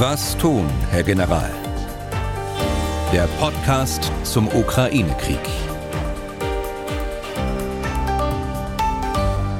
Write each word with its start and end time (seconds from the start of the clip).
Was 0.00 0.38
tun, 0.38 0.64
Herr 0.92 1.02
General? 1.02 1.50
Der 3.12 3.26
Podcast 3.40 4.12
zum 4.22 4.46
Ukraine-Krieg. 4.46 5.40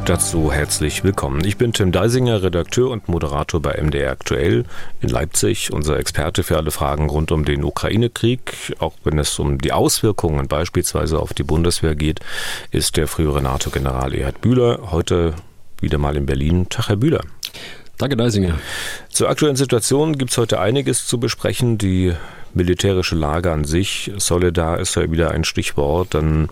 Dazu 0.04 0.53
herzlich 0.53 1.03
willkommen. 1.03 1.45
Ich 1.45 1.56
bin 1.56 1.72
Tim 1.72 1.90
Deisinger, 1.90 2.40
Redakteur 2.45 2.90
und 2.90 3.09
Moderator 3.09 3.60
bei 3.60 3.82
MDR 3.82 4.12
Aktuell 4.12 4.64
in 5.01 5.08
Leipzig, 5.08 5.72
unser 5.72 5.98
Experte 5.98 6.44
für 6.44 6.56
alle 6.56 6.70
Fragen 6.70 7.10
rund 7.10 7.32
um 7.32 7.44
den 7.44 7.64
Ukraine-Krieg. 7.64 8.76
Auch 8.78 8.94
wenn 9.02 9.18
es 9.18 9.36
um 9.40 9.58
die 9.58 9.72
Auswirkungen 9.72 10.46
beispielsweise 10.46 11.18
auf 11.18 11.34
die 11.34 11.42
Bundeswehr 11.42 11.96
geht, 11.96 12.20
ist 12.70 12.96
der 12.96 13.08
frühere 13.08 13.42
NATO-General 13.42 14.14
Erhard 14.14 14.40
Bühler 14.40 14.92
heute 14.92 15.34
wieder 15.80 15.98
mal 15.98 16.16
in 16.16 16.27
Berlin. 16.27 16.68
Tag, 16.68 16.91
Herr 16.91 16.96
Bühler. 16.96 17.23
Danke, 17.98 18.16
Deisinger. 18.16 18.59
Zur 19.10 19.28
aktuellen 19.28 19.57
Situation 19.57 20.16
gibt 20.16 20.30
es 20.30 20.38
heute 20.38 20.61
einiges 20.61 21.07
zu 21.07 21.19
besprechen. 21.19 21.79
Die 21.79 22.12
militärische 22.55 23.16
Lage 23.16 23.52
an 23.52 23.65
sich, 23.65 24.12
Solidar 24.16 24.79
ist 24.79 24.95
ja 24.95 25.11
wieder 25.11 25.33
ein 25.33 25.43
Stichwort, 25.43 26.15
dann 26.15 26.48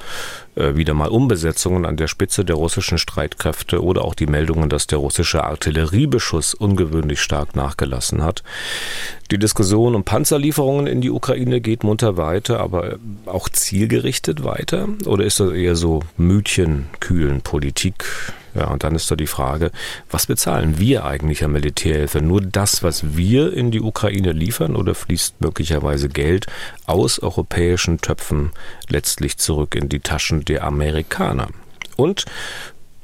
äh, 0.56 0.74
wieder 0.74 0.92
mal 0.92 1.08
Umbesetzungen 1.08 1.86
an 1.86 1.96
der 1.96 2.08
Spitze 2.08 2.44
der 2.44 2.56
russischen 2.56 2.98
Streitkräfte 2.98 3.82
oder 3.82 4.04
auch 4.04 4.14
die 4.14 4.26
Meldungen, 4.26 4.68
dass 4.68 4.88
der 4.88 4.98
russische 4.98 5.44
Artilleriebeschuss 5.44 6.54
ungewöhnlich 6.54 7.20
stark 7.20 7.54
nachgelassen 7.54 8.24
hat. 8.24 8.42
Die 9.30 9.38
Diskussion 9.38 9.94
um 9.94 10.04
Panzerlieferungen 10.04 10.86
in 10.86 11.00
die 11.00 11.10
Ukraine 11.10 11.60
geht 11.60 11.84
munter 11.84 12.16
weiter, 12.16 12.58
aber 12.58 12.96
auch 13.26 13.48
zielgerichtet 13.48 14.42
weiter? 14.44 14.88
Oder 15.06 15.24
ist 15.24 15.38
das 15.38 15.52
eher 15.52 15.76
so 15.76 16.02
Mütchenkühlen 16.16 17.40
Politik? 17.40 18.04
Ja, 18.56 18.68
und 18.68 18.84
dann 18.84 18.94
ist 18.94 19.10
da 19.10 19.16
die 19.16 19.26
Frage, 19.26 19.70
was 20.10 20.26
bezahlen 20.26 20.78
wir 20.78 21.04
eigentlich 21.04 21.44
an 21.44 21.52
Militärhilfe? 21.52 22.22
Nur 22.22 22.40
das, 22.40 22.82
was 22.82 23.16
wir 23.16 23.52
in 23.52 23.70
die 23.70 23.82
Ukraine 23.82 24.32
liefern 24.32 24.76
oder 24.76 24.94
fließt 24.94 25.40
möglicherweise 25.40 26.08
Geld 26.08 26.46
aus 26.86 27.18
europäischen 27.18 28.00
Töpfen 28.00 28.52
letztlich 28.88 29.36
zurück 29.36 29.74
in 29.74 29.90
die 29.90 30.00
Taschen 30.00 30.44
der 30.44 30.64
Amerikaner? 30.64 31.48
Und 31.96 32.24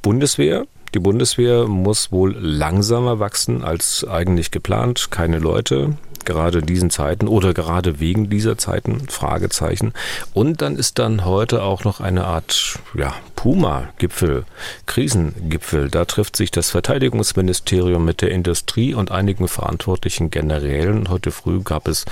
Bundeswehr, 0.01 0.67
die 0.95 0.99
Bundeswehr 0.99 1.67
muss 1.67 2.13
wohl 2.13 2.37
langsamer 2.39 3.19
wachsen 3.19 3.65
als 3.65 4.07
eigentlich 4.09 4.51
geplant. 4.51 5.11
Keine 5.11 5.39
Leute, 5.39 5.97
gerade 6.25 6.59
in 6.59 6.67
diesen 6.67 6.91
Zeiten 6.91 7.29
oder 7.29 7.55
gerade 7.55 8.01
wegen 8.01 8.29
dieser 8.29 8.59
Zeiten? 8.59 9.09
Fragezeichen. 9.09 9.93
Und 10.35 10.63
dann 10.63 10.77
ist 10.77 10.99
dann 10.99 11.25
heute 11.25 11.63
auch 11.63 11.85
noch 11.85 12.01
eine 12.01 12.25
Art 12.25 12.79
ja, 12.95 13.15
Puma-Gipfel, 13.37 14.45
Krisengipfel. 14.87 15.89
Da 15.89 16.05
trifft 16.05 16.37
sich 16.37 16.51
das 16.51 16.71
Verteidigungsministerium 16.71 18.05
mit 18.05 18.23
der 18.23 18.31
Industrie 18.31 18.95
und 18.95 19.11
einigen 19.11 19.49
verantwortlichen 19.49 20.31
Generälen. 20.31 21.09
Heute 21.09 21.31
früh 21.31 21.63
gab 21.63 21.89
es 21.89 22.05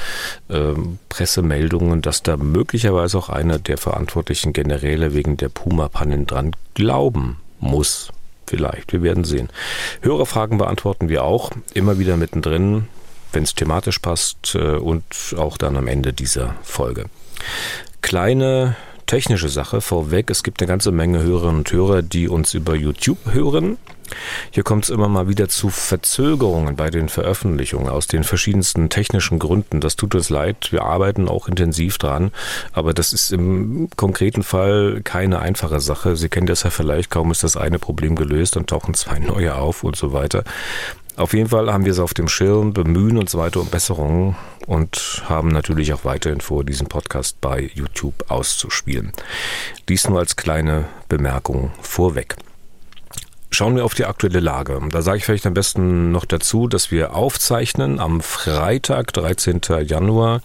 äh, 0.48 0.72
Pressemeldungen, 1.08 2.02
dass 2.02 2.22
da 2.22 2.36
möglicherweise 2.36 3.18
auch 3.18 3.28
einer 3.28 3.58
der 3.58 3.78
verantwortlichen 3.78 4.52
Generäle 4.52 5.14
wegen 5.14 5.36
der 5.36 5.50
Puma-Pannen 5.50 6.26
dran 6.26 6.56
glauben 6.74 7.36
muss. 7.60 8.10
Vielleicht, 8.50 8.92
wir 8.92 9.02
werden 9.02 9.22
sehen. 9.22 9.48
Hörerfragen 10.02 10.58
beantworten 10.58 11.08
wir 11.08 11.22
auch, 11.22 11.52
immer 11.72 12.00
wieder 12.00 12.16
mittendrin 12.16 12.88
wenn 13.32 13.44
es 13.44 13.54
thematisch 13.54 13.98
passt 13.98 14.54
äh, 14.54 14.76
und 14.76 15.04
auch 15.36 15.56
dann 15.56 15.76
am 15.76 15.86
Ende 15.86 16.12
dieser 16.12 16.56
Folge. 16.62 17.06
Kleine 18.02 18.76
technische 19.06 19.48
Sache 19.48 19.80
vorweg. 19.80 20.30
Es 20.30 20.42
gibt 20.42 20.60
eine 20.60 20.68
ganze 20.68 20.92
Menge 20.92 21.22
Hörerinnen 21.22 21.58
und 21.58 21.72
Hörer, 21.72 22.02
die 22.02 22.28
uns 22.28 22.54
über 22.54 22.74
YouTube 22.74 23.18
hören. 23.32 23.76
Hier 24.50 24.62
kommt 24.62 24.84
es 24.84 24.90
immer 24.90 25.08
mal 25.08 25.28
wieder 25.28 25.48
zu 25.48 25.68
Verzögerungen 25.68 26.76
bei 26.76 26.90
den 26.90 27.08
Veröffentlichungen 27.08 27.88
aus 27.88 28.06
den 28.06 28.24
verschiedensten 28.24 28.88
technischen 28.88 29.38
Gründen. 29.38 29.80
Das 29.80 29.96
tut 29.96 30.14
uns 30.14 30.30
leid. 30.30 30.72
Wir 30.72 30.82
arbeiten 30.82 31.28
auch 31.28 31.48
intensiv 31.48 31.98
dran, 31.98 32.32
aber 32.72 32.94
das 32.94 33.12
ist 33.12 33.32
im 33.32 33.88
konkreten 33.96 34.42
Fall 34.42 35.00
keine 35.04 35.40
einfache 35.40 35.80
Sache. 35.80 36.16
Sie 36.16 36.28
kennen 36.28 36.46
das 36.46 36.62
ja 36.62 36.70
vielleicht, 36.70 37.10
kaum 37.10 37.30
ist 37.30 37.44
das 37.44 37.56
eine 37.56 37.78
Problem 37.78 38.16
gelöst, 38.16 38.56
dann 38.56 38.66
tauchen 38.66 38.94
zwei 38.94 39.18
neue 39.18 39.54
auf 39.54 39.84
und 39.84 39.96
so 39.96 40.12
weiter. 40.12 40.44
Auf 41.16 41.34
jeden 41.34 41.50
Fall 41.50 41.70
haben 41.70 41.84
wir 41.84 41.92
es 41.92 41.98
auf 41.98 42.14
dem 42.14 42.28
Schirm, 42.28 42.72
bemühen 42.72 43.18
uns 43.18 43.34
weiter 43.34 43.60
um 43.60 43.68
Besserungen 43.68 44.36
und 44.66 45.22
haben 45.26 45.48
natürlich 45.48 45.92
auch 45.92 46.04
weiterhin 46.04 46.40
vor, 46.40 46.64
diesen 46.64 46.86
Podcast 46.86 47.40
bei 47.42 47.70
YouTube 47.74 48.24
auszuspielen. 48.28 49.12
Dies 49.88 50.08
nur 50.08 50.18
als 50.18 50.36
kleine 50.36 50.86
Bemerkung 51.08 51.72
vorweg. 51.82 52.36
Schauen 53.50 53.76
wir 53.76 53.84
auf 53.84 53.94
die 53.94 54.04
aktuelle 54.04 54.40
Lage. 54.40 54.80
Da 54.90 55.02
sage 55.02 55.18
ich 55.18 55.24
vielleicht 55.24 55.46
am 55.46 55.54
besten 55.54 56.12
noch 56.12 56.24
dazu, 56.24 56.68
dass 56.68 56.90
wir 56.90 57.14
aufzeichnen 57.14 57.98
am 57.98 58.20
Freitag, 58.20 59.12
13. 59.12 59.60
Januar 59.84 60.40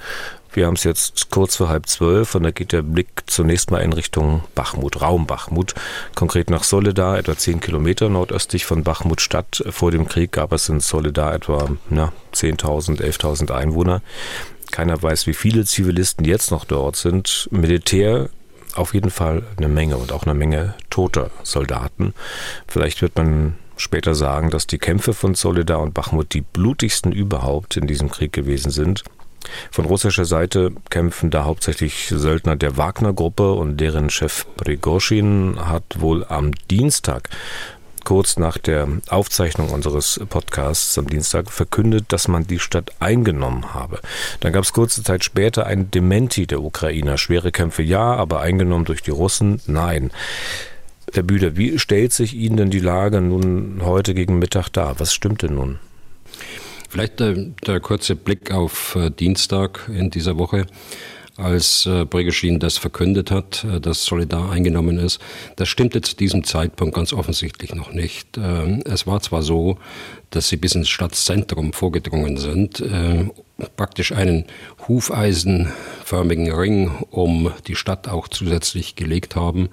wir 0.55 0.67
haben 0.67 0.75
es 0.75 0.85
jetzt 0.85 1.29
kurz 1.31 1.57
vor 1.57 1.67
halb 1.67 1.87
zwölf 1.87 2.33
und 2.33 2.43
da 2.43 2.51
geht 2.51 2.71
der 2.71 2.81
Blick 2.81 3.07
zunächst 3.25 3.71
mal 3.71 3.79
in 3.79 3.91
Richtung 3.91 4.41
Bachmut, 4.55 5.01
Raum 5.01 5.27
Bachmut, 5.27 5.75
konkret 6.15 6.49
nach 6.49 6.63
Soledar, 6.63 7.17
etwa 7.17 7.37
zehn 7.37 7.59
Kilometer 7.59 8.07
nordöstlich 8.07 8.65
von 8.65 8.83
Bachmut 8.83 9.19
Stadt. 9.19 9.63
Vor 9.69 9.91
dem 9.91 10.07
Krieg 10.07 10.31
gab 10.31 10.53
es 10.53 10.69
in 10.69 10.79
Soledar 10.79 11.33
etwa 11.33 11.69
na, 11.89 12.13
10.000, 12.33 13.01
11.000 13.01 13.51
Einwohner. 13.51 14.01
Keiner 14.71 15.01
weiß, 15.01 15.27
wie 15.27 15.33
viele 15.33 15.65
Zivilisten 15.65 16.25
jetzt 16.25 16.51
noch 16.51 16.63
dort 16.63 16.95
sind. 16.95 17.49
Militär 17.51 18.29
auf 18.75 18.93
jeden 18.93 19.09
Fall 19.09 19.43
eine 19.57 19.67
Menge 19.67 19.97
und 19.97 20.11
auch 20.11 20.23
eine 20.23 20.33
Menge 20.33 20.73
toter 20.89 21.31
Soldaten. 21.43 22.13
Vielleicht 22.67 23.01
wird 23.01 23.15
man 23.15 23.55
später 23.77 24.15
sagen, 24.15 24.49
dass 24.49 24.67
die 24.67 24.77
Kämpfe 24.77 25.13
von 25.13 25.35
Soledar 25.35 25.81
und 25.81 25.93
Bachmut 25.93 26.33
die 26.33 26.41
blutigsten 26.41 27.11
überhaupt 27.11 27.77
in 27.77 27.87
diesem 27.87 28.09
Krieg 28.09 28.31
gewesen 28.33 28.71
sind. 28.71 29.03
Von 29.71 29.85
russischer 29.85 30.25
Seite 30.25 30.71
kämpfen 30.89 31.29
da 31.29 31.45
hauptsächlich 31.45 32.07
Söldner 32.09 32.55
der 32.55 32.77
Wagner-Gruppe 32.77 33.53
und 33.53 33.77
deren 33.77 34.09
Chef 34.09 34.45
Prigozhin 34.57 35.57
hat 35.59 35.83
wohl 35.99 36.25
am 36.25 36.51
Dienstag 36.71 37.29
kurz 38.05 38.37
nach 38.37 38.57
der 38.57 38.87
Aufzeichnung 39.09 39.71
unseres 39.71 40.21
Podcasts 40.29 40.97
am 40.97 41.07
Dienstag 41.07 41.51
verkündet, 41.51 42.05
dass 42.09 42.29
man 42.29 42.47
die 42.47 42.59
Stadt 42.59 42.91
eingenommen 42.99 43.73
habe. 43.73 43.99
Dann 44.39 44.53
gab 44.53 44.63
es 44.63 44.71
kurze 44.71 45.03
Zeit 45.03 45.25
später 45.25 45.65
ein 45.65 45.91
Dementi 45.91 46.47
der 46.47 46.61
Ukrainer. 46.61 47.17
Schwere 47.17 47.51
Kämpfe 47.51 47.83
ja, 47.83 48.15
aber 48.15 48.39
eingenommen 48.39 48.85
durch 48.85 49.01
die 49.01 49.11
Russen 49.11 49.59
nein. 49.67 50.11
Herr 51.13 51.23
Bühler, 51.23 51.57
wie 51.57 51.77
stellt 51.79 52.13
sich 52.13 52.33
Ihnen 52.33 52.57
denn 52.57 52.69
die 52.69 52.79
Lage 52.79 53.19
nun 53.19 53.81
heute 53.83 54.13
gegen 54.13 54.39
Mittag 54.39 54.69
dar? 54.69 54.99
Was 54.99 55.13
stimmt 55.13 55.41
denn 55.41 55.55
nun? 55.55 55.79
Vielleicht 56.89 57.19
der, 57.19 57.33
der 57.33 57.79
kurze 57.81 58.15
Blick 58.15 58.51
auf 58.51 58.95
äh, 58.95 59.09
Dienstag 59.09 59.89
in 59.89 60.11
dieser 60.11 60.37
Woche 60.37 60.65
als 61.37 61.85
äh, 61.85 62.05
Bregeschin 62.05 62.59
das 62.59 62.77
verkündet 62.77 63.31
hat, 63.31 63.63
äh, 63.65 63.79
dass 63.79 64.05
Solidar 64.05 64.51
eingenommen 64.51 64.97
ist. 64.97 65.19
Das 65.55 65.67
stimmte 65.67 66.01
zu 66.01 66.15
diesem 66.15 66.43
Zeitpunkt 66.43 66.95
ganz 66.95 67.13
offensichtlich 67.13 67.75
noch 67.75 67.91
nicht. 67.91 68.37
Äh, 68.37 68.81
es 68.85 69.05
war 69.05 69.21
zwar 69.21 69.41
so, 69.41 69.77
dass 70.29 70.49
sie 70.49 70.57
bis 70.57 70.75
ins 70.75 70.89
Stadtzentrum 70.89 71.73
vorgedrungen 71.73 72.37
sind, 72.37 72.79
äh, 72.79 73.29
praktisch 73.77 74.11
einen 74.11 74.45
hufeisenförmigen 74.87 76.51
Ring 76.51 76.91
um 77.11 77.51
die 77.67 77.75
Stadt 77.75 78.07
auch 78.07 78.27
zusätzlich 78.27 78.95
gelegt 78.95 79.35
haben, 79.35 79.69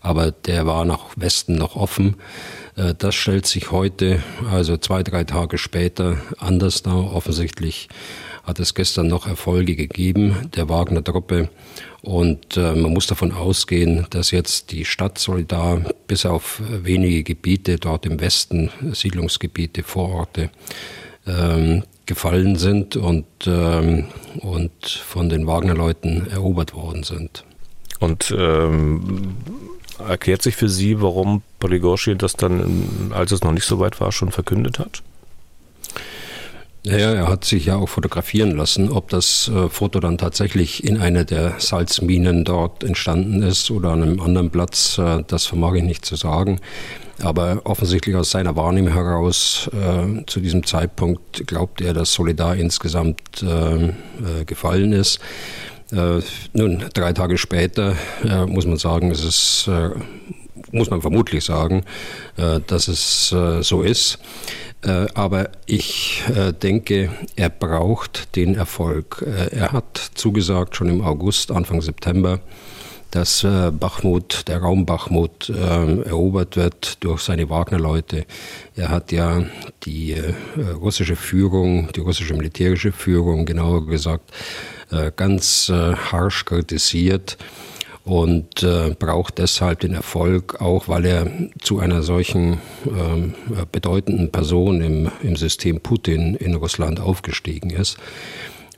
aber 0.00 0.30
der 0.30 0.66
war 0.66 0.84
nach 0.84 1.06
Westen 1.16 1.56
noch 1.56 1.76
offen. 1.76 2.16
Äh, 2.76 2.94
das 2.96 3.14
stellt 3.14 3.46
sich 3.46 3.70
heute, 3.70 4.22
also 4.50 4.76
zwei, 4.76 5.02
drei 5.02 5.24
Tage 5.24 5.58
später, 5.58 6.18
anders 6.38 6.82
dar. 6.82 7.14
Offensichtlich 7.14 7.88
hat 8.44 8.60
es 8.60 8.74
gestern 8.74 9.08
noch 9.08 9.26
Erfolge 9.26 9.74
gegeben 9.74 10.50
der 10.54 10.68
Wagner-Truppe. 10.68 11.48
Und 12.02 12.56
äh, 12.56 12.74
man 12.74 12.92
muss 12.92 13.06
davon 13.06 13.32
ausgehen, 13.32 14.06
dass 14.10 14.30
jetzt 14.30 14.70
die 14.72 14.84
Stadt 14.84 15.18
Solidar 15.18 15.80
bis 16.06 16.26
auf 16.26 16.60
wenige 16.68 17.22
Gebiete 17.22 17.78
dort 17.78 18.04
im 18.06 18.20
Westen, 18.20 18.70
Siedlungsgebiete, 18.92 19.82
Vororte, 19.82 20.50
ähm, 21.26 21.84
gefallen 22.06 22.56
sind 22.56 22.96
und, 22.96 23.24
ähm, 23.46 24.06
und 24.40 24.86
von 24.86 25.30
den 25.30 25.46
Wagner-Leuten 25.46 26.26
erobert 26.30 26.74
worden 26.74 27.02
sind. 27.02 27.44
Und 28.00 28.34
ähm, 28.36 29.34
erklärt 29.98 30.42
sich 30.42 30.56
für 30.56 30.68
Sie, 30.68 31.00
warum 31.00 31.42
Prigozhin 31.60 32.18
das 32.18 32.34
dann, 32.34 33.12
als 33.14 33.32
es 33.32 33.42
noch 33.42 33.52
nicht 33.52 33.64
so 33.64 33.78
weit 33.78 34.00
war, 34.00 34.12
schon 34.12 34.30
verkündet 34.30 34.78
hat? 34.78 35.02
Ja, 36.86 37.14
er 37.14 37.28
hat 37.28 37.46
sich 37.46 37.64
ja 37.64 37.76
auch 37.76 37.88
fotografieren 37.88 38.58
lassen. 38.58 38.90
Ob 38.90 39.08
das 39.08 39.48
äh, 39.48 39.70
Foto 39.70 40.00
dann 40.00 40.18
tatsächlich 40.18 40.84
in 40.84 40.98
einer 40.98 41.24
der 41.24 41.54
Salzminen 41.58 42.44
dort 42.44 42.84
entstanden 42.84 43.42
ist 43.42 43.70
oder 43.70 43.92
an 43.92 44.02
einem 44.02 44.20
anderen 44.20 44.50
Platz, 44.50 44.98
äh, 44.98 45.22
das 45.26 45.46
vermag 45.46 45.76
ich 45.76 45.82
nicht 45.82 46.04
zu 46.04 46.16
sagen. 46.16 46.60
Aber 47.22 47.62
offensichtlich 47.64 48.16
aus 48.16 48.32
seiner 48.32 48.54
Wahrnehmung 48.54 48.92
heraus 48.92 49.70
äh, 49.72 50.26
zu 50.26 50.40
diesem 50.40 50.66
Zeitpunkt 50.66 51.46
glaubt 51.46 51.80
er, 51.80 51.94
dass 51.94 52.12
Solidar 52.12 52.56
insgesamt 52.56 53.42
äh, 53.42 53.86
äh, 53.86 53.92
gefallen 54.44 54.92
ist. 54.92 55.20
Äh, 55.90 56.20
nun, 56.52 56.84
drei 56.92 57.14
Tage 57.14 57.38
später 57.38 57.96
muss 58.46 58.66
man 58.66 58.76
sagen, 58.76 59.10
es 59.10 59.24
ist 59.24 59.70
muss 60.70 60.90
man 60.90 61.02
vermutlich 61.02 61.44
sagen, 61.44 61.84
dass 62.66 62.88
es 62.88 63.28
so 63.60 63.82
ist. 63.82 64.18
Äh, 64.84 65.06
aber 65.14 65.48
ich 65.66 66.22
äh, 66.34 66.52
denke, 66.52 67.10
er 67.36 67.48
braucht 67.48 68.36
den 68.36 68.54
Erfolg. 68.54 69.24
Äh, 69.26 69.56
er 69.56 69.72
hat 69.72 70.10
zugesagt, 70.14 70.76
schon 70.76 70.88
im 70.88 71.02
August, 71.02 71.50
Anfang 71.50 71.80
September, 71.80 72.40
dass 73.10 73.46
Bachmut, 73.78 74.48
der 74.48 74.58
Raum 74.58 74.86
Bachmut 74.86 75.48
erobert 75.48 76.56
wird 76.56 77.04
durch 77.04 77.20
seine 77.22 77.48
Wagner-Leute. 77.48 78.26
Er 78.74 78.88
hat 78.88 79.12
ja 79.12 79.44
die 79.84 80.16
russische 80.82 81.14
Führung, 81.14 81.92
die 81.94 82.00
russische 82.00 82.34
militärische 82.34 82.90
Führung, 82.90 83.46
genauer 83.46 83.86
gesagt, 83.86 84.32
ganz 85.14 85.70
harsch 85.70 86.44
kritisiert 86.44 87.38
und 88.04 88.62
äh, 88.62 88.94
braucht 88.98 89.38
deshalb 89.38 89.80
den 89.80 89.94
Erfolg, 89.94 90.60
auch 90.60 90.88
weil 90.88 91.06
er 91.06 91.26
zu 91.60 91.78
einer 91.78 92.02
solchen 92.02 92.60
ähm, 92.86 93.34
bedeutenden 93.72 94.30
Person 94.30 94.82
im, 94.82 95.10
im 95.22 95.36
System 95.36 95.80
Putin 95.80 96.34
in 96.34 96.54
Russland 96.54 97.00
aufgestiegen 97.00 97.70
ist 97.70 97.98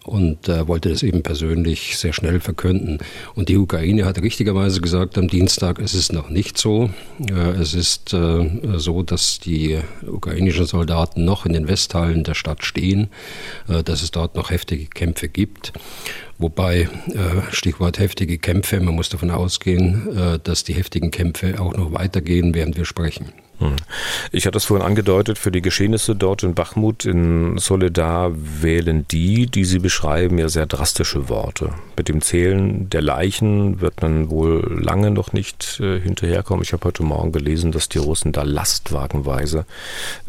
und 0.06 0.49
äh, 0.49 0.67
wollte 0.69 0.88
das 0.88 1.03
eben 1.03 1.23
persönlich 1.23 1.99
sehr 1.99 2.12
schnell 2.12 2.41
verkünden. 2.41 2.99
Und 3.35 3.49
die 3.49 3.56
Ukraine 3.56 4.05
hat 4.05 4.20
richtigerweise 4.20 4.81
gesagt 4.81 5.19
am 5.19 5.29
Dienstag, 5.29 5.79
es 5.79 5.94
ist 5.94 6.12
noch 6.12 6.31
nicht 6.31 6.58
so. 6.58 6.91
Äh, 7.29 7.61
es 7.61 7.75
ist 7.75 8.12
äh, 8.12 8.49
so, 8.76 9.03
dass 9.03 9.41
die 9.41 9.79
ukrainischen 10.06 10.67
Soldaten 10.67 11.25
noch 11.25 11.47
in 11.47 11.53
den 11.53 11.69
Westhallen 11.69 12.25
der 12.25 12.35
Stadt 12.35 12.64
stehen, 12.64 13.08
äh, 13.69 13.82
dass 13.82 14.03
es 14.03 14.11
dort 14.11 14.37
noch 14.37 14.50
heftige 14.50 14.87
Kämpfe 14.87 15.29
gibt. 15.29 15.73
Wobei, 16.38 16.88
äh, 17.09 17.52
Stichwort 17.52 17.99
heftige 17.99 18.38
Kämpfe, 18.38 18.79
man 18.81 18.94
muss 18.94 19.09
davon 19.09 19.31
ausgehen, 19.31 20.17
äh, 20.17 20.38
dass 20.43 20.64
die 20.64 20.75
heftigen 20.75 21.11
Kämpfe 21.11 21.61
auch 21.61 21.75
noch 21.75 21.93
weitergehen, 21.93 22.55
während 22.55 22.76
wir 22.76 22.85
sprechen. 22.85 23.32
Hm. 23.58 23.76
Ich 24.32 24.47
hatte 24.47 24.58
es 24.58 24.67
vorhin 24.67 24.87
angedeutet, 24.87 25.38
für 25.38 25.50
die 25.50 25.62
Geschehnisse 25.62 26.14
dort 26.14 26.43
in 26.43 26.55
Bachmut, 26.55 27.06
in 27.06 27.56
Soledar 27.56 28.32
wählen 28.35 29.06
die, 29.08 29.47
die 29.47 29.64
Sie 29.64 29.79
beschreiben, 29.79 30.38
ja 30.38 30.49
sehr 30.49 30.67
drastische 30.67 31.31
Worte. 31.31 31.70
Mit 31.97 32.08
dem 32.08 32.20
Zählen 32.20 32.91
der 32.91 33.00
Leichen 33.00 33.81
wird 33.81 34.03
man 34.03 34.29
wohl 34.29 34.79
lange 34.82 35.11
noch 35.11 35.32
nicht 35.32 35.81
äh, 35.81 35.99
hinterherkommen. 35.99 36.62
Ich 36.62 36.75
habe 36.75 36.85
heute 36.85 37.03
Morgen 37.03 37.32
gelesen, 37.32 37.73
dass 37.73 37.88
die 37.88 37.99
Russen 37.99 38.32
da 38.32 38.43
lastwagenweise 38.43 39.64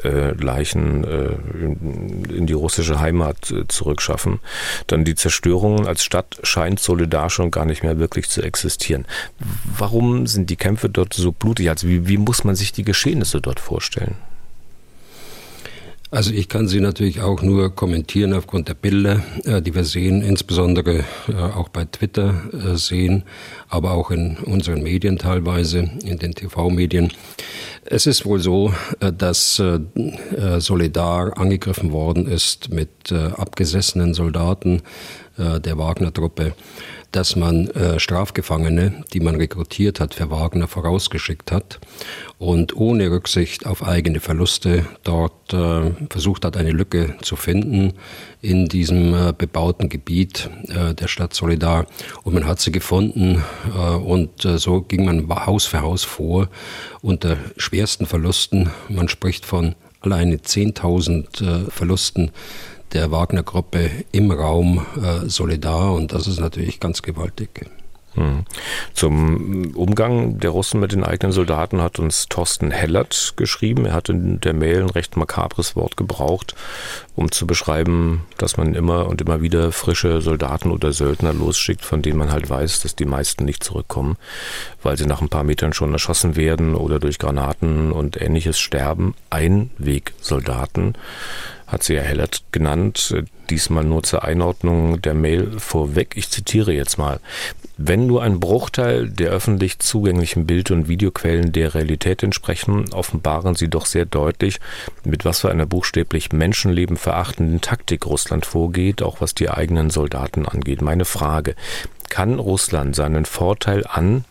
äh, 0.03 0.31
Leichen 0.31 1.03
äh, 1.03 1.33
in, 1.53 2.23
in, 2.25 2.47
die 2.47 2.53
russische 2.53 3.01
Heimat 3.01 3.51
äh, 3.51 3.67
zurückschaffen. 3.67 4.39
Dann 4.87 5.03
die 5.03 5.15
Zerstörungen 5.15 5.85
als 5.85 6.03
Stadt 6.03 6.39
scheint 6.43 6.79
Soledar 6.79 7.29
schon 7.29 7.51
gar 7.51 7.65
nicht 7.65 7.83
mehr 7.83 7.99
wirklich 7.99 8.29
zu 8.29 8.41
existieren. 8.41 9.05
Warum 9.77 10.27
sind 10.27 10.49
die 10.49 10.55
Kämpfe 10.55 10.89
dort 10.89 11.13
so 11.13 11.33
blutig? 11.33 11.69
Also 11.69 11.87
wie, 11.89 12.07
wie 12.07 12.17
muss 12.17 12.45
man 12.45 12.55
sich 12.55 12.71
die 12.71 12.83
Geschehnisse 12.83 13.16
Geschehnisse 13.17 13.41
dort 13.41 13.59
vorstellen? 13.59 14.15
Also 16.09 16.31
ich 16.31 16.47
kann 16.47 16.69
sie 16.69 16.79
natürlich 16.79 17.19
auch 17.19 17.41
nur 17.41 17.75
kommentieren 17.75 18.33
aufgrund 18.33 18.69
der 18.69 18.75
Bilder, 18.75 19.23
äh, 19.43 19.61
die 19.61 19.75
wir 19.75 19.83
sehen, 19.83 20.21
insbesondere 20.21 21.03
äh, 21.27 21.33
auch 21.35 21.67
bei 21.67 21.83
Twitter 21.83 22.43
äh, 22.53 22.77
sehen, 22.77 23.23
aber 23.67 23.91
auch 23.91 24.09
in 24.09 24.37
unseren 24.37 24.83
Medien 24.83 25.17
teilweise, 25.17 25.89
in 26.05 26.17
den 26.17 26.33
TV-Medien. 26.33 27.11
Es 27.83 28.05
ist 28.05 28.25
wohl 28.25 28.39
so, 28.39 28.73
dass 28.99 29.61
Solidar 30.57 31.37
angegriffen 31.37 31.93
worden 31.93 32.27
ist 32.27 32.69
mit 32.69 33.13
abgesessenen 33.13 34.13
Soldaten 34.13 34.81
der 35.37 35.77
Wagner-Truppe 35.77 36.53
dass 37.11 37.35
man 37.35 37.67
äh, 37.69 37.99
Strafgefangene, 37.99 39.03
die 39.13 39.19
man 39.19 39.35
rekrutiert 39.35 39.99
hat 39.99 40.13
für 40.13 40.29
Wagner, 40.29 40.67
vorausgeschickt 40.67 41.51
hat 41.51 41.79
und 42.37 42.75
ohne 42.75 43.09
Rücksicht 43.09 43.65
auf 43.65 43.83
eigene 43.83 44.19
Verluste 44.19 44.85
dort 45.03 45.53
äh, 45.53 45.91
versucht 46.09 46.45
hat, 46.45 46.57
eine 46.57 46.71
Lücke 46.71 47.15
zu 47.21 47.35
finden 47.35 47.93
in 48.41 48.67
diesem 48.67 49.13
äh, 49.13 49.33
bebauten 49.35 49.89
Gebiet 49.89 50.49
äh, 50.67 50.93
der 50.93 51.07
Stadt 51.07 51.33
Solidar. 51.33 51.87
Und 52.23 52.33
man 52.33 52.45
hat 52.45 52.59
sie 52.59 52.71
gefunden 52.71 53.43
äh, 53.75 53.95
und 53.95 54.45
äh, 54.45 54.57
so 54.57 54.81
ging 54.81 55.05
man 55.05 55.27
Haus 55.29 55.65
für 55.65 55.81
Haus 55.81 56.03
vor 56.03 56.49
unter 57.01 57.37
schwersten 57.57 58.05
Verlusten. 58.05 58.69
Man 58.89 59.07
spricht 59.09 59.45
von 59.45 59.75
alleine 60.01 60.37
10.000 60.37 61.69
Verlusten 61.71 62.31
der 62.93 63.11
Wagner-Gruppe 63.11 63.89
im 64.11 64.31
Raum 64.31 64.85
äh, 64.95 65.27
Solidar 65.27 65.93
und 65.93 66.13
das 66.13 66.27
ist 66.27 66.39
natürlich 66.39 66.79
ganz 66.79 67.01
gewaltig. 67.01 67.67
Hm. 68.17 68.45
Zum 68.93 69.75
Umgang 69.75 70.39
der 70.39 70.49
Russen 70.49 70.79
mit 70.79 70.91
den 70.91 71.03
eigenen 71.03 71.31
Soldaten 71.31 71.81
hat 71.81 71.99
uns 71.99 72.25
Thorsten 72.27 72.71
Hellert 72.71 73.33
geschrieben. 73.35 73.85
Er 73.85 73.93
hat 73.93 74.09
in 74.09 74.41
der 74.41 74.55
Mail 74.55 74.81
ein 74.81 74.89
recht 74.89 75.17
makabres 75.17 75.75
Wort 75.75 75.97
gebraucht, 75.97 76.55
um 77.15 77.31
zu 77.31 77.45
beschreiben, 77.45 78.25
dass 78.37 78.57
man 78.57 78.73
immer 78.73 79.05
und 79.07 79.21
immer 79.21 79.41
wieder 79.41 79.71
frische 79.71 80.21
Soldaten 80.21 80.71
oder 80.71 80.93
Söldner 80.93 81.31
losschickt, 81.31 81.85
von 81.85 82.01
denen 82.01 82.17
man 82.17 82.31
halt 82.31 82.49
weiß, 82.49 82.81
dass 82.81 82.95
die 82.95 83.05
meisten 83.05 83.45
nicht 83.45 83.63
zurückkommen, 83.63 84.17
weil 84.81 84.97
sie 84.97 85.05
nach 85.05 85.21
ein 85.21 85.29
paar 85.29 85.43
Metern 85.43 85.73
schon 85.73 85.93
erschossen 85.93 86.35
werden 86.35 86.73
oder 86.73 86.99
durch 86.99 87.19
Granaten 87.19 87.91
und 87.91 88.19
ähnliches 88.19 88.57
sterben. 88.57 89.13
Einwegsoldaten 89.29 90.95
hat 91.67 91.83
sie 91.83 91.95
ja 91.95 92.01
Hellert 92.01 92.43
genannt. 92.51 93.13
Diesmal 93.49 93.83
nur 93.83 94.03
zur 94.03 94.23
Einordnung 94.23 95.01
der 95.01 95.13
Mail 95.13 95.59
vorweg. 95.59 96.13
Ich 96.15 96.29
zitiere 96.29 96.71
jetzt 96.71 96.97
mal. 96.97 97.19
Wenn 97.77 98.07
nur 98.07 98.23
ein 98.23 98.39
Bruchteil 98.39 99.09
der 99.09 99.29
öffentlich 99.29 99.79
zugänglichen 99.79 100.47
Bild- 100.47 100.71
und 100.71 100.87
Videoquellen 100.87 101.51
der 101.51 101.75
Realität 101.75 102.23
entsprechen, 102.23 102.91
offenbaren 102.93 103.55
sie 103.55 103.69
doch 103.69 103.85
sehr 103.85 104.05
deutlich, 104.05 104.59
mit 105.03 105.25
was 105.25 105.41
für 105.41 105.51
einer 105.51 105.65
buchstäblich 105.65 106.31
Menschenleben 106.31 106.97
verachtenden 106.97 107.61
Taktik 107.61 108.05
Russland 108.05 108.45
vorgeht, 108.45 109.03
auch 109.03 109.21
was 109.21 109.35
die 109.35 109.49
eigenen 109.49 109.89
Soldaten 109.89 110.47
angeht. 110.47 110.81
Meine 110.81 111.05
Frage, 111.05 111.55
kann 112.09 112.39
Russland 112.39 112.95
seinen 112.95 113.25
Vorteil 113.25 113.85
an 113.85 114.25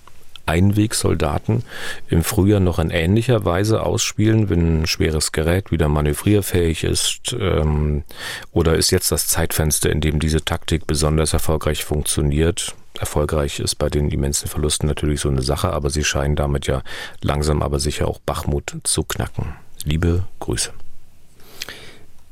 Einwegsoldaten 0.47 1.65
im 2.09 2.25
Frühjahr 2.25 2.61
noch 2.61 2.79
in 2.79 2.91
ähnlicher 2.91 3.45
Weise 3.45 3.83
ausspielen, 3.83 4.49
wenn 4.49 4.83
ein 4.83 4.87
schweres 4.87 5.33
Gerät 5.33 5.71
wieder 5.71 5.89
manövrierfähig 5.89 6.85
ist? 6.85 7.37
Ähm, 7.39 8.05
oder 8.53 8.77
ist 8.77 8.91
jetzt 8.91 9.13
das 9.13 9.27
Zeitfenster, 9.27 9.91
in 9.91 10.01
dem 10.01 10.21
diese 10.21 10.45
Taktik 10.45 10.87
besonders 10.87 11.33
erfolgreich 11.33 11.85
funktioniert? 11.85 12.75
Erfolgreich 12.99 13.61
ist 13.61 13.75
bei 13.75 13.91
den 13.91 14.11
immensen 14.11 14.49
Verlusten 14.49 14.87
natürlich 14.87 15.21
so 15.21 15.29
eine 15.29 15.43
Sache, 15.43 15.73
aber 15.73 15.91
sie 15.91 16.05
scheinen 16.05 16.37
damit 16.37 16.67
ja 16.67 16.83
langsam 17.21 17.63
aber 17.63 17.79
sicher 17.79 18.09
auch 18.09 18.21
Bachmut 18.21 18.77
zu 18.85 19.05
knacken. 19.05 19.55
Liebe 19.85 20.25
Grüße. 20.41 20.73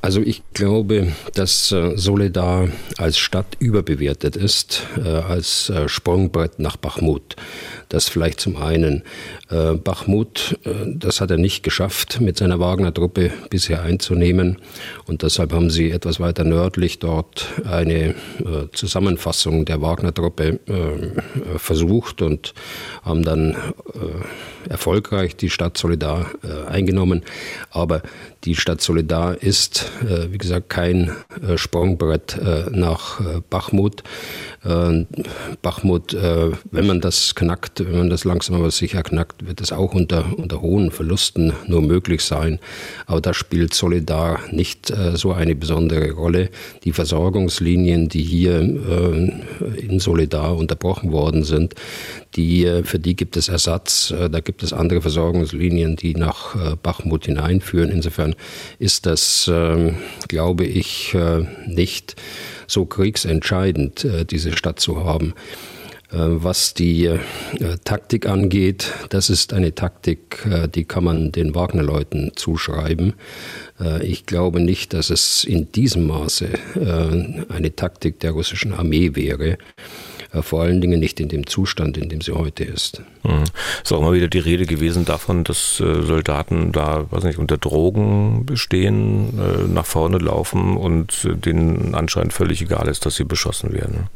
Also 0.05 0.21
ich 0.21 0.43
glaube, 0.53 1.13
dass 1.33 1.71
äh, 1.71 1.97
Soledar 1.97 2.69
als 2.99 3.17
Stadt 3.17 3.57
überbewertet 3.57 4.35
ist, 4.35 4.83
äh, 5.03 5.09
als 5.09 5.71
äh, 5.71 5.89
Sprungbrett 5.89 6.59
nach 6.59 6.77
Bachmut. 6.77 7.35
Das 7.89 8.07
vielleicht 8.07 8.39
zum 8.39 8.57
einen. 8.57 9.03
Bachmut, 9.83 10.59
das 10.85 11.21
hat 11.21 11.29
er 11.29 11.37
nicht 11.37 11.61
geschafft, 11.61 12.19
mit 12.19 12.35
seiner 12.35 12.59
Wagner-Truppe 12.59 13.31
bisher 13.51 13.83
einzunehmen. 13.83 14.57
Und 15.05 15.21
deshalb 15.21 15.53
haben 15.53 15.69
sie 15.69 15.91
etwas 15.91 16.19
weiter 16.19 16.43
nördlich 16.43 16.97
dort 16.97 17.47
eine 17.63 18.15
Zusammenfassung 18.73 19.65
der 19.65 19.81
Wagner-Truppe 19.81 20.59
versucht 21.57 22.23
und 22.23 22.55
haben 23.03 23.21
dann 23.21 23.55
erfolgreich 24.67 25.35
die 25.35 25.51
Stadt 25.51 25.77
Solidar 25.77 26.31
eingenommen. 26.67 27.21
Aber 27.69 28.01
die 28.45 28.55
Stadt 28.55 28.81
Solidar 28.81 29.41
ist, 29.41 29.91
äh, 30.03 30.31
wie 30.31 30.37
gesagt, 30.37 30.69
kein 30.69 31.11
äh, 31.41 31.57
Sprungbrett 31.57 32.37
äh, 32.37 32.69
nach 32.71 33.21
Bachmut. 33.49 34.03
Bachmut, 35.61 36.13
wenn 36.15 36.87
man 36.87 37.01
das 37.01 37.35
knackt, 37.35 37.85
wenn 37.85 37.99
man 37.99 38.09
das 38.09 38.23
langsam 38.23 38.55
aber 38.55 38.71
sicher 38.71 39.03
knackt, 39.03 39.45
wird 39.45 39.61
es 39.61 39.71
auch 39.71 39.93
unter, 39.93 40.25
unter 40.37 40.59
hohen 40.61 40.89
Verlusten 40.89 41.53
nur 41.67 41.83
möglich 41.83 42.23
sein. 42.23 42.59
Aber 43.05 43.21
da 43.21 43.35
spielt 43.35 43.75
Solidar 43.75 44.39
nicht 44.51 44.91
so 45.13 45.33
eine 45.33 45.55
besondere 45.55 46.11
Rolle. 46.13 46.49
Die 46.83 46.93
Versorgungslinien, 46.93 48.09
die 48.09 48.23
hier 48.23 48.59
in 48.59 49.99
Solidar 49.99 50.57
unterbrochen 50.57 51.11
worden 51.11 51.43
sind, 51.43 51.75
die, 52.35 52.81
für 52.83 52.99
die 52.99 53.15
gibt 53.15 53.37
es 53.37 53.49
Ersatz. 53.49 54.13
Da 54.31 54.39
gibt 54.39 54.63
es 54.63 54.73
andere 54.73 55.01
Versorgungslinien, 55.01 55.95
die 55.95 56.15
nach 56.15 56.75
Bachmut 56.77 57.25
hineinführen. 57.25 57.89
Insofern 57.89 58.35
ist 58.79 59.05
das, 59.05 59.47
äh, 59.47 59.93
glaube 60.27 60.65
ich, 60.65 61.13
äh, 61.13 61.45
nicht 61.67 62.15
so 62.67 62.85
kriegsentscheidend, 62.85 64.05
äh, 64.05 64.25
diese 64.25 64.55
Stadt 64.55 64.79
zu 64.79 65.03
haben. 65.03 65.33
Äh, 66.11 66.17
was 66.17 66.73
die 66.73 67.05
äh, 67.05 67.19
Taktik 67.83 68.27
angeht, 68.27 68.93
das 69.09 69.29
ist 69.29 69.53
eine 69.53 69.73
Taktik, 69.73 70.45
äh, 70.49 70.67
die 70.67 70.85
kann 70.85 71.03
man 71.03 71.31
den 71.31 71.55
Wagner-Leuten 71.55 72.31
zuschreiben. 72.35 73.13
Ich 74.01 74.25
glaube 74.25 74.61
nicht, 74.61 74.93
dass 74.93 75.09
es 75.09 75.43
in 75.43 75.69
diesem 75.73 76.07
Maße 76.07 76.47
eine 77.49 77.75
Taktik 77.75 78.21
der 78.21 78.31
russischen 78.31 78.71
Armee 78.71 79.15
wäre. 79.15 79.57
Vor 80.41 80.63
allen 80.63 80.81
Dingen 80.81 80.99
nicht 80.99 81.19
in 81.19 81.29
dem 81.29 81.47
Zustand, 81.47 81.97
in 81.97 82.09
dem 82.09 82.21
sie 82.21 82.33
heute 82.33 82.63
ist. 82.63 83.01
Mhm. 83.23 83.43
Es 83.83 83.91
ist 83.91 83.93
auch 83.93 84.01
immer 84.01 84.13
wieder 84.13 84.27
die 84.27 84.39
Rede 84.39 84.65
gewesen 84.65 85.05
davon, 85.05 85.43
dass 85.43 85.77
Soldaten 85.77 86.71
da, 86.71 87.05
weiß 87.11 87.23
nicht, 87.23 87.39
unter 87.39 87.57
Drogen 87.57 88.45
bestehen, 88.45 89.73
nach 89.73 89.85
vorne 89.85 90.17
laufen 90.17 90.77
und 90.77 91.27
denen 91.45 91.95
anscheinend 91.95 92.33
völlig 92.33 92.61
egal 92.61 92.87
ist, 92.87 93.05
dass 93.05 93.15
sie 93.15 93.23
beschossen 93.23 93.73
werden. 93.73 94.07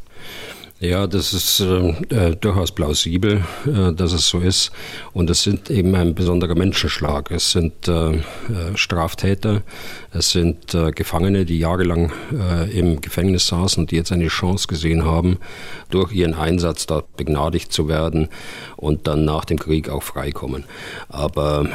Ja, 0.81 1.07
das 1.07 1.33
ist 1.33 1.59
äh, 1.59 1.89
äh, 2.09 2.35
durchaus 2.37 2.71
plausibel, 2.71 3.43
äh, 3.65 3.91
dass 3.91 4.13
es 4.13 4.29
so 4.29 4.39
ist. 4.39 4.71
Und 5.11 5.29
es 5.29 5.43
sind 5.43 5.69
eben 5.69 5.93
ein 5.93 6.15
besonderer 6.15 6.55
Menschenschlag. 6.55 7.31
Es 7.31 7.51
sind 7.51 7.89
äh, 7.89 8.11
äh 8.11 8.21
Straftäter, 8.75 9.61
es 10.13 10.31
sind 10.31 10.73
äh, 10.73 10.91
Gefangene, 10.91 11.43
die 11.43 11.59
jahrelang 11.59 12.11
im 12.71 13.01
Gefängnis 13.01 13.47
saßen 13.47 13.83
und 13.83 13.91
die 13.91 13.97
jetzt 13.97 14.11
eine 14.11 14.27
Chance 14.27 14.67
gesehen 14.67 15.03
haben, 15.03 15.37
durch 15.89 16.13
ihren 16.13 16.33
Einsatz 16.33 16.85
dort 16.85 17.17
begnadigt 17.17 17.73
zu 17.73 17.87
werden 17.87 18.29
und 18.79 19.07
dann 19.07 19.25
nach 19.25 19.45
dem 19.45 19.59
Krieg 19.59 19.89
auch 19.89 20.03
freikommen. 20.03 20.63
Aber 21.09 21.67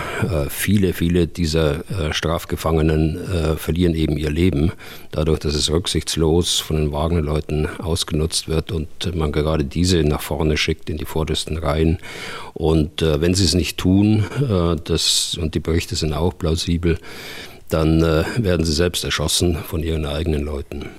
viele, 0.48 0.92
viele 0.92 1.26
dieser 1.26 1.84
Strafgefangenen 2.12 3.56
verlieren 3.56 3.94
eben 3.94 4.16
ihr 4.16 4.30
Leben, 4.30 4.72
dadurch, 5.10 5.40
dass 5.40 5.54
es 5.54 5.70
rücksichtslos 5.70 6.60
von 6.60 6.76
den 6.76 6.92
Wagner-Leuten 6.92 7.68
ausgenutzt 7.78 8.48
wird 8.48 8.72
und 8.72 9.14
man 9.14 9.32
gerade 9.32 9.64
diese 9.64 10.02
nach 10.04 10.22
vorne 10.22 10.56
schickt 10.56 10.88
in 10.90 10.96
die 10.96 11.04
vordersten 11.04 11.58
Reihen. 11.58 11.98
Und 12.54 13.02
äh, 13.02 13.20
wenn 13.20 13.34
sie 13.34 13.44
es 13.44 13.54
nicht 13.54 13.78
tun, 13.78 14.24
äh, 14.40 14.76
das, 14.82 15.36
und 15.40 15.54
die 15.54 15.60
Berichte 15.60 15.96
sind 15.96 16.12
auch 16.12 16.36
plausibel, 16.36 16.98
dann 17.74 18.02
äh, 18.02 18.24
werden 18.36 18.64
sie 18.64 18.72
selbst 18.72 19.02
erschossen 19.02 19.56
von 19.56 19.82
ihren 19.82 20.06
eigenen 20.06 20.42
Leuten. 20.42 20.90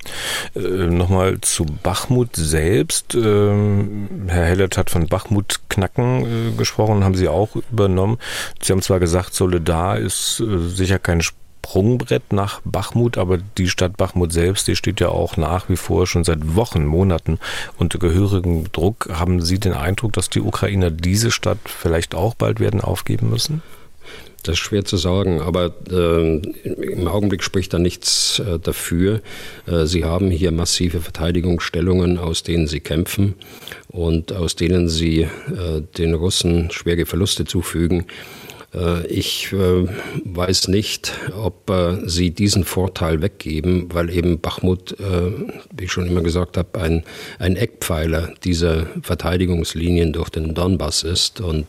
Äh, 0.55 0.59
Nochmal 0.59 1.39
zu 1.39 1.65
Bachmut 1.65 2.35
selbst. 2.35 3.15
Ähm, 3.15 4.09
Herr 4.27 4.45
Hellert 4.45 4.77
hat 4.77 4.89
von 4.89 5.07
Bachmut-Knacken 5.07 6.25
äh, 6.25 6.57
gesprochen, 6.57 7.05
haben 7.05 7.15
Sie 7.15 7.29
auch 7.29 7.55
übernommen. 7.71 8.17
Sie 8.61 8.73
haben 8.73 8.81
zwar 8.81 8.99
gesagt, 8.99 9.33
Soledar 9.33 9.97
ist 9.97 10.41
äh, 10.41 10.67
sicher 10.67 10.99
kein 10.99 11.21
Sprungbrett 11.21 12.33
nach 12.33 12.59
Bachmut, 12.65 13.17
aber 13.17 13.37
die 13.37 13.69
Stadt 13.69 13.95
Bachmut 13.95 14.33
selbst, 14.33 14.67
die 14.67 14.75
steht 14.75 14.99
ja 14.99 15.07
auch 15.07 15.37
nach 15.37 15.69
wie 15.69 15.77
vor 15.77 16.07
schon 16.07 16.25
seit 16.25 16.55
Wochen, 16.55 16.85
Monaten 16.85 17.39
unter 17.77 17.99
gehörigem 17.99 18.69
Druck. 18.73 19.09
Haben 19.13 19.41
Sie 19.41 19.59
den 19.59 19.73
Eindruck, 19.73 20.11
dass 20.11 20.29
die 20.29 20.41
Ukrainer 20.41 20.91
diese 20.91 21.31
Stadt 21.31 21.59
vielleicht 21.63 22.15
auch 22.15 22.35
bald 22.35 22.59
werden 22.59 22.81
aufgeben 22.81 23.29
müssen? 23.29 23.61
Das 24.45 24.53
ist 24.53 24.59
schwer 24.59 24.85
zu 24.85 24.95
sagen, 24.97 25.41
aber 25.41 25.73
äh, 25.89 26.37
im 26.63 27.07
Augenblick 27.07 27.41
spricht 27.43 27.73
da 27.73 27.79
nichts 27.79 28.37
äh, 28.37 28.59
dafür. 28.59 29.21
Äh, 29.65 29.87
sie 29.87 30.05
haben 30.05 30.29
hier 30.29 30.51
massive 30.51 31.01
Verteidigungsstellungen, 31.01 32.19
aus 32.19 32.43
denen 32.43 32.67
sie 32.67 32.79
kämpfen 32.79 33.33
und 33.87 34.33
aus 34.33 34.55
denen 34.55 34.87
sie 34.87 35.21
äh, 35.21 35.81
den 35.97 36.13
Russen 36.13 36.69
schwere 36.69 37.07
Verluste 37.07 37.45
zufügen. 37.45 38.05
Äh, 38.75 39.07
ich 39.07 39.51
äh, 39.53 39.87
weiß 40.23 40.67
nicht, 40.67 41.13
ob 41.35 41.69
äh, 41.69 42.07
sie 42.07 42.31
diesen 42.31 42.63
Vorteil 42.63 43.21
weggeben, 43.21 43.87
weil 43.93 44.09
eben 44.09 44.39
Bachmut, 44.39 44.95
wie 45.75 45.83
ich 45.85 45.91
schon 45.91 46.07
immer 46.07 46.21
gesagt 46.21 46.57
habe, 46.57 46.79
ein, 46.79 47.03
ein 47.39 47.55
Eckpfeiler 47.55 48.33
dieser 48.43 48.87
Verteidigungslinien 49.01 50.13
durch 50.13 50.29
den 50.29 50.53
Donbass 50.53 51.03
ist 51.03 51.41
und 51.41 51.65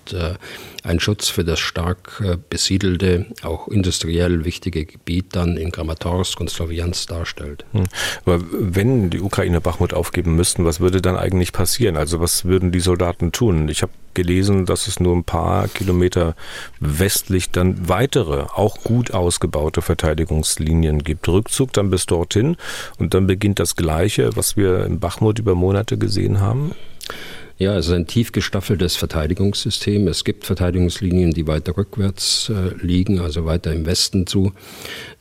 ein 0.82 1.00
Schutz 1.00 1.28
für 1.28 1.44
das 1.44 1.58
stark 1.58 2.22
besiedelte, 2.48 3.26
auch 3.42 3.68
industriell 3.68 4.44
wichtige 4.44 4.84
Gebiet 4.84 5.26
dann 5.32 5.56
in 5.56 5.72
Kramatorsk 5.72 6.40
und 6.40 6.50
Sloviansk 6.50 7.08
darstellt. 7.08 7.64
Hm. 7.72 7.84
Aber 8.25 8.40
wenn 8.52 9.10
die 9.10 9.20
Ukrainer 9.20 9.60
Bachmut 9.60 9.94
aufgeben 9.94 10.36
müssten, 10.36 10.64
was 10.64 10.80
würde 10.80 11.00
dann 11.00 11.16
eigentlich 11.16 11.52
passieren? 11.52 11.96
Also 11.96 12.20
was 12.20 12.44
würden 12.44 12.72
die 12.72 12.80
Soldaten 12.80 13.32
tun? 13.32 13.68
Ich 13.68 13.82
habe 13.82 13.92
gelesen, 14.16 14.66
dass 14.66 14.88
es 14.88 14.98
nur 14.98 15.14
ein 15.14 15.22
paar 15.22 15.68
Kilometer 15.68 16.34
westlich 16.99 17.50
dann 17.50 17.88
weitere, 17.88 18.47
auch 18.55 18.83
gut 18.83 19.12
ausgebaute 19.12 19.83
Verteidigungslinien 19.83 21.05
gibt. 21.05 21.29
Rückzug 21.29 21.73
dann 21.73 21.91
bis 21.91 22.07
dorthin 22.07 22.57
und 22.99 23.15
dann 23.15 23.26
beginnt 23.26 23.59
das 23.59 23.76
Gleiche, 23.76 24.37
was 24.37 24.57
wir 24.57 24.85
in 24.85 25.00
Bachmut 25.00 25.38
über 25.38 25.55
Monate 25.55 25.99
gesehen 25.99 26.41
haben. 26.41 26.73
Ja, 27.58 27.75
es 27.78 27.86
ist 27.86 27.92
ein 27.94 28.06
tief 28.06 28.32
gestaffeltes 28.32 28.96
Verteidigungssystem. 28.96 30.08
Es 30.08 30.25
gibt 30.25 30.44
Verteidigungslinien, 30.44 31.30
die 31.30 31.46
weiter 31.46 31.75
rückwärts 31.75 32.50
äh, 32.50 32.75
liegen, 32.84 33.18
also 33.18 33.46
weiter 33.46 33.72
im 33.72 33.86
Westen 33.86 34.26
zu. 34.26 34.52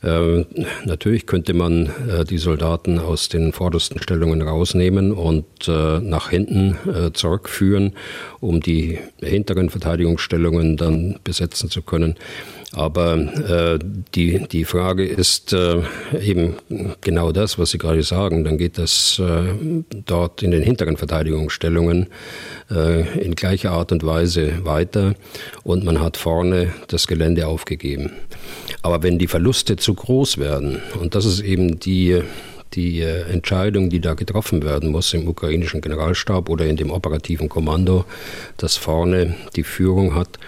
Äh, 0.02 0.44
natürlich 0.84 1.26
könnte 1.26 1.54
man 1.54 1.86
äh, 2.06 2.26
die 2.26 2.36
Soldaten 2.36 2.98
aus 2.98 3.30
den 3.30 3.54
vordersten 3.54 4.02
Stellungen 4.02 4.42
rausnehmen 4.42 5.12
und 5.12 5.46
äh, 5.66 5.98
nach 6.00 6.28
hinten 6.28 6.76
äh, 6.86 7.10
zurückführen, 7.14 7.94
um 8.40 8.60
die 8.60 8.98
hinteren 9.22 9.70
Verteidigungsstellungen 9.70 10.76
dann 10.76 11.18
besetzen 11.24 11.70
zu 11.70 11.80
können. 11.80 12.16
Aber 12.72 13.16
äh, 13.16 13.78
die, 14.14 14.46
die 14.48 14.64
Frage 14.64 15.06
ist 15.06 15.52
äh, 15.52 15.82
eben 16.20 16.54
genau 17.00 17.32
das, 17.32 17.58
was 17.58 17.70
Sie 17.70 17.78
gerade 17.78 18.02
sagen. 18.02 18.44
Dann 18.44 18.58
geht 18.58 18.76
das 18.76 19.20
äh, 19.20 19.82
dort 20.04 20.42
in 20.42 20.50
den 20.50 20.62
hinteren 20.62 20.96
Verteidigungsstellungen 20.96 22.08
äh, 22.70 23.18
in 23.18 23.36
gleicher 23.36 23.70
Art 23.70 23.92
und 23.92 24.04
Weise 24.04 24.64
weiter 24.64 25.14
und 25.62 25.84
man 25.84 26.00
hat 26.00 26.16
vorne 26.16 26.72
das 26.88 27.06
Gelände 27.06 27.46
aufgegeben. 27.46 28.10
Aber 28.82 29.02
wenn 29.02 29.18
die 29.18 29.28
Verluste 29.28 29.76
zu 29.76 29.94
groß 29.94 30.38
werden, 30.38 30.80
und 31.00 31.14
das 31.14 31.24
ist 31.24 31.40
eben 31.40 31.78
die 31.78 32.22
die 32.74 33.00
äh, 33.00 33.22
Entscheidung, 33.30 33.90
die 33.90 34.00
da 34.00 34.14
getroffen 34.14 34.62
werden 34.62 34.90
muss 34.90 35.14
im 35.14 35.28
ukrainischen 35.28 35.80
Generalstab 35.80 36.48
oder 36.48 36.66
in 36.66 36.76
dem 36.76 36.90
operativen 36.90 37.48
Kommando, 37.48 38.04
das 38.56 38.76
vorne 38.76 39.36
die 39.54 39.62
Führung 39.62 40.14
hat, 40.14 40.38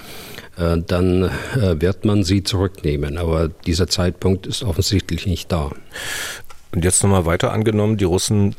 dann 0.59 1.31
äh, 1.55 1.81
wird 1.81 2.05
man 2.05 2.25
sie 2.25 2.43
zurücknehmen. 2.43 3.19
Aber 3.19 3.49
dieser 3.49 3.87
Zeitpunkt 3.87 4.47
ist 4.47 4.63
offensichtlich 4.63 5.27
nicht 5.27 5.53
da. 5.53 5.71
Und 6.73 6.85
jetzt 6.85 7.03
nochmal 7.03 7.27
weiter 7.27 7.53
angenommen, 7.53 7.97
die 7.97 8.05
Russen 8.05 8.55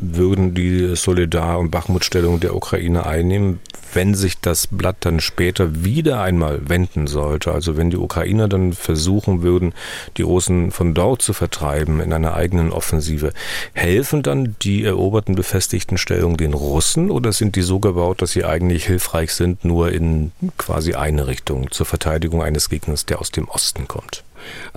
würden 0.00 0.54
die 0.54 0.96
Solidar- 0.96 1.58
und 1.58 1.70
Bachmut-Stellung 1.70 2.40
der 2.40 2.54
Ukraine 2.54 3.06
einnehmen, 3.06 3.60
wenn 3.94 4.14
sich 4.14 4.40
das 4.40 4.66
Blatt 4.66 4.96
dann 5.00 5.20
später 5.20 5.84
wieder 5.84 6.20
einmal 6.20 6.68
wenden 6.68 7.06
sollte, 7.06 7.52
also 7.52 7.76
wenn 7.76 7.90
die 7.90 7.96
Ukrainer 7.96 8.48
dann 8.48 8.72
versuchen 8.72 9.42
würden, 9.42 9.72
die 10.16 10.22
Russen 10.22 10.70
von 10.70 10.94
dort 10.94 11.22
zu 11.22 11.32
vertreiben 11.32 12.00
in 12.00 12.12
einer 12.12 12.34
eigenen 12.34 12.70
Offensive, 12.70 13.32
helfen 13.72 14.22
dann 14.22 14.56
die 14.62 14.84
eroberten 14.84 15.34
befestigten 15.34 15.98
Stellungen 15.98 16.36
den 16.36 16.54
Russen 16.54 17.10
oder 17.10 17.32
sind 17.32 17.56
die 17.56 17.62
so 17.62 17.78
gebaut, 17.78 18.22
dass 18.22 18.32
sie 18.32 18.44
eigentlich 18.44 18.86
hilfreich 18.86 19.32
sind, 19.32 19.64
nur 19.64 19.92
in 19.92 20.32
quasi 20.56 20.94
eine 20.94 21.26
Richtung 21.26 21.70
zur 21.70 21.86
Verteidigung 21.86 22.42
eines 22.42 22.68
Gegners, 22.68 23.06
der 23.06 23.20
aus 23.20 23.30
dem 23.30 23.48
Osten 23.48 23.88
kommt? 23.88 24.24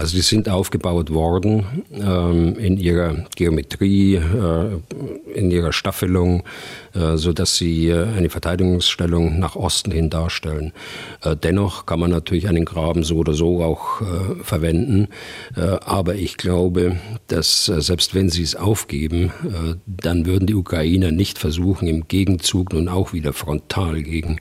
Also 0.02 0.16
die 0.16 0.24
sind 0.24 0.50
aufgebaut 0.50 1.12
worden 1.12 1.64
ähm, 1.94 2.58
in 2.58 2.78
ihrer 2.78 3.24
Geometrie, 3.36 4.16
äh, 4.16 4.80
in 5.36 5.52
ihrer 5.52 5.74
Staffelung, 5.74 6.42
äh, 6.96 7.18
so 7.18 7.34
dass 7.34 7.58
sie 7.58 7.90
äh, 7.90 8.08
eine 8.18 8.32
Verteidigungsstellung 8.32 9.38
nach 9.38 9.56
Osten 9.56 9.92
hin 9.92 10.10
darstellen. 10.10 10.74
Äh, 11.22 11.36
dennoch 11.36 11.86
kann 11.86 12.00
man 12.00 12.10
natürlich 12.10 12.48
einen 12.48 12.66
Graben 12.66 13.04
so 13.04 13.18
oder 13.18 13.34
so 13.34 13.62
auch 13.62 14.02
äh, 14.02 14.44
verwenden, 14.44 15.08
äh, 15.56 15.78
aber 15.86 16.16
ich 16.16 16.38
glaube, 16.38 16.98
dass 17.28 17.66
selbst 17.66 18.16
wenn 18.16 18.30
sie 18.30 18.42
es 18.42 18.56
aufgeben, 18.56 19.32
dann 19.86 20.26
würden 20.26 20.48
die 20.48 20.56
Ukrainer 20.56 21.12
nicht 21.12 21.38
versuchen, 21.38 21.88
im 21.88 22.08
Gegenzug 22.08 22.74
nun 22.74 22.90
auch 22.90 23.14
wieder 23.14 23.34
frontal 23.34 24.02
gegen 24.02 24.40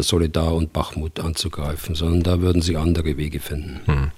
Solidar 0.00 0.54
und 0.54 0.72
Bachmut 0.72 1.20
anzugreifen, 1.20 1.94
sondern 1.94 2.22
da 2.22 2.40
würden 2.40 2.60
sie 2.60 2.76
andere 2.76 3.16
Wege 3.16 3.38
finden. 3.38 3.80
Hm. 3.86 4.10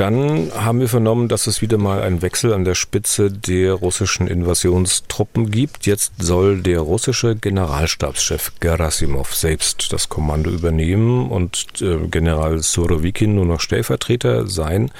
Dann 0.00 0.50
haben 0.54 0.80
wir 0.80 0.88
vernommen, 0.88 1.28
dass 1.28 1.46
es 1.46 1.60
wieder 1.60 1.76
mal 1.76 2.00
einen 2.00 2.22
Wechsel 2.22 2.54
an 2.54 2.64
der 2.64 2.74
Spitze 2.74 3.30
der 3.30 3.74
russischen 3.74 4.28
Invasionstruppen 4.28 5.50
gibt. 5.50 5.84
Jetzt 5.84 6.14
soll 6.18 6.62
der 6.62 6.80
russische 6.80 7.36
Generalstabschef 7.36 8.52
Gerasimov 8.60 9.34
selbst 9.34 9.92
das 9.92 10.08
Kommando 10.08 10.48
übernehmen 10.48 11.30
und 11.30 11.82
äh, 11.82 11.98
General 12.08 12.60
Sorowikin 12.60 13.34
nur 13.34 13.44
noch 13.44 13.60
Stellvertreter 13.60 14.46
sein. 14.46 14.90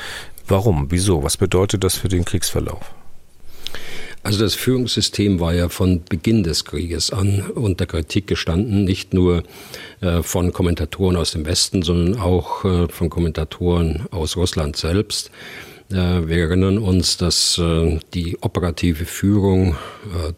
Warum? 0.46 0.88
Wieso? 0.90 1.22
Was 1.22 1.38
bedeutet 1.38 1.82
das 1.82 1.96
für 1.96 2.08
den 2.08 2.26
Kriegsverlauf? 2.26 2.92
Also 4.22 4.40
das 4.44 4.54
Führungssystem 4.54 5.40
war 5.40 5.54
ja 5.54 5.68
von 5.70 6.02
Beginn 6.04 6.42
des 6.42 6.64
Krieges 6.66 7.10
an 7.10 7.50
unter 7.54 7.86
Kritik 7.86 8.26
gestanden, 8.26 8.84
nicht 8.84 9.14
nur 9.14 9.44
äh, 10.02 10.22
von 10.22 10.52
Kommentatoren 10.52 11.16
aus 11.16 11.32
dem 11.32 11.46
Westen, 11.46 11.82
sondern 11.82 12.20
auch 12.20 12.64
äh, 12.64 12.88
von 12.88 13.08
Kommentatoren 13.08 14.06
aus 14.10 14.36
Russland 14.36 14.76
selbst. 14.76 15.30
Äh, 15.90 16.28
wir 16.28 16.36
erinnern 16.36 16.76
uns, 16.76 17.16
dass 17.16 17.60
die 18.14 18.36
operative 18.42 19.06
Führung 19.06 19.76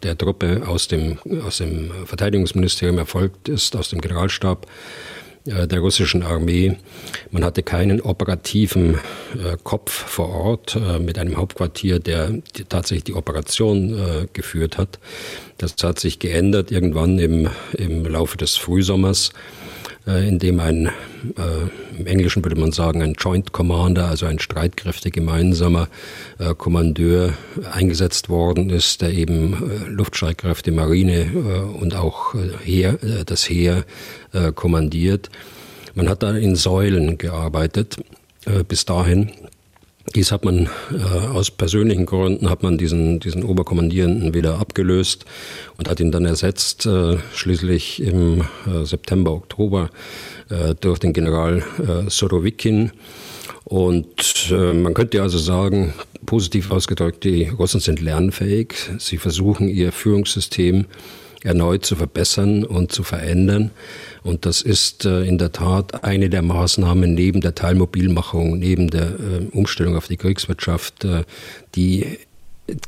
der 0.01 0.17
Truppe 0.17 0.63
aus 0.65 0.87
dem, 0.87 1.19
aus 1.45 1.57
dem 1.57 1.91
Verteidigungsministerium 2.05 2.97
erfolgt 2.97 3.49
ist, 3.49 3.75
aus 3.75 3.89
dem 3.89 3.99
Generalstab 3.99 4.65
äh, 4.65 4.69
der 5.45 5.79
russischen 5.79 6.23
Armee. 6.23 6.77
Man 7.31 7.43
hatte 7.43 7.63
keinen 7.63 7.99
operativen 8.01 8.95
äh, 9.33 9.57
Kopf 9.63 9.91
vor 9.91 10.29
Ort 10.29 10.75
äh, 10.75 10.99
mit 10.99 11.17
einem 11.17 11.37
Hauptquartier, 11.37 11.99
der 11.99 12.41
tatsächlich 12.69 13.03
die 13.03 13.13
Operation 13.15 13.93
äh, 13.93 14.27
geführt 14.31 14.77
hat. 14.77 14.99
Das 15.57 15.75
hat 15.83 15.99
sich 15.99 16.19
geändert 16.19 16.71
irgendwann 16.71 17.19
im, 17.19 17.49
im 17.73 18.05
Laufe 18.05 18.37
des 18.37 18.55
Frühsommers 18.55 19.29
äh, 19.29 19.62
in 20.05 20.37
dem 20.37 20.59
ein, 20.59 20.87
äh, 20.87 21.97
im 21.97 22.05
Englischen 22.07 22.43
würde 22.43 22.59
man 22.59 22.73
sagen, 22.73 23.01
ein 23.01 23.13
Joint 23.13 23.53
Commander, 23.53 24.09
also 24.09 24.25
ein 24.25 24.39
Streitkräfte-gemeinsamer 24.39 25.87
äh, 26.39 26.53
Kommandeur 26.55 27.33
eingesetzt 27.71 28.27
worden 28.27 28.69
ist, 28.69 29.01
der 29.01 29.11
eben 29.11 29.53
äh, 29.53 29.89
Luftstreitkräfte, 29.89 30.71
Marine 30.71 31.21
äh, 31.21 31.79
und 31.81 31.95
auch 31.95 32.35
äh, 32.35 32.49
Heer, 32.63 33.01
äh, 33.01 33.23
das 33.25 33.49
Heer 33.49 33.85
äh, 34.33 34.51
kommandiert. 34.51 35.29
Man 35.95 36.09
hat 36.09 36.23
da 36.23 36.31
in 36.31 36.55
Säulen 36.55 37.17
gearbeitet 37.17 37.97
äh, 38.45 38.63
bis 38.63 38.85
dahin. 38.85 39.31
Dies 40.15 40.31
hat 40.31 40.43
man 40.43 40.69
äh, 40.91 41.27
aus 41.27 41.49
persönlichen 41.49 42.05
Gründen 42.05 42.49
hat 42.49 42.61
man 42.61 42.77
diesen 42.77 43.19
diesen 43.21 43.43
Oberkommandierenden 43.43 44.33
wieder 44.33 44.59
abgelöst 44.59 45.25
und 45.77 45.89
hat 45.89 45.99
ihn 46.01 46.11
dann 46.11 46.25
ersetzt 46.25 46.85
äh, 46.85 47.17
schließlich 47.33 48.01
im 48.01 48.41
äh, 48.41 48.83
September 48.83 49.31
Oktober 49.31 49.89
äh, 50.49 50.75
durch 50.75 50.99
den 50.99 51.13
General 51.13 51.63
äh, 51.79 52.09
Sorowikin. 52.09 52.91
Und 53.63 54.51
äh, 54.51 54.73
man 54.73 54.93
könnte 54.93 55.21
also 55.21 55.37
sagen 55.37 55.93
positiv 56.25 56.69
ausgedrückt 56.71 57.23
die 57.23 57.45
Russen 57.45 57.79
sind 57.79 58.01
lernfähig. 58.01 58.75
Sie 58.99 59.17
versuchen 59.17 59.69
ihr 59.69 59.91
Führungssystem 59.91 60.85
erneut 61.43 61.85
zu 61.85 61.95
verbessern 61.95 62.63
und 62.63 62.91
zu 62.91 63.03
verändern 63.03 63.71
Und 64.23 64.45
das 64.45 64.61
ist 64.61 65.05
äh, 65.05 65.23
in 65.23 65.37
der 65.37 65.51
Tat 65.51 66.03
eine 66.03 66.29
der 66.29 66.41
Maßnahmen 66.41 67.13
neben 67.13 67.41
der 67.41 67.55
Teilmobilmachung, 67.55 68.57
neben 68.57 68.89
der 68.89 69.07
äh, 69.07 69.45
Umstellung 69.51 69.95
auf 69.97 70.07
die 70.07 70.17
Kriegswirtschaft, 70.17 71.03
äh, 71.03 71.23
die 71.75 72.19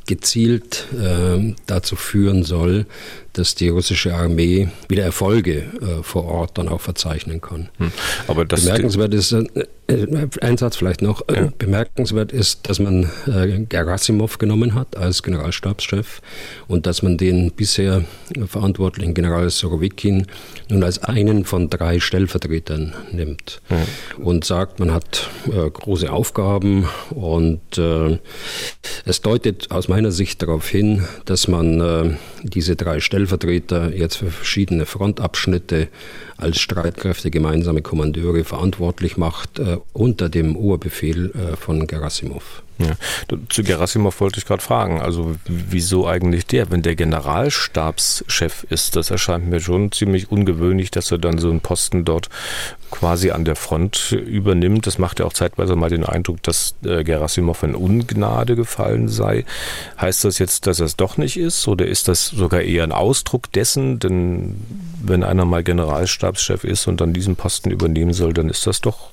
gezielt 0.05 0.85
äh, 0.93 1.53
dazu 1.65 1.97
führen 1.97 2.43
soll, 2.43 2.85
dass 3.33 3.55
die 3.55 3.67
russische 3.67 4.15
Armee 4.15 4.69
wieder 4.87 5.03
Erfolge 5.03 5.65
äh, 5.81 6.01
vor 6.01 6.25
Ort 6.25 6.57
dann 6.57 6.69
auch 6.69 6.79
verzeichnen 6.79 7.41
kann. 7.41 7.69
Hm. 7.77 7.91
Aber 8.27 8.45
das 8.45 8.63
bemerkenswert 8.63 9.13
ist 9.13 9.33
äh, 9.33 9.43
äh, 9.87 10.27
Einsatz 10.41 10.77
vielleicht 10.77 11.03
noch 11.03 11.27
äh, 11.27 11.35
ja. 11.35 11.53
bemerkenswert 11.59 12.31
ist, 12.31 12.67
dass 12.67 12.79
man 12.79 13.11
äh, 13.27 13.65
Gerasimov 13.69 14.39
genommen 14.39 14.73
hat 14.73 14.97
als 14.97 15.21
Generalstabschef 15.21 16.21
und 16.67 16.87
dass 16.87 17.03
man 17.03 17.17
den 17.17 17.51
bisher 17.51 18.03
verantwortlichen 18.47 19.13
General 19.13 19.47
Sorowikin 19.49 20.25
nun 20.69 20.83
als 20.83 21.03
einen 21.03 21.45
von 21.45 21.69
drei 21.69 21.99
Stellvertretern 21.99 22.93
nimmt 23.11 23.61
ja. 23.69 23.77
und 24.17 24.43
sagt, 24.43 24.79
man 24.79 24.91
hat 24.91 25.29
große 25.45 26.11
Aufgaben 26.11 26.87
und 27.11 27.77
es 27.77 29.21
deutet 29.21 29.71
aus 29.71 29.87
meiner 29.87 30.11
Sicht 30.11 30.41
darauf 30.41 30.67
hin, 30.67 31.03
dass 31.25 31.47
man 31.47 32.17
diese 32.43 32.75
drei 32.75 32.99
Stellvertreter 32.99 33.93
jetzt 33.93 34.17
für 34.17 34.31
verschiedene 34.31 34.85
Frontabschnitte 34.85 35.89
als 36.37 36.59
Streitkräfte 36.59 37.31
gemeinsame 37.31 37.81
Kommandeure 37.81 38.43
verantwortlich 38.43 39.17
macht 39.17 39.59
äh, 39.75 39.79
unter 39.93 40.29
dem 40.29 40.55
Urbefehl 40.55 41.31
äh, 41.31 41.55
von 41.55 41.87
Gerasimov. 41.87 42.63
Ja. 42.77 42.97
Zu 43.47 43.63
Gerasimov 43.63 44.19
wollte 44.19 44.39
ich 44.39 44.45
gerade 44.45 44.61
fragen, 44.61 44.99
also 44.99 45.35
wieso 45.45 46.07
eigentlich 46.07 46.45
der, 46.45 46.71
wenn 46.71 46.81
der 46.81 46.95
Generalstabschef 46.95 48.65
ist, 48.69 48.97
das 48.97 49.11
erscheint 49.11 49.47
mir 49.47 49.61
schon 49.61 49.93
ziemlich 49.93 50.29
ungewöhnlich, 50.29 50.91
dass 50.91 51.09
er 51.09 51.17
dann 51.17 51.37
so 51.37 51.49
einen 51.49 51.61
Posten 51.61 52.03
dort 52.03 52.29
quasi 52.91 53.31
an 53.31 53.45
der 53.45 53.55
Front 53.55 54.11
übernimmt. 54.11 54.87
Das 54.87 54.97
macht 54.97 55.19
ja 55.19 55.25
auch 55.25 55.31
zeitweise 55.31 55.77
mal 55.77 55.89
den 55.89 56.03
Eindruck, 56.03 56.43
dass 56.43 56.75
äh, 56.83 57.05
Gerasimov 57.05 57.63
in 57.63 57.75
Ungnade 57.75 58.57
gefallen 58.57 59.07
sei. 59.07 59.45
Heißt 59.99 60.25
das 60.25 60.37
jetzt, 60.39 60.67
dass 60.67 60.81
es 60.81 60.97
doch 60.97 61.15
nicht 61.15 61.37
ist 61.37 61.67
oder 61.69 61.87
ist 61.87 62.09
das 62.09 62.27
sogar 62.27 62.61
eher 62.61 62.83
ein 62.83 62.91
Ausdruck 62.91 63.51
dessen, 63.53 63.99
denn 63.99 64.55
wenn 65.01 65.23
einer 65.23 65.45
mal 65.45 65.63
Generalstabschef 65.63 66.65
ist 66.65 66.87
und 66.87 66.99
dann 66.99 67.13
diesen 67.13 67.37
Posten 67.37 67.71
übernehmen 67.71 68.13
soll, 68.13 68.33
dann 68.33 68.49
ist 68.49 68.67
das 68.67 68.81
doch 68.81 69.11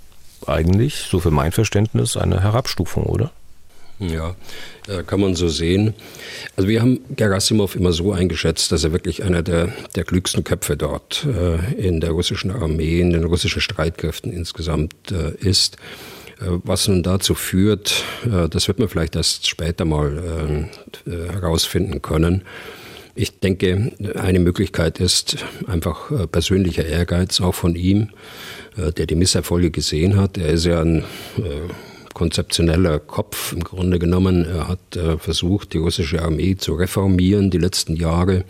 eigentlich 0.48 1.06
so 1.10 1.20
für 1.20 1.30
mein 1.30 1.52
Verständnis 1.52 2.16
eine 2.16 2.42
Herabstufung 2.42 3.04
oder? 3.04 3.30
Ja, 3.98 4.34
äh, 4.88 5.02
kann 5.04 5.20
man 5.20 5.34
so 5.34 5.48
sehen. 5.48 5.94
Also 6.56 6.68
wir 6.68 6.80
haben 6.80 7.00
Gerasimov 7.14 7.76
immer 7.76 7.92
so 7.92 8.12
eingeschätzt, 8.12 8.72
dass 8.72 8.82
er 8.84 8.92
wirklich 8.92 9.22
einer 9.22 9.42
der, 9.42 9.68
der 9.94 10.04
klügsten 10.04 10.42
Köpfe 10.42 10.76
dort 10.76 11.24
äh, 11.24 11.74
in 11.74 12.00
der 12.00 12.10
russischen 12.10 12.50
Armee, 12.50 13.00
in 13.00 13.12
den 13.12 13.24
russischen 13.24 13.60
Streitkräften 13.60 14.32
insgesamt 14.32 14.94
äh, 15.12 15.34
ist. 15.38 15.76
Äh, 16.40 16.46
was 16.64 16.88
nun 16.88 17.04
dazu 17.04 17.34
führt, 17.34 18.02
äh, 18.26 18.48
das 18.48 18.66
wird 18.66 18.80
man 18.80 18.88
vielleicht 18.88 19.14
erst 19.14 19.48
später 19.48 19.84
mal 19.84 20.68
herausfinden 21.06 22.02
können. 22.02 22.42
Ich 23.14 23.38
denke, 23.40 23.92
eine 24.14 24.40
Möglichkeit 24.40 24.98
ist 24.98 25.44
einfach 25.66 26.10
persönlicher 26.30 26.86
Ehrgeiz 26.86 27.40
auch 27.40 27.54
von 27.54 27.76
ihm, 27.76 28.08
der 28.76 29.06
die 29.06 29.14
Misserfolge 29.14 29.70
gesehen 29.70 30.16
hat. 30.16 30.38
Er 30.38 30.48
ist 30.48 30.64
ja 30.64 30.80
ein 30.80 31.04
konzeptioneller 32.12 32.98
Kopf 32.98 33.52
im 33.52 33.64
Grunde 33.64 33.98
genommen. 33.98 34.44
Er 34.44 34.68
hat 34.68 34.96
äh, 34.96 35.18
versucht, 35.18 35.72
die 35.72 35.78
russische 35.78 36.22
Armee 36.22 36.56
zu 36.56 36.74
reformieren 36.74 37.50
die 37.50 37.58
letzten 37.58 37.96
Jahre. 37.96 38.44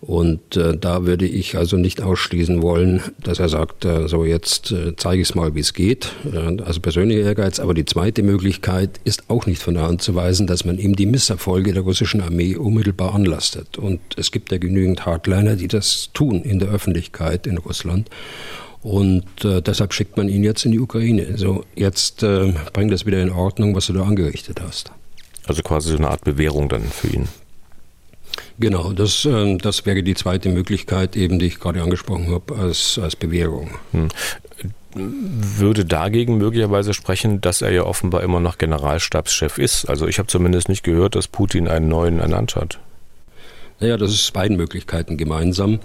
Und 0.00 0.56
äh, 0.56 0.76
da 0.76 1.06
würde 1.06 1.26
ich 1.26 1.56
also 1.56 1.76
nicht 1.76 2.02
ausschließen 2.02 2.62
wollen, 2.62 3.00
dass 3.22 3.38
er 3.38 3.48
sagt, 3.48 3.84
äh, 3.84 4.08
so 4.08 4.24
jetzt 4.24 4.70
äh, 4.70 4.94
zeige 4.96 5.22
ich 5.22 5.30
es 5.30 5.34
mal, 5.34 5.54
wie 5.54 5.60
es 5.60 5.72
geht. 5.72 6.12
Äh, 6.32 6.62
also 6.62 6.80
persönlicher 6.80 7.22
Ehrgeiz. 7.22 7.58
Aber 7.58 7.74
die 7.74 7.84
zweite 7.84 8.22
Möglichkeit 8.22 9.00
ist 9.04 9.30
auch 9.30 9.46
nicht 9.46 9.62
von 9.62 9.74
der 9.74 9.84
Hand 9.84 10.02
zu 10.02 10.14
weisen, 10.14 10.46
dass 10.46 10.64
man 10.64 10.78
ihm 10.78 10.96
die 10.96 11.06
Misserfolge 11.06 11.72
der 11.72 11.82
russischen 11.82 12.20
Armee 12.20 12.56
unmittelbar 12.56 13.14
anlastet. 13.14 13.78
Und 13.78 14.00
es 14.16 14.30
gibt 14.30 14.52
ja 14.52 14.58
genügend 14.58 15.06
Hardliner, 15.06 15.56
die 15.56 15.68
das 15.68 16.10
tun 16.12 16.42
in 16.42 16.58
der 16.58 16.68
Öffentlichkeit 16.68 17.46
in 17.46 17.58
Russland. 17.58 18.10
Und 18.82 19.44
äh, 19.44 19.60
deshalb 19.60 19.92
schickt 19.92 20.16
man 20.16 20.28
ihn 20.28 20.44
jetzt 20.44 20.64
in 20.64 20.72
die 20.72 20.80
Ukraine. 20.80 21.36
So 21.36 21.64
jetzt 21.74 22.22
äh, 22.22 22.52
bringt 22.72 22.92
das 22.92 23.06
wieder 23.06 23.20
in 23.20 23.30
Ordnung, 23.30 23.74
was 23.74 23.86
du 23.86 23.92
da 23.92 24.02
angerichtet 24.02 24.60
hast. 24.60 24.92
Also 25.46 25.62
quasi 25.62 25.90
so 25.90 25.96
eine 25.96 26.10
Art 26.10 26.24
Bewährung 26.24 26.68
dann 26.68 26.84
für 26.84 27.08
ihn. 27.08 27.28
Genau, 28.58 28.92
das, 28.92 29.24
äh, 29.24 29.56
das 29.58 29.86
wäre 29.86 30.02
die 30.02 30.14
zweite 30.14 30.48
Möglichkeit, 30.48 31.16
eben 31.16 31.38
die 31.38 31.46
ich 31.46 31.60
gerade 31.60 31.82
angesprochen 31.82 32.30
habe 32.30 32.56
als, 32.56 32.98
als 33.02 33.16
Bewährung. 33.16 33.70
Hm. 33.92 34.08
Würde 34.94 35.84
dagegen 35.84 36.38
möglicherweise 36.38 36.94
sprechen, 36.94 37.42
dass 37.42 37.60
er 37.60 37.70
ja 37.70 37.82
offenbar 37.82 38.22
immer 38.22 38.40
noch 38.40 38.56
Generalstabschef 38.56 39.58
ist. 39.58 39.84
Also 39.86 40.06
ich 40.06 40.18
habe 40.18 40.28
zumindest 40.28 40.70
nicht 40.70 40.84
gehört, 40.84 41.16
dass 41.16 41.28
Putin 41.28 41.68
einen 41.68 41.88
neuen 41.88 42.18
ernannt 42.18 42.56
hat. 42.56 42.78
Naja, 43.80 43.96
das 43.96 44.12
ist 44.12 44.32
beiden 44.32 44.56
Möglichkeiten 44.56 45.16
gemeinsam. 45.16 45.80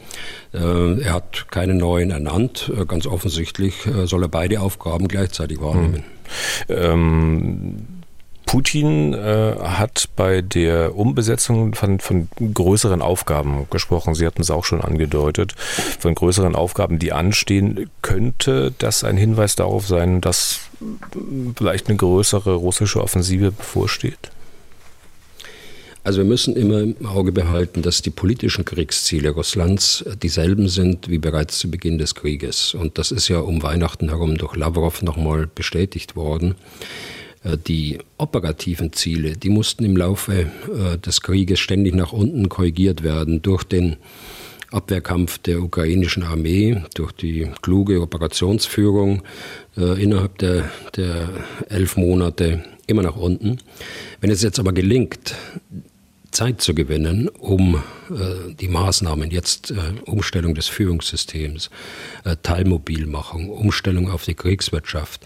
Äh, 0.54 1.02
er 1.02 1.14
hat 1.14 1.48
keine 1.52 1.74
neuen 1.74 2.12
ernannt. 2.12 2.72
Äh, 2.76 2.86
ganz 2.86 3.06
offensichtlich 3.06 3.86
äh, 3.86 4.08
soll 4.08 4.24
er 4.24 4.30
beide 4.30 4.62
Aufgaben 4.62 5.08
gleichzeitig 5.08 5.60
wahrnehmen. 5.62 6.04
Hm. 6.68 6.76
Ähm 6.78 7.88
Putin 8.52 9.14
äh, 9.14 9.56
hat 9.62 10.10
bei 10.18 10.42
der 10.42 10.98
Umbesetzung 10.98 11.74
von, 11.74 12.02
von 12.02 12.28
größeren 12.54 13.02
Aufgaben 13.02 13.66
gesprochen. 13.70 14.14
Sie 14.14 14.28
hatten 14.28 14.42
es 14.42 14.52
auch 14.52 14.66
schon 14.66 14.82
angedeutet. 14.82 15.54
Von 15.54 16.16
größeren 16.16 16.54
Aufgaben, 16.54 17.00
die 17.00 17.14
anstehen, 17.14 17.90
könnte 18.02 18.74
das 18.78 19.06
ein 19.06 19.16
Hinweis 19.16 19.56
darauf 19.56 19.88
sein, 19.88 20.20
dass 20.20 20.60
vielleicht 21.56 21.88
eine 21.88 21.96
größere 21.96 22.56
russische 22.56 23.02
Offensive 23.02 23.52
bevorsteht? 23.52 24.32
Also 26.04 26.20
wir 26.20 26.26
müssen 26.26 26.56
immer 26.56 26.80
im 26.80 27.06
Auge 27.06 27.32
behalten, 27.32 27.84
dass 27.84 28.02
die 28.02 28.10
politischen 28.10 28.66
Kriegsziele 28.66 29.30
Russlands 29.30 30.04
dieselben 30.24 30.68
sind 30.68 31.10
wie 31.10 31.20
bereits 31.20 31.60
zu 31.60 31.70
Beginn 31.70 32.00
des 32.00 32.16
Krieges. 32.16 32.74
Und 32.74 32.98
das 32.98 33.12
ist 33.12 33.28
ja 33.28 33.40
um 33.40 33.62
Weihnachten 33.62 34.10
herum 34.10 34.36
durch 34.36 34.56
Lavrov 34.56 35.04
noch 35.04 35.18
mal 35.18 35.48
bestätigt 35.54 36.16
worden. 36.16 36.56
Äh, 37.44 37.58
die 37.68 38.00
operativen 38.18 38.94
Ziele, 38.94 39.38
die 39.38 39.50
mussten 39.50 39.84
im 39.86 39.96
Laufe 39.96 40.52
äh, 40.74 40.98
des 40.98 41.22
Krieges 41.22 41.60
ständig 41.60 41.94
nach 41.94 42.14
unten 42.14 42.50
korrigiert 42.50 43.04
werden 43.04 43.44
durch 43.44 43.64
den 43.64 43.98
Abwehrkampf 44.72 45.38
der 45.38 45.62
ukrainischen 45.62 46.24
Armee, 46.24 46.82
durch 46.96 47.12
die 47.12 47.48
kluge 47.62 48.02
Operationsführung 48.02 49.22
äh, 49.78 50.02
innerhalb 50.02 50.38
der, 50.40 50.72
der 50.96 51.30
elf 51.70 51.98
Monate 51.98 52.64
immer 52.88 53.04
nach 53.04 53.18
unten. 53.18 53.58
Wenn 54.20 54.32
es 54.32 54.42
jetzt 54.42 54.60
aber 54.60 54.72
gelingt, 54.72 55.36
Zeit 56.32 56.62
zu 56.62 56.74
gewinnen, 56.74 57.28
um 57.28 57.76
äh, 58.10 58.54
die 58.60 58.68
Maßnahmen 58.68 59.32
jetzt 59.32 59.72
äh, 59.72 59.76
Umstellung 60.06 60.56
des 60.56 60.68
Führungssystems, 60.68 61.70
äh, 62.24 62.36
Teilmobilmachung, 62.42 63.50
Umstellung 63.50 64.10
auf 64.10 64.24
die 64.24 64.36
Kriegswirtschaft, 64.36 65.26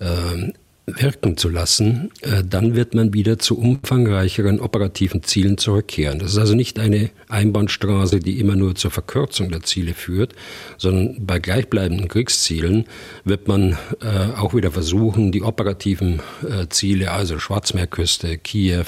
äh, 0.00 0.52
wirken 0.96 1.36
zu 1.36 1.48
lassen, 1.48 2.10
äh, 2.22 2.42
dann 2.44 2.74
wird 2.74 2.94
man 2.94 3.12
wieder 3.12 3.38
zu 3.38 3.58
umfangreicheren 3.58 4.60
operativen 4.60 5.22
Zielen 5.22 5.58
zurückkehren. 5.58 6.18
Das 6.18 6.32
ist 6.32 6.38
also 6.38 6.54
nicht 6.54 6.78
eine 6.78 7.10
Einbahnstraße, 7.28 8.20
die 8.20 8.40
immer 8.40 8.56
nur 8.56 8.74
zur 8.74 8.90
Verkürzung 8.90 9.50
der 9.50 9.62
Ziele 9.62 9.94
führt, 9.94 10.34
sondern 10.76 11.26
bei 11.26 11.38
gleichbleibenden 11.38 12.08
Kriegszielen 12.08 12.86
wird 13.24 13.48
man 13.48 13.76
äh, 14.02 14.38
auch 14.38 14.54
wieder 14.54 14.70
versuchen, 14.70 15.32
die 15.32 15.42
operativen 15.42 16.20
äh, 16.48 16.68
Ziele, 16.68 17.10
also 17.10 17.38
Schwarzmeerküste, 17.38 18.38
Kiew, 18.38 18.86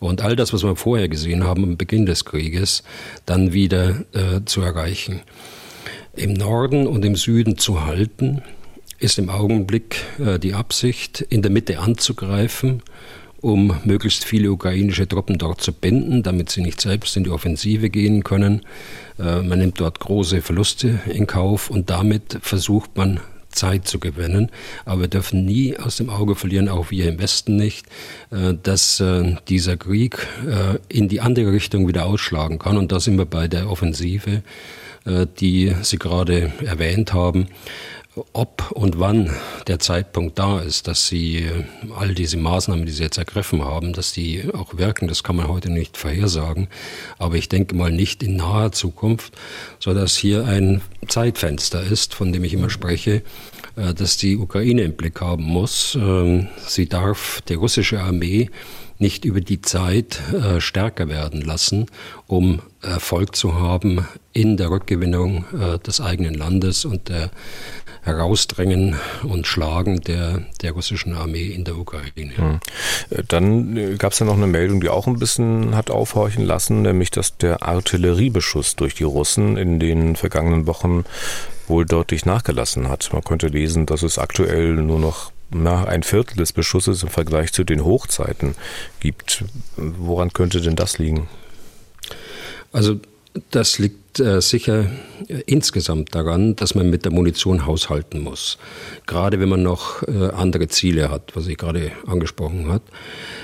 und 0.00 0.22
all 0.22 0.34
das, 0.34 0.52
was 0.52 0.64
wir 0.64 0.74
vorher 0.76 1.08
gesehen 1.08 1.44
haben 1.44 1.62
am 1.62 1.76
Beginn 1.76 2.06
des 2.06 2.24
Krieges, 2.24 2.82
dann 3.26 3.52
wieder 3.52 4.04
äh, 4.12 4.44
zu 4.46 4.62
erreichen. 4.62 5.20
Im 6.16 6.32
Norden 6.32 6.86
und 6.86 7.04
im 7.04 7.14
Süden 7.14 7.58
zu 7.58 7.84
halten, 7.84 8.42
ist 8.98 9.18
im 9.18 9.28
Augenblick 9.30 10.02
äh, 10.18 10.38
die 10.38 10.54
Absicht, 10.54 11.20
in 11.20 11.42
der 11.42 11.50
Mitte 11.50 11.78
anzugreifen, 11.78 12.82
um 13.40 13.74
möglichst 13.84 14.24
viele 14.24 14.50
ukrainische 14.50 15.06
Truppen 15.06 15.38
dort 15.38 15.60
zu 15.60 15.72
binden, 15.72 16.22
damit 16.22 16.50
sie 16.50 16.62
nicht 16.62 16.80
selbst 16.80 17.16
in 17.16 17.24
die 17.24 17.30
Offensive 17.30 17.90
gehen 17.90 18.24
können. 18.24 18.62
Äh, 19.18 19.42
man 19.42 19.58
nimmt 19.58 19.80
dort 19.80 20.00
große 20.00 20.42
Verluste 20.42 21.00
in 21.06 21.26
Kauf 21.26 21.70
und 21.70 21.90
damit 21.90 22.38
versucht 22.40 22.96
man 22.96 23.20
Zeit 23.50 23.86
zu 23.86 23.98
gewinnen. 23.98 24.50
Aber 24.84 25.02
wir 25.02 25.08
dürfen 25.08 25.44
nie 25.44 25.76
aus 25.76 25.96
dem 25.96 26.10
Auge 26.10 26.34
verlieren, 26.34 26.68
auch 26.68 26.90
wir 26.90 27.08
im 27.08 27.18
Westen 27.18 27.56
nicht, 27.56 27.86
äh, 28.30 28.54
dass 28.62 29.02
dieser 29.48 29.76
Krieg 29.76 30.26
in 30.88 31.08
die 31.08 31.20
andere 31.20 31.52
Richtung 31.52 31.88
wieder 31.88 32.06
ausschlagen 32.06 32.58
kann. 32.58 32.76
Und 32.76 32.92
da 32.92 33.00
sind 33.00 33.16
wir 33.16 33.26
bei 33.26 33.48
der 33.48 33.70
Offensive, 33.70 34.42
die 35.40 35.74
Sie 35.82 35.98
gerade 35.98 36.52
erwähnt 36.64 37.12
haben 37.12 37.48
ob 38.32 38.70
und 38.72 38.98
wann 38.98 39.30
der 39.66 39.78
Zeitpunkt 39.78 40.38
da 40.38 40.60
ist, 40.60 40.86
dass 40.86 41.06
sie 41.08 41.38
äh, 41.38 41.64
all 41.96 42.14
diese 42.14 42.36
Maßnahmen, 42.36 42.86
die 42.86 42.92
sie 42.92 43.02
jetzt 43.02 43.18
ergriffen 43.18 43.64
haben, 43.64 43.92
dass 43.92 44.12
die 44.12 44.44
auch 44.52 44.76
wirken, 44.76 45.08
das 45.08 45.22
kann 45.22 45.36
man 45.36 45.48
heute 45.48 45.70
nicht 45.70 45.96
vorhersagen. 45.96 46.68
Aber 47.18 47.36
ich 47.36 47.48
denke 47.48 47.74
mal 47.74 47.92
nicht 47.92 48.22
in 48.22 48.36
naher 48.36 48.72
Zukunft, 48.72 49.36
so 49.78 49.94
dass 49.94 50.16
hier 50.16 50.46
ein 50.46 50.82
Zeitfenster 51.08 51.82
ist, 51.82 52.14
von 52.14 52.32
dem 52.32 52.44
ich 52.44 52.54
immer 52.54 52.70
spreche, 52.70 53.22
äh, 53.76 53.94
dass 53.94 54.16
die 54.16 54.36
Ukraine 54.36 54.82
im 54.82 54.94
Blick 54.94 55.20
haben 55.20 55.44
muss. 55.44 55.96
Ähm, 56.00 56.48
sie 56.58 56.88
darf 56.88 57.40
die 57.48 57.54
russische 57.54 58.00
Armee 58.00 58.50
nicht 58.98 59.24
über 59.24 59.40
die 59.40 59.62
Zeit 59.62 60.20
äh, 60.32 60.60
stärker 60.60 61.08
werden 61.08 61.40
lassen, 61.40 61.86
um 62.26 62.60
Erfolg 62.82 63.34
zu 63.34 63.58
haben 63.58 64.06
in 64.32 64.56
der 64.56 64.70
Rückgewinnung 64.70 65.44
des 65.84 66.00
eigenen 66.00 66.34
Landes 66.34 66.84
und 66.84 67.08
der 67.08 67.30
Herausdrängen 68.10 68.96
und 69.22 69.46
Schlagen 69.46 70.00
der, 70.00 70.42
der 70.62 70.72
russischen 70.72 71.14
Armee 71.14 71.46
in 71.46 71.64
der 71.64 71.76
Ukraine. 71.76 72.36
Hm. 72.36 72.60
Dann 73.28 73.76
äh, 73.76 73.96
gab 73.96 74.12
es 74.12 74.18
ja 74.18 74.26
noch 74.26 74.36
eine 74.36 74.46
Meldung, 74.46 74.80
die 74.80 74.88
auch 74.88 75.06
ein 75.06 75.18
bisschen 75.18 75.74
hat 75.76 75.90
aufhorchen 75.90 76.44
lassen, 76.44 76.82
nämlich 76.82 77.10
dass 77.10 77.36
der 77.36 77.62
Artilleriebeschuss 77.62 78.76
durch 78.76 78.94
die 78.94 79.04
Russen 79.04 79.56
in 79.56 79.78
den 79.78 80.16
vergangenen 80.16 80.66
Wochen 80.66 81.04
wohl 81.68 81.86
deutlich 81.86 82.26
nachgelassen 82.26 82.88
hat. 82.88 83.10
Man 83.12 83.22
könnte 83.22 83.46
lesen, 83.46 83.86
dass 83.86 84.02
es 84.02 84.18
aktuell 84.18 84.74
nur 84.74 84.98
noch 84.98 85.32
na, 85.50 85.84
ein 85.84 86.02
Viertel 86.02 86.36
des 86.36 86.52
Beschusses 86.52 87.02
im 87.02 87.08
Vergleich 87.08 87.52
zu 87.52 87.64
den 87.64 87.84
Hochzeiten 87.84 88.54
gibt. 89.00 89.44
Woran 89.76 90.32
könnte 90.32 90.60
denn 90.60 90.76
das 90.76 90.98
liegen? 90.98 91.28
Also 92.72 93.00
das 93.50 93.78
liegt 93.78 93.99
äh, 94.18 94.40
sicher 94.40 94.86
insgesamt 95.46 96.14
daran, 96.14 96.56
dass 96.56 96.74
man 96.74 96.90
mit 96.90 97.04
der 97.04 97.12
Munition 97.12 97.66
haushalten 97.66 98.20
muss. 98.20 98.58
Gerade 99.06 99.38
wenn 99.38 99.48
man 99.48 99.62
noch 99.62 100.02
äh, 100.02 100.30
andere 100.30 100.68
Ziele 100.68 101.10
hat, 101.10 101.36
was 101.36 101.46
ich 101.46 101.58
gerade 101.58 101.92
angesprochen 102.06 102.68
habe. 102.68 102.82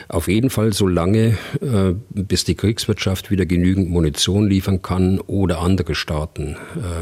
Auf 0.08 0.28
jeden 0.28 0.50
Fall 0.50 0.72
so 0.72 0.88
lange, 0.88 1.36
äh, 1.60 1.94
bis 2.10 2.44
die 2.44 2.54
Kriegswirtschaft 2.54 3.30
wieder 3.30 3.46
genügend 3.46 3.90
Munition 3.90 4.48
liefern 4.48 4.82
kann 4.82 5.20
oder 5.20 5.60
andere 5.60 5.94
Staaten 5.94 6.56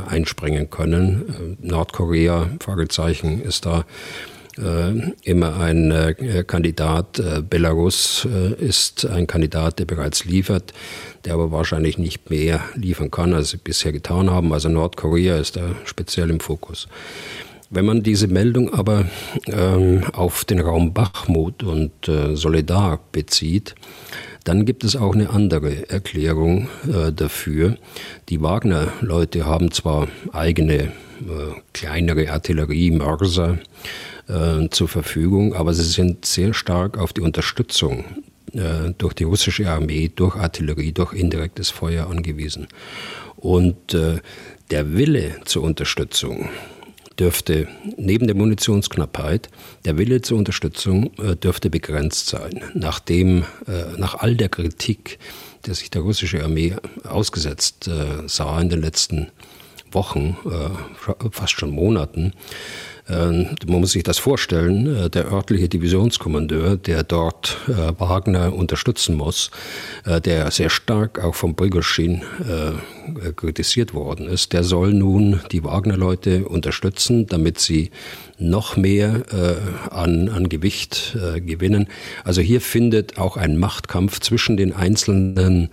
einspringen 0.09 0.71
können. 0.71 1.57
Nordkorea, 1.61 2.51
Fragezeichen, 2.61 3.41
ist 3.41 3.67
da 3.67 3.85
immer 4.57 5.57
ein 5.57 5.91
äh, 5.91 6.45
Kandidat. 6.47 7.19
Äh, 7.19 7.43
Belarus 7.43 8.27
ist 8.59 9.07
ein 9.07 9.27
Kandidat, 9.27 9.79
der 9.79 9.85
bereits 9.85 10.25
liefert, 10.25 10.73
der 11.25 11.35
aber 11.35 11.51
wahrscheinlich 11.51 11.99
nicht 11.99 12.31
mehr 12.31 12.61
liefern 12.75 13.11
kann, 13.11 13.35
als 13.35 13.51
sie 13.51 13.57
bisher 13.57 13.93
getan 13.93 14.31
haben. 14.31 14.53
Also 14.53 14.69
Nordkorea 14.69 15.37
ist 15.39 15.57
da 15.57 15.75
speziell 15.85 16.31
im 16.31 16.41
Fokus. 16.41 16.89
Wenn 17.71 17.87
man 17.87 18.03
diese 18.03 18.29
Meldung 18.29 18.73
aber 18.73 19.07
ähm, 19.47 20.05
auf 20.13 20.45
den 20.45 20.61
Raum 20.61 20.95
Bachmut 20.95 21.63
und 21.65 22.09
äh, 22.09 22.37
Soledar 22.37 23.01
bezieht, 23.11 23.75
dann 24.45 24.67
gibt 24.67 24.85
es 24.85 24.95
auch 24.95 25.15
eine 25.15 25.31
andere 25.31 25.89
Erklärung 25.89 26.69
äh, 26.87 27.11
dafür. 27.13 27.77
Die 28.29 28.43
Wagner-Leute 28.43 29.47
haben 29.47 29.73
zwar 29.73 30.09
eigene 30.33 30.75
äh, 30.75 30.91
kleinere 31.73 32.31
Artillerie, 32.31 32.91
Mörser, 32.91 33.59
äh, 34.29 34.69
zur 34.71 34.89
Verfügung, 34.89 35.55
aber 35.55 35.75
sie 35.75 35.85
sind 35.85 36.25
sehr 36.25 36.55
stark 36.55 36.99
auf 36.99 37.13
die 37.13 37.21
Unterstützung 37.21 38.05
äh, 38.55 38.93
durch 38.97 39.15
die 39.15 39.25
russische 39.25 39.69
Armee, 39.69 40.11
durch 40.15 40.37
Artillerie, 40.37 40.93
durch 40.93 41.13
indirektes 41.13 41.71
Feuer 41.71 42.09
angewiesen. 42.09 42.69
Und 43.37 43.95
äh, 43.95 44.21
der 44.71 44.95
Wille 44.95 45.41
zur 45.45 45.65
Unterstützung 45.65 46.49
dürfte 47.19 47.69
neben 47.97 48.27
der 48.27 48.37
Munitionsknappheit, 48.37 49.51
der 49.85 49.99
Wille 49.99 50.23
zur 50.23 50.39
Unterstützung 50.39 51.13
äh, 51.19 51.37
dürfte 51.37 51.69
begrenzt 51.69 52.29
sein. 52.29 52.63
Nachdem, 52.75 53.45
äh, 53.67 53.99
nach 53.99 54.15
all 54.15 54.37
der 54.37 54.49
Kritik, 54.49 55.19
der 55.67 55.75
sich 55.75 55.91
der 55.91 56.03
russische 56.03 56.43
Armee 56.45 56.77
ausgesetzt 57.05 57.91
sah 58.27 58.61
in 58.61 58.69
den 58.69 58.83
letzten 58.83 59.29
Wochen, 59.93 60.37
fast 61.31 61.53
schon 61.55 61.71
Monaten, 61.71 62.35
man 63.09 63.57
muss 63.67 63.93
sich 63.93 64.03
das 64.03 64.19
vorstellen, 64.19 64.97
äh, 64.97 65.11
der 65.11 65.31
örtliche 65.31 65.69
Divisionskommandeur, 65.69 66.77
der 66.77 67.03
dort 67.03 67.59
äh, 67.69 67.93
Wagner 67.99 68.55
unterstützen 68.55 69.17
muss, 69.17 69.51
äh, 70.07 70.21
der 70.21 70.51
sehr 70.51 70.71
stark 70.71 71.23
auch 71.23 71.35
vom 71.35 71.55
Prigoschin 71.55 72.23
kritisiert 73.37 73.93
worden 73.93 74.27
ist, 74.27 74.53
der 74.53 74.65
soll 74.65 74.95
nun 74.95 75.41
die 75.53 75.63
Wagner-Leute 75.63 76.47
unterstützen, 76.47 77.27
damit 77.27 77.59
sie 77.61 77.91
noch 78.39 78.77
mehr 78.77 79.23
an, 79.91 80.29
an 80.29 80.49
Gewicht 80.49 81.17
gewinnen. 81.45 81.89
Also 82.25 82.41
hier 82.41 82.61
findet 82.61 83.19
auch 83.19 83.37
ein 83.37 83.59
Machtkampf 83.59 84.21
zwischen 84.21 84.57
den 84.57 84.73
einzelnen 84.73 85.69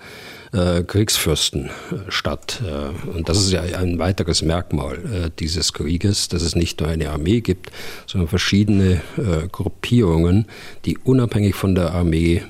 äh, 0.54 0.84
Kriegsfürsten 0.84 1.66
äh, 1.68 2.10
statt. 2.10 2.62
Äh, 2.66 3.10
und 3.10 3.30
das 3.30 3.38
ist 3.38 3.52
ja 3.52 3.62
ein 3.62 4.00
weiteres 4.00 4.42
Merkmal 4.42 4.96
äh, 4.96 5.30
dieses 5.40 5.74
Krieges, 5.74 6.28
dass 6.28 6.42
es 6.42 6.56
nicht 6.56 6.80
nur 6.80 6.90
eine 6.90 7.10
Armee 7.10 7.42
gibt, 7.42 7.72
sondern 8.06 8.28
verschiedene 8.28 9.02
äh, 9.18 9.48
Gruppierungen, 9.52 10.46
die 10.86 10.98
unabhängig 10.98 11.56
von 11.56 11.76
der 11.76 11.94
Armee 11.94 12.44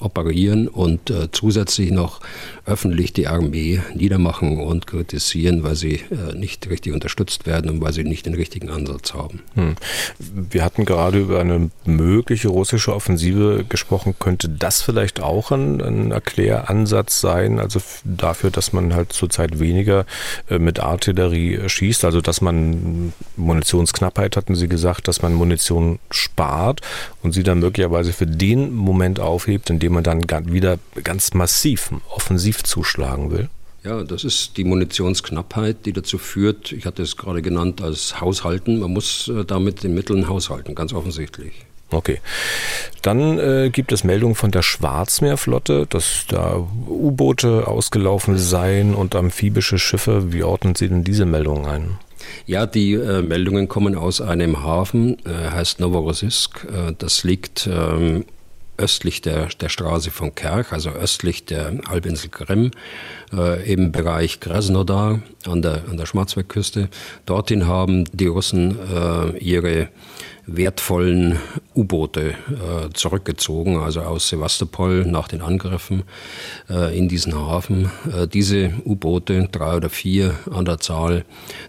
operieren 0.00 0.68
und 0.68 1.12
zusätzlich 1.32 1.90
noch 1.90 2.20
öffentlich 2.68 3.12
die 3.12 3.26
Armee 3.26 3.80
niedermachen 3.94 4.60
und 4.60 4.86
kritisieren, 4.86 5.62
weil 5.62 5.74
sie 5.74 6.00
nicht 6.34 6.68
richtig 6.68 6.92
unterstützt 6.92 7.46
werden 7.46 7.70
und 7.70 7.80
weil 7.80 7.92
sie 7.92 8.04
nicht 8.04 8.26
den 8.26 8.34
richtigen 8.34 8.70
Ansatz 8.70 9.14
haben. 9.14 9.40
Hm. 9.54 9.74
Wir 10.18 10.64
hatten 10.64 10.84
gerade 10.84 11.18
über 11.18 11.40
eine 11.40 11.70
mögliche 11.84 12.48
russische 12.48 12.94
Offensive 12.94 13.64
gesprochen. 13.68 14.14
Könnte 14.18 14.48
das 14.48 14.82
vielleicht 14.82 15.20
auch 15.20 15.50
ein, 15.50 15.80
ein 15.80 16.10
Erkläransatz 16.12 17.20
sein, 17.20 17.58
also 17.58 17.80
dafür, 18.04 18.50
dass 18.50 18.72
man 18.72 18.94
halt 18.94 19.12
zurzeit 19.12 19.58
weniger 19.58 20.06
äh, 20.50 20.58
mit 20.58 20.80
Artillerie 20.80 21.68
schießt, 21.68 22.04
also 22.04 22.20
dass 22.20 22.40
man 22.40 23.12
Munitionsknappheit, 23.36 24.36
hatten 24.36 24.54
Sie 24.54 24.68
gesagt, 24.68 25.08
dass 25.08 25.22
man 25.22 25.34
Munition 25.34 25.98
spart 26.10 26.80
und 27.22 27.32
sie 27.32 27.42
dann 27.42 27.60
möglicherweise 27.60 28.12
für 28.12 28.26
den 28.26 28.74
Moment 28.74 29.20
aufhebt, 29.20 29.70
in 29.70 29.78
dem 29.78 29.94
man 29.94 30.04
dann 30.04 30.22
wieder 30.52 30.78
ganz 31.02 31.34
massiv 31.34 31.90
offensiv 32.10 32.57
zuschlagen 32.64 33.30
will? 33.30 33.48
Ja, 33.84 34.02
das 34.02 34.24
ist 34.24 34.56
die 34.56 34.64
Munitionsknappheit, 34.64 35.86
die 35.86 35.92
dazu 35.92 36.18
führt, 36.18 36.72
ich 36.72 36.84
hatte 36.84 37.02
es 37.02 37.16
gerade 37.16 37.42
genannt 37.42 37.80
als 37.80 38.20
Haushalten, 38.20 38.80
man 38.80 38.92
muss 38.92 39.28
äh, 39.28 39.44
damit 39.44 39.82
den 39.82 39.94
Mitteln 39.94 40.28
haushalten, 40.28 40.74
ganz 40.74 40.92
offensichtlich. 40.92 41.64
Okay. 41.90 42.20
Dann 43.02 43.38
äh, 43.38 43.70
gibt 43.72 43.92
es 43.92 44.04
Meldungen 44.04 44.34
von 44.34 44.50
der 44.50 44.62
Schwarzmeerflotte, 44.62 45.86
dass 45.86 46.24
da 46.28 46.66
U-Boote 46.86 47.66
ausgelaufen 47.66 48.36
seien 48.36 48.94
und 48.94 49.14
amphibische 49.14 49.78
Schiffe. 49.78 50.32
Wie 50.32 50.42
ordnen 50.42 50.74
Sie 50.74 50.88
denn 50.88 51.04
diese 51.04 51.24
Meldungen 51.24 51.64
ein? 51.64 51.98
Ja, 52.46 52.66
die 52.66 52.92
äh, 52.92 53.22
Meldungen 53.22 53.68
kommen 53.68 53.94
aus 53.94 54.20
einem 54.20 54.62
Hafen, 54.62 55.16
äh, 55.24 55.50
heißt 55.50 55.80
Novorossiysk. 55.80 56.66
Äh, 56.70 56.92
das 56.98 57.24
liegt 57.24 57.68
ähm, 57.72 58.26
östlich 58.78 59.20
der, 59.20 59.46
der 59.60 59.68
Straße 59.68 60.10
von 60.10 60.34
Kerch, 60.34 60.72
also 60.72 60.90
östlich 60.90 61.44
der 61.44 61.72
Halbinsel 61.88 62.30
Krim, 62.30 62.70
äh, 63.32 63.70
im 63.70 63.92
Bereich 63.92 64.40
Krasnodar 64.40 65.20
an 65.46 65.62
der, 65.62 65.82
an 65.90 65.96
der 65.96 66.06
Schwarzmeerküste. 66.06 66.88
Dorthin 67.26 67.66
haben 67.66 68.04
die 68.12 68.28
Russen 68.28 68.78
äh, 68.78 69.36
ihre 69.38 69.88
wertvollen 70.48 71.38
U-Boote 71.74 72.30
äh, 72.30 72.92
zurückgezogen, 72.94 73.78
also 73.78 74.00
aus 74.00 74.28
Sevastopol 74.28 75.04
nach 75.04 75.28
den 75.28 75.42
Angriffen 75.42 76.04
äh, 76.70 76.96
in 76.96 77.08
diesen 77.08 77.34
Hafen. 77.34 77.90
Äh, 78.12 78.26
diese 78.26 78.72
U-Boote, 78.84 79.48
drei 79.52 79.76
oder 79.76 79.90
vier 79.90 80.34
an 80.50 80.64
der 80.64 80.78
Zahl, 80.78 81.24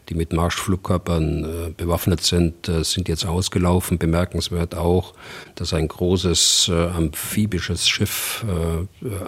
die 0.08 0.16
mit 0.16 0.34
Marschflugkörpern 0.34 1.44
äh, 1.44 1.48
bewaffnet 1.76 2.22
sind, 2.22 2.70
äh, 2.70 2.84
sind 2.84 3.10
jetzt 3.10 3.26
ausgelaufen. 3.26 3.98
Bemerkenswert 3.98 4.76
auch, 4.76 5.14
dass 5.56 5.74
ein 5.74 5.88
großes 5.88 6.72
äh, 6.72 6.88
amphibisches 6.88 7.88
Schiff 7.88 8.46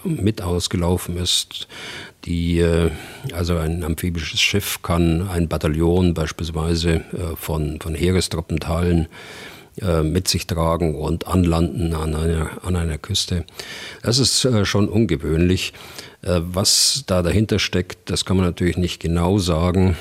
mit 0.04 0.42
ausgelaufen 0.42 1.18
ist. 1.18 1.68
Die, 2.26 2.64
also 3.34 3.58
ein 3.58 3.84
amphibisches 3.84 4.40
Schiff 4.40 4.82
kann 4.84 5.28
ein 5.28 5.48
Bataillon 5.48 6.14
beispielsweise 6.14 7.04
von, 7.36 7.80
von 7.82 7.96
Heerestruppenteilen 7.96 9.08
äh, 9.80 10.04
mit 10.04 10.28
sich 10.28 10.48
tragen 10.48 10.96
und 10.96 11.28
anlanden 11.28 11.94
an 11.94 12.14
einer, 12.14 12.50
an 12.62 12.76
einer 12.76 12.98
Küste. 12.98 13.46
Das 14.04 14.20
ist 14.20 14.44
äh, 14.44 14.66
schon 14.66 14.90
ungewöhnlich. 14.90 15.72
Äh, 16.24 16.42
was 16.44 17.06
da 17.08 17.22
dahinter 17.22 17.58
steckt, 17.58 18.10
das 18.10 18.26
kann 18.26 18.36
man 18.36 18.46
natürlich 18.46 18.76
nicht 18.76 19.00
genau 19.00 19.38
sagen. 19.38 19.96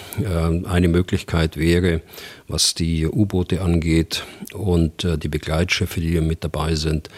Eine 0.65 0.89
Möglichkeit 0.89 1.57
wäre, 1.57 2.03
was 2.49 2.75
die 2.75 3.07
U-Boote 3.07 3.63
angeht 3.63 4.25
und 4.53 5.07
die 5.23 5.29
Begleitschiffe, 5.29 6.01
die 6.01 6.21
mit 6.21 6.43
dabei 6.43 6.75
sind, 6.75 7.09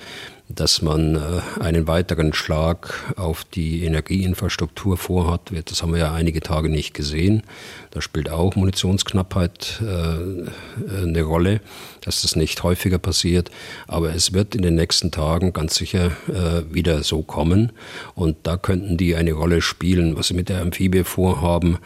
dass 0.54 0.82
man 0.82 1.16
äh, 1.16 1.20
einen 1.60 1.86
weiteren 1.86 2.32
Schlag 2.32 3.14
auf 3.16 3.44
die 3.44 3.84
Energieinfrastruktur 3.84 4.96
vorhat. 4.96 5.52
Das 5.66 5.82
haben 5.82 5.92
wir 5.92 6.00
ja 6.00 6.12
einige 6.12 6.40
Tage 6.40 6.68
nicht 6.68 6.94
gesehen. 6.94 7.42
Da 7.90 8.00
spielt 8.00 8.30
auch 8.30 8.56
Munitionsknappheit 8.56 9.82
äh, 9.82 11.02
eine 11.02 11.22
Rolle, 11.22 11.60
dass 12.00 12.22
das 12.22 12.36
nicht 12.36 12.62
häufiger 12.62 12.98
passiert. 12.98 13.50
Aber 13.86 14.14
es 14.14 14.32
wird 14.32 14.54
in 14.54 14.62
den 14.62 14.74
nächsten 14.74 15.10
Tagen 15.10 15.52
ganz 15.52 15.76
sicher 15.76 16.12
äh, 16.28 16.62
wieder 16.72 17.02
so 17.02 17.22
kommen. 17.22 17.72
Und 18.14 18.36
da 18.42 18.56
könnten 18.56 18.96
die 18.96 19.16
eine 19.16 19.32
Rolle 19.32 19.60
spielen. 19.62 20.16
Was 20.16 20.28
sie 20.28 20.34
mit 20.34 20.48
der 20.48 20.60
Amphibie 20.60 21.04
vorhaben, 21.04 21.78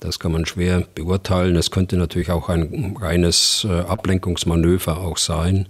das 0.00 0.18
kann 0.18 0.32
man 0.32 0.46
schwer 0.46 0.86
beurteilen. 0.94 1.56
Es 1.56 1.70
könnte 1.70 1.96
natürlich 1.96 2.30
auch 2.30 2.48
ein 2.48 2.96
reines 3.00 3.66
Ablenkungsmanöver 3.66 4.98
auch 4.98 5.16
sein. 5.16 5.66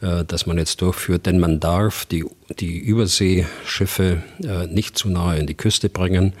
Äh, 0.00 0.24
das 0.24 0.46
man 0.46 0.58
jetzt 0.58 0.80
durchführt, 0.80 1.26
denn 1.26 1.40
man 1.40 1.60
darf 1.60 2.06
die, 2.06 2.24
die 2.58 2.78
Überseeschiffe 2.78 4.22
äh, 4.42 4.66
nicht 4.66 4.96
zu 4.96 5.08
nahe 5.08 5.38
in 5.38 5.46
die 5.46 5.56
Küste 5.56 5.88
bringen, 5.88 6.34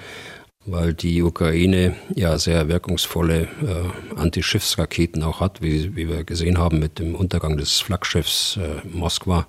weil 0.64 0.94
die 0.94 1.22
Ukraine 1.22 1.96
ja 2.14 2.38
sehr 2.38 2.68
wirkungsvolle 2.68 3.42
äh, 3.42 4.16
Antischiffsraketen 4.16 5.22
auch 5.22 5.40
hat, 5.40 5.62
wie, 5.62 5.96
wie 5.96 6.08
wir 6.08 6.24
gesehen 6.24 6.58
haben 6.58 6.78
mit 6.78 6.98
dem 6.98 7.14
Untergang 7.14 7.56
des 7.56 7.80
Flaggschiffs 7.80 8.58
Moskwa. 8.92 9.46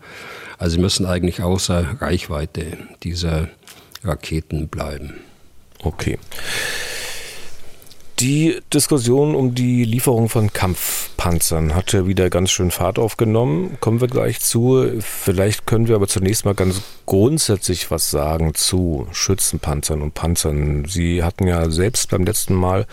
Also 0.58 0.76
sie 0.76 0.82
müssen 0.82 1.06
eigentlich 1.06 1.42
außer 1.42 1.98
Reichweite 2.00 2.78
dieser 3.04 3.50
Raketen 4.04 4.70
bleiben. 4.70 5.16
Okay. 5.84 6.18
Die 8.20 8.60
Diskussion 8.74 9.34
um 9.34 9.56
die 9.56 9.86
Lieferung 9.86 10.28
von 10.28 10.52
Kampfpanzern 10.52 11.74
hatte 11.74 12.06
wieder 12.06 12.30
ganz 12.30 12.52
schön 12.52 12.70
Fahrt 12.70 13.00
aufgenommen. 13.00 13.78
Kommen 13.80 14.02
wir 14.02 14.10
gleich 14.10 14.42
zu. 14.42 14.92
Vielleicht 15.00 15.66
können 15.66 15.88
wir 15.88 15.96
aber 15.96 16.10
zunächst 16.10 16.44
mal 16.44 16.54
ganz 16.54 16.82
grundsätzlich 17.06 17.92
was 17.92 18.12
sagen 18.12 18.56
zu 18.56 19.08
Schützenpanzern 19.14 20.02
und 20.02 20.16
Panzern. 20.16 20.84
Sie 20.84 21.24
hatten 21.24 21.48
ja 21.48 21.70
selbst 21.70 22.10
beim 22.10 22.26
letzten 22.26 22.56
Mal 22.56 22.88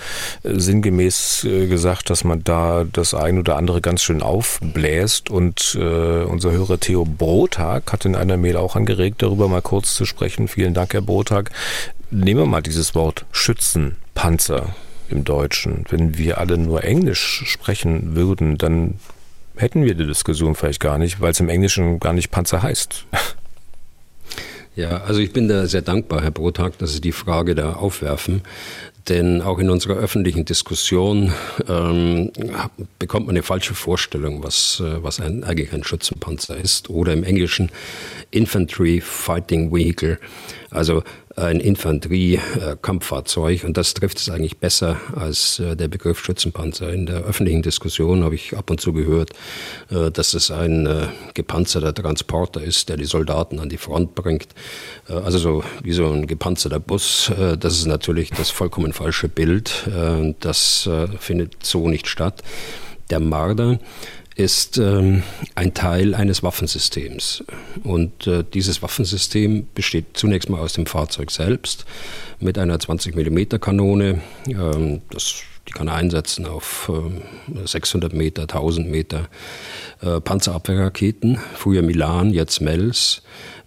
äh, 0.44 0.60
sinngemäß 0.60 1.42
äh, 1.42 1.66
gesagt, 1.66 2.08
dass 2.08 2.22
man 2.22 2.44
da 2.44 2.84
das 2.84 3.12
ein 3.12 3.40
oder 3.40 3.56
andere 3.56 3.80
ganz 3.80 4.04
schön 4.04 4.22
aufbläst. 4.22 5.28
Und 5.28 5.76
äh, 5.76 6.22
unser 6.22 6.52
Hörer 6.52 6.78
Theo 6.78 7.04
Brotag 7.04 7.92
hat 7.92 8.04
in 8.04 8.14
einer 8.14 8.36
Mail 8.36 8.56
auch 8.56 8.76
angeregt, 8.76 9.22
darüber 9.22 9.48
mal 9.48 9.60
kurz 9.62 9.96
zu 9.96 10.04
sprechen. 10.04 10.46
Vielen 10.46 10.72
Dank, 10.72 10.94
Herr 10.94 11.02
Brotag. 11.02 11.50
Nehmen 12.12 12.42
wir 12.42 12.46
mal 12.46 12.62
dieses 12.62 12.94
Wort 12.94 13.26
Schützenpanzer 13.32 14.66
im 15.10 15.24
Deutschen. 15.24 15.84
Wenn 15.88 16.18
wir 16.18 16.38
alle 16.38 16.58
nur 16.58 16.84
Englisch 16.84 17.42
sprechen 17.46 18.14
würden, 18.14 18.58
dann 18.58 18.94
hätten 19.56 19.84
wir 19.84 19.94
die 19.94 20.06
Diskussion 20.06 20.54
vielleicht 20.54 20.80
gar 20.80 20.98
nicht, 20.98 21.20
weil 21.20 21.32
es 21.32 21.40
im 21.40 21.48
Englischen 21.48 21.98
gar 22.00 22.12
nicht 22.12 22.30
Panzer 22.30 22.62
heißt. 22.62 23.06
Ja, 24.76 24.98
also 25.04 25.20
ich 25.20 25.32
bin 25.32 25.48
da 25.48 25.66
sehr 25.66 25.80
dankbar, 25.80 26.22
Herr 26.22 26.30
Brotag, 26.30 26.76
dass 26.76 26.92
Sie 26.92 27.00
die 27.00 27.12
Frage 27.12 27.54
da 27.54 27.72
aufwerfen. 27.72 28.42
Denn 29.08 29.40
auch 29.40 29.58
in 29.58 29.70
unserer 29.70 29.94
öffentlichen 29.94 30.44
Diskussion 30.44 31.32
ähm, 31.66 32.30
bekommt 32.98 33.26
man 33.26 33.36
eine 33.36 33.42
falsche 33.42 33.74
Vorstellung, 33.74 34.42
was, 34.42 34.82
äh, 34.84 35.02
was 35.02 35.18
ein, 35.18 35.44
eigentlich 35.44 35.72
ein 35.72 35.82
Schützenpanzer 35.82 36.58
ist. 36.58 36.90
Oder 36.90 37.14
im 37.14 37.24
Englischen 37.24 37.70
Infantry 38.32 39.00
Fighting 39.00 39.72
Vehicle. 39.72 40.18
Also 40.70 41.02
ein 41.36 41.60
Infanterie-Kampffahrzeug 41.60 43.62
und 43.64 43.76
das 43.76 43.92
trifft 43.92 44.16
es 44.18 44.30
eigentlich 44.30 44.56
besser 44.56 44.96
als 45.14 45.58
äh, 45.58 45.76
der 45.76 45.88
Begriff 45.88 46.18
Schützenpanzer. 46.18 46.90
In 46.90 47.04
der 47.04 47.24
öffentlichen 47.24 47.60
Diskussion 47.60 48.24
habe 48.24 48.34
ich 48.34 48.56
ab 48.56 48.70
und 48.70 48.80
zu 48.80 48.94
gehört, 48.94 49.32
äh, 49.90 50.10
dass 50.10 50.32
es 50.32 50.50
ein 50.50 50.86
äh, 50.86 51.08
gepanzerter 51.34 51.92
Transporter 51.92 52.62
ist, 52.62 52.88
der 52.88 52.96
die 52.96 53.04
Soldaten 53.04 53.60
an 53.60 53.68
die 53.68 53.76
Front 53.76 54.14
bringt. 54.14 54.48
Also 55.08 55.38
so 55.38 55.62
wie 55.82 55.92
so 55.92 56.10
ein 56.10 56.26
gepanzerter 56.26 56.80
Bus. 56.80 57.30
Das 57.60 57.76
ist 57.76 57.86
natürlich 57.86 58.30
das 58.30 58.50
vollkommen 58.50 58.92
falsche 58.92 59.28
Bild. 59.28 59.88
Das 60.40 60.88
findet 61.18 61.64
so 61.64 61.88
nicht 61.88 62.08
statt. 62.08 62.42
Der 63.10 63.20
Marder 63.20 63.78
ist 64.36 64.76
ähm, 64.76 65.22
ein 65.54 65.72
Teil 65.72 66.14
eines 66.14 66.42
Waffensystems. 66.42 67.42
Und 67.82 68.26
äh, 68.26 68.44
dieses 68.44 68.82
Waffensystem 68.82 69.66
besteht 69.74 70.08
zunächst 70.12 70.50
mal 70.50 70.60
aus 70.60 70.74
dem 70.74 70.84
Fahrzeug 70.84 71.30
selbst 71.30 71.86
mit 72.38 72.58
einer 72.58 72.78
20 72.78 73.16
mm 73.16 73.58
Kanone. 73.58 74.20
Ähm, 74.46 75.00
das, 75.10 75.36
die 75.66 75.72
kann 75.72 75.88
er 75.88 75.94
einsetzen 75.94 76.44
auf 76.44 76.92
äh, 76.92 77.66
600 77.66 78.12
Meter, 78.12 78.42
1000 78.42 78.90
Meter. 78.90 79.28
Äh, 80.02 80.20
Panzerabwehrraketen, 80.20 81.38
früher 81.54 81.80
Milan, 81.80 82.30
jetzt 82.34 82.60
Mels. 82.60 83.22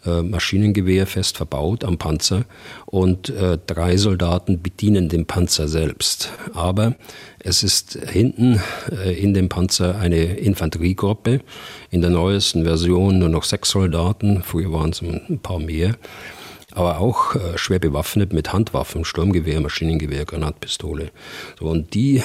Äh, 0.05 0.21
Maschinengewehr 0.21 1.05
fest 1.07 1.35
verbaut 1.35 1.83
am 1.83 1.97
Panzer 1.97 2.45
und 2.85 3.29
äh, 3.29 3.57
drei 3.67 3.97
Soldaten 3.97 4.61
bedienen 4.61 5.09
den 5.09 5.25
Panzer 5.25 5.67
selbst. 5.67 6.31
Aber 6.53 6.95
es 7.39 7.63
ist 7.63 7.99
hinten 8.09 8.61
äh, 8.91 9.13
in 9.13 9.33
dem 9.33 9.49
Panzer 9.49 9.99
eine 9.99 10.37
Infanteriegruppe, 10.37 11.41
in 11.91 11.99
der 11.99 12.11
neuesten 12.11 12.63
Version 12.63 13.19
nur 13.19 13.29
noch 13.29 13.43
sechs 13.43 13.71
Soldaten, 13.71 14.41
früher 14.41 14.71
waren 14.71 14.91
es 14.91 15.01
ein 15.01 15.39
paar 15.43 15.59
mehr 15.59 15.95
aber 16.71 16.99
auch 16.99 17.35
äh, 17.35 17.57
schwer 17.57 17.79
bewaffnet 17.79 18.31
mit 18.31 18.53
Handwaffen, 18.53 19.03
Sturmgewehr, 19.03 19.59
Maschinengewehr, 19.59 20.25
Granatpistole. 20.25 21.11
So, 21.59 21.65
und 21.65 21.93
die, 21.93 22.21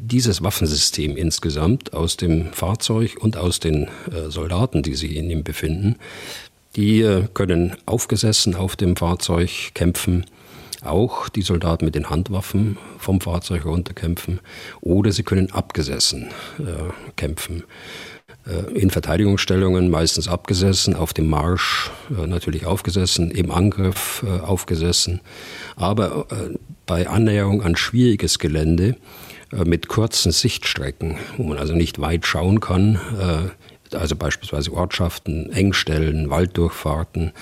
dieses 0.00 0.42
Waffensystem 0.42 1.16
insgesamt 1.16 1.94
aus 1.94 2.16
dem 2.16 2.52
Fahrzeug 2.52 3.16
und 3.20 3.36
aus 3.36 3.58
den 3.58 3.88
äh, 4.10 4.28
Soldaten, 4.28 4.82
die 4.82 4.94
sich 4.94 5.16
in 5.16 5.30
ihm 5.30 5.44
befinden, 5.44 5.96
die 6.76 7.24
können 7.34 7.74
aufgesessen 7.86 8.54
auf 8.54 8.76
dem 8.76 8.96
Fahrzeug 8.96 9.50
kämpfen, 9.74 10.26
auch 10.82 11.28
die 11.28 11.42
Soldaten 11.42 11.84
mit 11.84 11.94
den 11.94 12.10
Handwaffen 12.10 12.76
vom 12.98 13.20
Fahrzeug 13.20 13.64
runterkämpfen, 13.64 14.40
oder 14.80 15.10
sie 15.10 15.22
können 15.22 15.50
abgesessen 15.50 16.28
äh, 16.58 16.92
kämpfen. 17.16 17.64
Äh, 18.46 18.72
in 18.78 18.90
Verteidigungsstellungen 18.90 19.90
meistens 19.90 20.28
abgesessen, 20.28 20.94
auf 20.94 21.12
dem 21.12 21.28
Marsch 21.28 21.90
äh, 22.10 22.26
natürlich 22.26 22.66
aufgesessen, 22.66 23.30
im 23.30 23.50
Angriff 23.50 24.24
äh, 24.26 24.40
aufgesessen, 24.40 25.20
aber 25.76 26.26
bei 26.86 27.08
Annäherung 27.08 27.62
an 27.62 27.76
schwieriges 27.76 28.38
Gelände 28.38 28.96
mit 29.64 29.88
kurzen 29.88 30.32
Sichtstrecken, 30.32 31.18
wo 31.36 31.44
man 31.44 31.58
also 31.58 31.74
nicht 31.74 32.00
weit 32.00 32.26
schauen 32.26 32.60
kann, 32.60 33.00
also 33.94 34.16
beispielsweise 34.16 34.72
Ortschaften, 34.72 35.52
Engstellen, 35.52 36.30
Walddurchfahrten. 36.30 37.32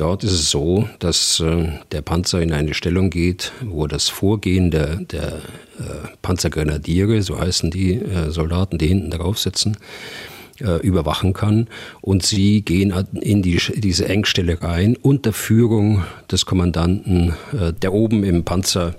Dort 0.00 0.24
ist 0.24 0.32
es 0.32 0.50
so, 0.50 0.88
dass 0.98 1.40
äh, 1.40 1.68
der 1.92 2.00
Panzer 2.00 2.40
in 2.40 2.54
eine 2.54 2.72
Stellung 2.72 3.10
geht, 3.10 3.52
wo 3.62 3.86
das 3.86 4.08
Vorgehen 4.08 4.70
der, 4.70 4.96
der 4.96 5.42
äh, 5.78 6.08
Panzergrenadiere, 6.22 7.20
so 7.20 7.38
heißen 7.38 7.70
die 7.70 7.96
äh, 7.96 8.30
Soldaten, 8.30 8.78
die 8.78 8.86
hinten 8.86 9.10
drauf 9.10 9.38
sitzen, 9.38 9.76
überwachen 10.82 11.32
kann. 11.32 11.68
Und 12.02 12.22
sie 12.22 12.60
gehen 12.60 12.92
in 13.14 13.40
die, 13.40 13.56
diese 13.76 14.06
Engstelle 14.10 14.60
rein 14.60 14.94
unter 15.00 15.32
Führung 15.32 16.04
des 16.30 16.44
Kommandanten, 16.44 17.32
der 17.80 17.94
oben 17.94 18.24
im 18.24 18.44
Panzer 18.44 18.94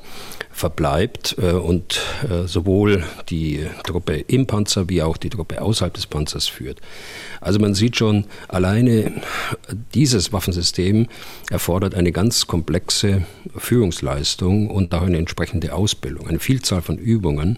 verbleibt 0.61 1.35
äh, 1.41 1.53
und 1.53 1.99
äh, 2.29 2.47
sowohl 2.47 3.03
die 3.29 3.65
Truppe 3.83 4.17
im 4.19 4.45
Panzer 4.45 4.87
wie 4.89 5.01
auch 5.01 5.17
die 5.17 5.31
Truppe 5.31 5.59
außerhalb 5.61 5.93
des 5.93 6.05
Panzers 6.05 6.47
führt. 6.47 6.79
Also 7.41 7.59
man 7.59 7.73
sieht 7.73 7.97
schon, 7.97 8.25
alleine 8.47 9.11
dieses 9.95 10.31
Waffensystem 10.31 11.07
erfordert 11.49 11.95
eine 11.95 12.11
ganz 12.11 12.45
komplexe 12.45 13.25
Führungsleistung 13.57 14.69
und 14.69 14.93
auch 14.93 15.01
eine 15.01 15.17
entsprechende 15.17 15.73
Ausbildung, 15.73 16.27
eine 16.27 16.39
Vielzahl 16.39 16.83
von 16.83 16.99
Übungen, 16.99 17.57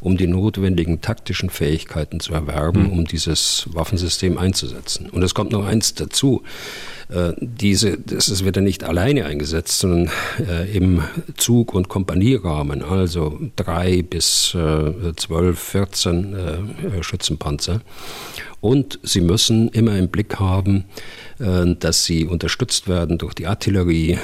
um 0.00 0.16
die 0.16 0.28
notwendigen 0.28 1.00
taktischen 1.00 1.50
Fähigkeiten 1.50 2.20
zu 2.20 2.32
erwerben, 2.32 2.84
hm. 2.84 2.92
um 2.92 3.04
dieses 3.04 3.66
Waffensystem 3.72 4.38
einzusetzen. 4.38 5.10
Und 5.10 5.24
es 5.24 5.34
kommt 5.34 5.50
noch 5.50 5.66
eins 5.66 5.94
dazu. 5.94 6.42
Äh, 7.08 7.32
diese, 7.38 7.98
das 7.98 8.44
wird 8.44 8.56
ja 8.56 8.62
nicht 8.62 8.84
alleine 8.84 9.26
eingesetzt, 9.26 9.78
sondern 9.78 10.10
äh, 10.48 10.76
im 10.76 11.02
Zug- 11.36 11.74
und 11.74 11.88
Kompanierahmen, 11.88 12.82
also 12.82 13.38
drei 13.56 14.02
bis 14.02 14.54
äh, 14.54 15.14
zwölf, 15.16 15.58
vierzehn 15.58 16.36
Schützenpanzer. 17.00 17.80
Und 18.60 18.98
sie 19.02 19.20
müssen 19.20 19.68
immer 19.68 19.96
im 19.98 20.08
Blick 20.08 20.40
haben, 20.40 20.84
dass 21.38 22.04
sie 22.04 22.24
unterstützt 22.24 22.88
werden 22.88 23.18
durch 23.18 23.34
die 23.34 23.46
Artillerie, 23.46 24.18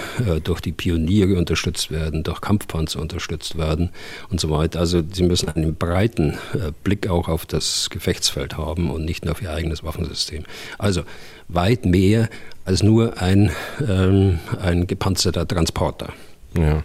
durch 0.45 0.61
die 0.61 0.73
Pioniere 0.73 1.37
unterstützt 1.37 1.91
werden, 1.91 2.23
durch 2.23 2.41
Kampfpanzer 2.41 3.01
unterstützt 3.01 3.59
werden 3.59 3.91
und 4.31 4.41
so 4.41 4.49
weiter. 4.49 4.81
Also 4.81 5.03
sie 5.13 5.25
müssen 5.25 5.49
einen 5.51 5.75
breiten 5.75 6.39
Blick 6.85 7.09
auch 7.09 7.29
auf 7.29 7.45
das 7.45 7.91
Gefechtsfeld 7.91 8.57
haben 8.57 8.91
und 8.91 9.05
nicht 9.05 9.25
nur 9.25 9.33
auf 9.33 9.43
ihr 9.43 9.53
eigenes 9.53 9.85
Waffensystem. 9.85 10.45
Also 10.79 11.03
weit 11.49 11.85
mehr 11.85 12.31
als 12.71 12.85
nur 12.85 13.21
ein, 13.21 13.51
ähm, 13.87 14.39
ein 14.63 14.87
gepanzerter 14.87 15.47
Transporter. 15.47 16.13
Ja. 16.57 16.85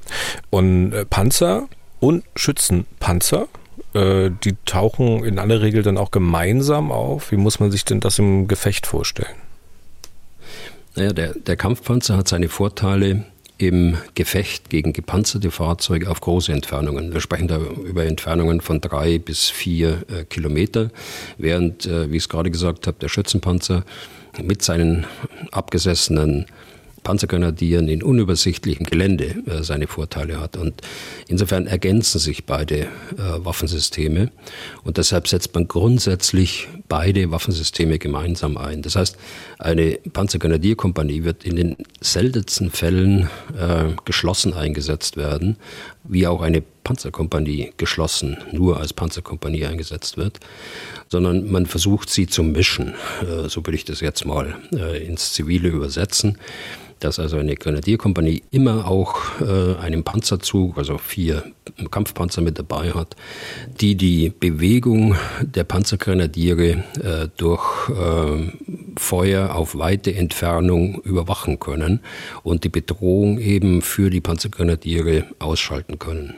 Und 0.50 0.94
äh, 0.94 1.06
Panzer 1.06 1.68
und 2.00 2.24
Schützenpanzer, 2.36 3.48
äh, 3.94 4.32
die 4.44 4.56
tauchen 4.66 5.24
in 5.24 5.38
aller 5.38 5.62
Regel 5.62 5.84
dann 5.84 6.00
auch 6.00 6.10
gemeinsam 6.10 6.92
auf. 6.92 7.32
Wie 7.32 7.38
muss 7.38 7.60
man 7.60 7.70
sich 7.70 7.86
denn 7.86 8.00
das 8.00 8.18
im 8.18 8.48
Gefecht 8.48 8.88
vorstellen? 8.88 9.36
Naja, 10.96 11.14
der, 11.14 11.36
der 11.36 11.56
Kampfpanzer 11.56 12.18
hat 12.18 12.28
seine 12.28 12.50
Vorteile 12.50 13.26
im 13.60 13.96
Gefecht 14.16 14.72
gegen 14.72 14.92
gepanzerte 14.92 15.52
Fahrzeuge 15.52 16.10
auf 16.10 16.20
große 16.20 16.52
Entfernungen. 16.52 17.14
Wir 17.14 17.22
sprechen 17.22 17.48
da 17.48 17.58
über 17.58 18.06
Entfernungen 18.06 18.60
von 18.60 18.82
drei 18.82 19.20
bis 19.20 19.50
vier 19.52 20.04
äh, 20.10 20.24
Kilometer, 20.26 20.90
während, 21.38 21.86
äh, 21.86 22.12
wie 22.12 22.18
ich 22.18 22.24
es 22.24 22.30
gerade 22.30 22.50
gesagt 22.50 22.88
habe, 22.88 22.98
der 23.00 23.08
Schützenpanzer 23.08 23.86
mit 24.42 24.62
seinen 24.62 25.06
abgesessenen 25.52 26.46
Panzergrenadieren 27.06 27.88
in 27.88 28.04
unübersichtlichem 28.04 28.86
Gelände 28.86 29.36
äh, 29.46 29.64
seine 29.64 29.88
Vorteile 29.88 30.42
hat. 30.42 30.58
Und 30.58 30.82
insofern 31.28 31.68
ergänzen 31.68 32.20
sich 32.20 32.46
beide 32.46 32.80
äh, 32.80 32.88
Waffensysteme 33.38 34.32
und 34.84 34.98
deshalb 34.98 35.28
setzt 35.30 35.54
man 35.54 35.70
grundsätzlich 35.70 36.68
beide 36.90 37.32
Waffensysteme 37.32 38.00
gemeinsam 38.00 38.58
ein. 38.58 38.82
Das 38.82 38.96
heißt, 38.96 39.18
eine 39.60 40.00
Panzergrenadierkompanie 40.12 41.24
wird 41.24 41.46
in 41.46 41.56
den 41.56 41.78
seltensten 42.02 42.72
Fällen 42.72 43.30
äh, 43.58 43.94
geschlossen 44.04 44.54
eingesetzt 44.54 45.16
werden, 45.16 45.58
wie 46.08 46.28
auch 46.28 46.42
eine 46.42 46.62
Panzerkompanie 46.62 47.74
geschlossen 47.78 48.38
nur 48.52 48.80
als 48.80 48.94
Panzerkompanie 48.94 49.66
eingesetzt 49.66 50.18
wird, 50.18 50.40
sondern 51.10 51.52
man 51.52 51.66
versucht 51.66 52.10
sie 52.10 52.28
zu 52.28 52.44
mischen. 52.44 52.94
Äh, 53.22 53.50
so 53.50 53.66
will 53.66 53.74
ich 53.74 53.86
das 53.86 54.02
jetzt 54.02 54.26
mal 54.26 54.56
äh, 54.74 55.04
ins 55.06 55.34
Zivile 55.34 55.70
übersetzen 55.70 56.38
dass 57.00 57.20
also 57.20 57.38
eine 57.38 57.56
Grenadierkompanie 57.56 58.44
immer 58.52 58.88
auch 58.88 59.42
äh, 59.42 59.76
einen 59.76 60.04
Panzerzug, 60.04 60.78
also 60.78 60.98
vier 60.98 61.44
Kampfpanzer 61.92 62.42
mit 62.42 62.60
dabei 62.60 62.92
hat, 62.92 63.16
die 63.82 63.96
die 63.96 64.30
Bewegung 64.30 65.16
der 65.42 65.64
Panzergrenadiere 65.64 66.84
äh, 67.02 67.28
durch 67.38 67.90
äh, 67.90 68.52
Feuer 68.98 69.56
auf 69.56 69.78
weite 69.78 70.14
Entfernung 70.14 71.02
überwachen 71.02 71.60
können 71.60 72.02
und 72.44 72.64
die 72.64 72.70
Bedrohung 72.70 73.40
eben 73.40 73.82
für 73.82 74.10
die 74.10 74.22
Panzergrenadiere 74.22 75.26
ausschalten 75.40 76.00
können. 76.00 76.36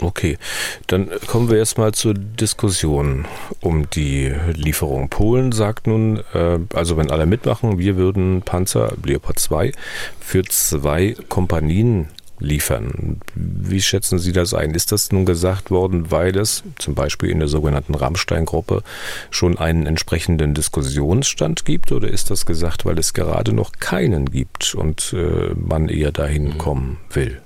Okay, 0.00 0.38
dann 0.86 1.10
kommen 1.26 1.50
wir 1.50 1.58
erstmal 1.58 1.92
zur 1.92 2.14
Diskussion 2.14 3.24
um 3.60 3.90
die 3.90 4.32
Lieferung. 4.54 5.08
Polen 5.08 5.50
sagt 5.50 5.88
nun, 5.88 6.22
äh, 6.34 6.60
also 6.72 6.96
wenn 6.96 7.10
alle 7.10 7.26
mitmachen, 7.26 7.78
wir 7.78 7.96
würden 7.96 8.42
Panzer 8.42 8.94
Leopard 9.02 9.40
2 9.40 9.72
für 10.20 10.44
zwei 10.44 11.16
Kompanien 11.28 12.08
liefern. 12.40 13.20
Wie 13.34 13.80
schätzen 13.80 14.18
Sie 14.18 14.32
das 14.32 14.54
ein? 14.54 14.74
Ist 14.74 14.92
das 14.92 15.12
nun 15.12 15.26
gesagt 15.26 15.70
worden, 15.70 16.10
weil 16.10 16.36
es 16.36 16.62
zum 16.78 16.94
Beispiel 16.94 17.30
in 17.30 17.38
der 17.38 17.48
sogenannten 17.48 17.94
Rammstein-Gruppe 17.94 18.82
schon 19.30 19.58
einen 19.58 19.86
entsprechenden 19.86 20.54
Diskussionsstand 20.54 21.64
gibt 21.64 21.92
oder 21.92 22.08
ist 22.08 22.30
das 22.30 22.46
gesagt, 22.46 22.84
weil 22.84 22.98
es 22.98 23.14
gerade 23.14 23.52
noch 23.52 23.72
keinen 23.72 24.30
gibt 24.30 24.74
und 24.74 25.12
äh, 25.12 25.54
man 25.54 25.88
eher 25.88 26.12
dahin 26.12 26.44
mhm. 26.44 26.58
kommen 26.58 26.96
will? 27.12 27.40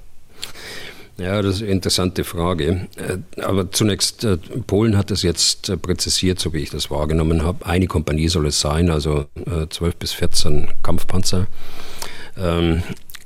Ja, 1.19 1.43
das 1.43 1.57
ist 1.57 1.63
eine 1.63 1.73
interessante 1.73 2.25
Frage. 2.25 2.89
Äh, 2.97 3.41
aber 3.41 3.71
zunächst, 3.71 4.25
äh, 4.25 4.39
Polen 4.67 4.97
hat 4.97 5.11
das 5.11 5.23
jetzt 5.23 5.69
äh, 5.69 5.77
präzisiert, 5.77 6.41
so 6.41 6.53
wie 6.53 6.59
ich 6.59 6.71
das 6.71 6.91
wahrgenommen 6.91 7.45
habe. 7.45 7.67
Eine 7.67 7.87
Kompanie 7.87 8.29
soll 8.29 8.47
es 8.47 8.61
sein, 8.61 8.91
also 8.91 9.27
12 9.69 9.97
bis 9.97 10.13
14 10.13 10.69
Kampfpanzer. 10.83 11.47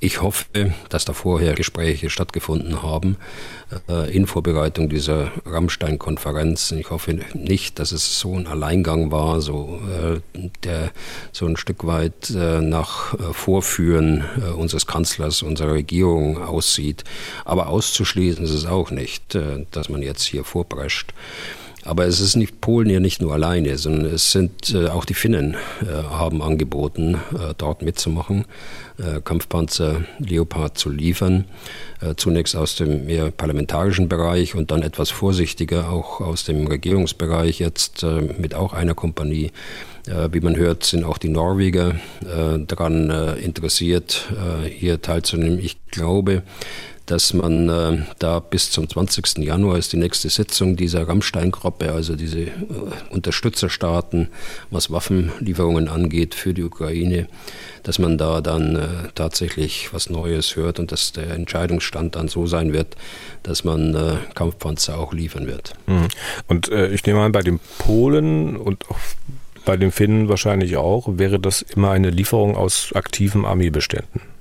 Ich 0.07 0.23
hoffe, 0.23 0.73
dass 0.89 1.05
da 1.05 1.15
vorher 1.15 1.55
Gespräche 1.55 2.11
stattgefunden 2.11 2.81
haben 2.81 3.17
äh, 3.89 4.15
in 4.15 4.29
Vorbereitung 4.29 4.89
dieser 4.89 5.33
Rammstein-Konferenz. 5.45 6.71
Ich 6.71 6.91
hoffe 6.91 7.19
nicht, 7.35 7.81
dass 7.81 7.91
es 7.91 8.21
so 8.21 8.37
ein 8.37 8.47
Alleingang 8.47 9.11
war, 9.11 9.41
so, 9.41 9.81
äh, 9.91 10.21
der 10.63 10.93
so 11.33 11.47
ein 11.47 11.57
Stück 11.57 11.89
weit 11.89 12.31
äh, 12.31 12.61
nach 12.61 13.17
Vorführen 13.35 14.23
unseres 14.57 14.87
Kanzlers, 14.87 15.43
unserer 15.43 15.73
Regierung 15.73 16.41
aussieht. 16.41 17.03
Aber 17.45 17.67
auszuschließen 17.67 18.45
ist 18.45 18.55
es 18.55 18.65
auch 18.65 18.93
nicht, 18.93 19.37
dass 19.73 19.89
man 19.89 20.03
jetzt 20.03 20.23
hier 20.23 20.45
vorprescht. 20.45 21.15
Aber 21.87 22.05
es 22.05 22.21
ist 22.21 22.35
nicht 22.35 22.61
Polen 22.61 22.91
ja 22.91 22.99
nicht 22.99 23.23
nur 23.23 23.33
alleine, 23.33 23.79
sondern 23.79 24.13
es 24.13 24.33
sind 24.33 24.75
äh, 24.75 24.89
auch 24.89 25.05
die 25.05 25.15
Finnen 25.15 25.55
äh, 25.83 25.87
haben 26.11 26.43
angeboten, 26.43 27.15
äh, 27.15 27.55
dort 27.57 27.83
mitzumachen, 27.83 28.45
äh, 28.99 29.21
Kampfpanzer 29.21 30.03
Leopard 30.19 30.77
zu 30.77 30.91
liefern. 30.91 31.45
Äh, 32.01 32.15
zunächst 32.17 32.57
aus 32.57 32.75
dem 32.75 33.07
mehr 33.07 33.31
parlamentarischen 33.31 34.09
Bereich 34.09 34.57
und 34.57 34.73
dann 34.73 34.83
etwas 34.83 35.11
vorsichtiger 35.11 35.91
auch 35.91 36.21
aus 36.21 36.45
dem 36.45 36.67
Regierungsbereich, 36.67 37.61
jetzt 37.61 38.03
äh, 38.03 38.21
mit 38.37 38.55
auch 38.55 38.73
einer 38.73 38.95
Kompanie. 38.95 39.53
Wie 40.31 40.39
man 40.39 40.55
hört, 40.55 40.85
sind 40.85 41.03
auch 41.03 41.19
die 41.19 41.29
Norweger 41.29 41.97
daran 42.21 43.11
interessiert, 43.43 44.29
hier 44.71 45.03
teilzunehmen. 45.03 45.59
Ich 45.59 45.79
glaube, 45.91 46.45
dass 47.07 47.33
man 47.33 47.69
äh, 47.69 47.99
da 48.19 48.41
bis 48.41 48.71
zum 48.71 48.89
20. 48.89 49.39
Januar 49.39 49.79
ist 49.79 49.93
die 49.93 49.97
nächste 49.97 50.29
Sitzung 50.29 50.77
dieser 50.77 51.09
Rammstein-Gruppe, 51.09 51.93
also 51.93 52.17
diese 52.17 52.41
äh, 52.41 52.53
Unterstützerstaaten, 53.11 54.29
was 54.71 54.91
Waffenlieferungen 54.91 55.89
angeht 55.89 56.35
für 56.35 56.53
die 56.53 56.65
Ukraine, 56.65 57.29
dass 57.85 58.01
man 58.01 58.19
da 58.19 58.41
dann 58.41 58.77
äh, 58.77 58.87
tatsächlich 59.15 59.93
was 59.93 60.11
Neues 60.11 60.57
hört 60.57 60.81
und 60.81 60.91
dass 60.91 61.13
der 61.13 61.31
Entscheidungsstand 61.31 62.17
dann 62.17 62.27
so 62.27 62.47
sein 62.47 62.73
wird, 62.73 62.97
dass 63.45 63.63
man 63.63 63.95
äh, 63.95 64.17
Kampfpanzer 64.35 64.99
auch 64.99 65.13
liefern 65.13 65.47
wird. 65.47 65.75
Mhm. 65.87 66.09
Und 66.49 66.69
äh, 66.71 66.89
ich 66.89 67.07
nehme 67.07 67.23
an, 67.23 67.33
bei 67.33 67.43
den 67.43 67.61
Polen 67.79 68.57
und 68.57 68.91
auch 68.91 68.99
bei 69.65 69.77
den 69.77 69.93
Finnen 69.93 70.29
wahrscheinlich 70.29 70.77
auch, 70.77 71.07
wäre 71.19 71.39
das 71.39 71.63
immer 71.63 71.91
eine 71.91 72.11
Lieferung 72.11 72.57
aus 72.57 72.93
aktiven 72.95 73.45
Armeebeständen. 73.45 74.36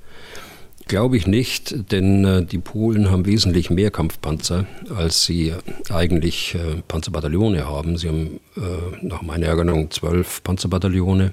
Glaube 0.88 1.16
ich 1.16 1.26
nicht, 1.26 1.90
denn 1.90 2.24
äh, 2.24 2.44
die 2.44 2.58
Polen 2.58 3.10
haben 3.10 3.26
wesentlich 3.26 3.70
mehr 3.70 3.90
Kampfpanzer, 3.90 4.66
als 4.94 5.24
sie 5.24 5.52
eigentlich 5.90 6.54
äh, 6.54 6.80
Panzerbataillone 6.86 7.66
haben. 7.66 7.98
Sie 7.98 8.06
haben 8.06 8.38
äh, 8.56 9.04
nach 9.04 9.22
meiner 9.22 9.46
Erinnerung 9.46 9.90
zwölf 9.90 10.44
Panzerbataillone 10.44 11.32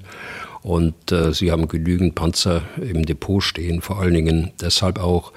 und 0.62 0.94
sie 1.32 1.52
haben 1.52 1.68
genügend 1.68 2.14
Panzer 2.14 2.62
im 2.80 3.04
Depot 3.04 3.42
stehen, 3.42 3.82
vor 3.82 4.00
allen 4.00 4.14
Dingen 4.14 4.50
deshalb 4.62 4.98
auch, 4.98 5.34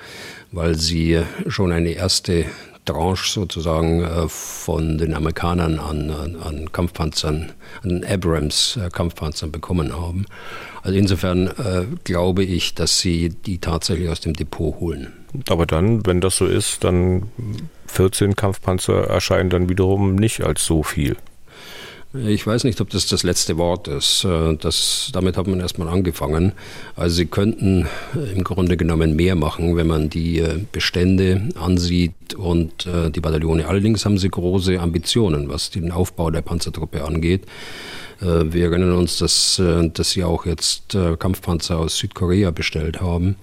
weil 0.54 0.76
sie 0.76 1.22
schon 1.48 1.74
eine 1.74 1.90
erste 1.90 2.46
Tranche 2.88 3.30
sozusagen 3.30 4.04
äh, 4.04 4.28
von 4.28 4.98
den 4.98 5.14
Amerikanern 5.14 5.80
an, 5.80 6.10
an 6.42 6.72
Kampfpanzern, 6.72 7.52
an 7.84 8.04
Abrams 8.04 8.78
äh, 8.78 9.48
bekommen 9.48 9.96
haben. 9.96 10.26
Also 10.82 10.98
insofern 10.98 11.48
äh, 11.48 11.86
glaube 12.04 12.44
ich, 12.44 12.74
dass 12.74 13.00
sie 13.00 13.30
die 13.30 13.60
tatsächlich 13.60 14.10
aus 14.10 14.22
dem 14.22 14.34
Depot 14.34 14.80
holen. 14.80 15.14
Aber 15.50 15.66
dann, 15.66 16.06
wenn 16.06 16.22
das 16.22 16.38
so 16.38 16.46
ist, 16.46 16.84
dann 16.84 17.24
14 17.88 18.36
Kampfpanzer 18.36 19.08
erscheinen 19.08 19.50
dann 19.50 19.70
wiederum 19.70 20.16
nicht 20.16 20.42
als 20.42 20.66
so 20.66 20.84
viel. 20.84 21.18
Ich 22.14 22.48
weiß 22.48 22.64
nicht, 22.64 22.80
ob 22.80 22.90
das 22.90 23.08
das 23.08 23.24
letzte 23.24 23.58
Wort 23.58 23.90
ist. 23.90 24.24
Äh, 24.24 24.56
das, 24.56 25.10
damit 25.12 25.36
hat 25.36 25.48
man 25.48 25.60
erstmal 25.60 25.90
angefangen. 25.90 26.54
Also 26.96 27.18
sie 27.18 27.26
könnten 27.26 27.86
äh, 28.16 28.32
im 28.32 28.46
Grunde 28.46 28.78
genommen 28.78 29.16
mehr 29.18 29.36
machen, 29.36 29.76
wenn 29.76 29.88
man 29.88 30.10
die 30.10 30.40
äh, 30.40 30.60
Bestände 30.72 31.50
ansieht 31.60 32.14
und 32.36 32.88
die 33.16 33.22
Bataillone. 33.22 33.68
Allerdings 33.68 34.06
haben 34.06 34.18
sie 34.18 34.30
große 34.30 34.80
Ambitionen, 34.80 35.50
was 35.50 35.70
den 35.70 35.92
Aufbau 35.92 36.30
der 36.30 36.42
Panzertruppe 36.42 37.06
angeht. 37.06 37.46
Äh, 38.22 38.54
wir 38.54 38.66
erinnern 38.66 38.94
uns, 38.94 39.18
dass, 39.18 39.60
äh, 39.60 39.90
dass 39.90 40.12
sie 40.12 40.24
auch 40.24 40.46
jetzt 40.46 40.96
äh, 40.96 41.16
Kampfpanzer 41.18 41.78
aus 41.78 41.98
Südkorea 41.98 42.52
bestellt 42.52 43.02
haben, 43.02 43.36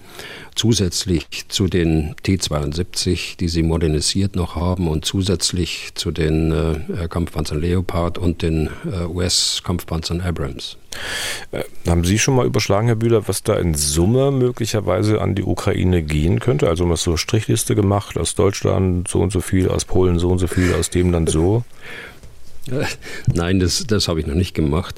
zusätzlich 0.55 1.27
zu 1.47 1.67
den 1.67 2.15
T-72, 2.23 3.37
die 3.37 3.47
sie 3.47 3.63
modernisiert 3.63 4.35
noch 4.35 4.55
haben 4.55 4.87
und 4.87 5.05
zusätzlich 5.05 5.91
zu 5.95 6.11
den 6.11 6.53
Kampfpanzern 7.09 7.59
Leopard 7.59 8.17
und 8.17 8.41
den 8.41 8.69
US-Kampfpanzern 9.09 10.21
Abrams. 10.21 10.77
haben 11.85 12.05
Sie 12.05 12.17
schon 12.17 12.35
mal 12.35 12.45
überschlagen, 12.45 12.87
Herr 12.87 12.95
Bühler, 12.95 13.27
was 13.27 13.43
da 13.43 13.55
in 13.55 13.73
Summe 13.73 14.31
möglicherweise 14.31 15.19
an 15.19 15.35
die 15.35 15.43
Ukraine 15.43 16.03
gehen 16.03 16.39
könnte? 16.39 16.69
Also 16.69 16.85
mal 16.85 16.95
so 16.95 17.17
Strichliste 17.17 17.75
gemacht, 17.75 18.17
aus 18.17 18.35
Deutschland 18.35 19.09
so 19.09 19.19
und 19.19 19.33
so 19.33 19.41
viel, 19.41 19.67
aus 19.67 19.83
Polen 19.83 20.19
so 20.19 20.29
und 20.29 20.39
so 20.39 20.47
viel, 20.47 20.73
aus 20.73 20.89
dem 20.89 21.11
dann 21.11 21.27
so? 21.27 21.65
Nein, 23.33 23.59
das, 23.59 23.85
das 23.87 24.07
habe 24.07 24.19
ich 24.19 24.25
noch 24.25 24.35
nicht 24.35 24.53
gemacht. 24.53 24.95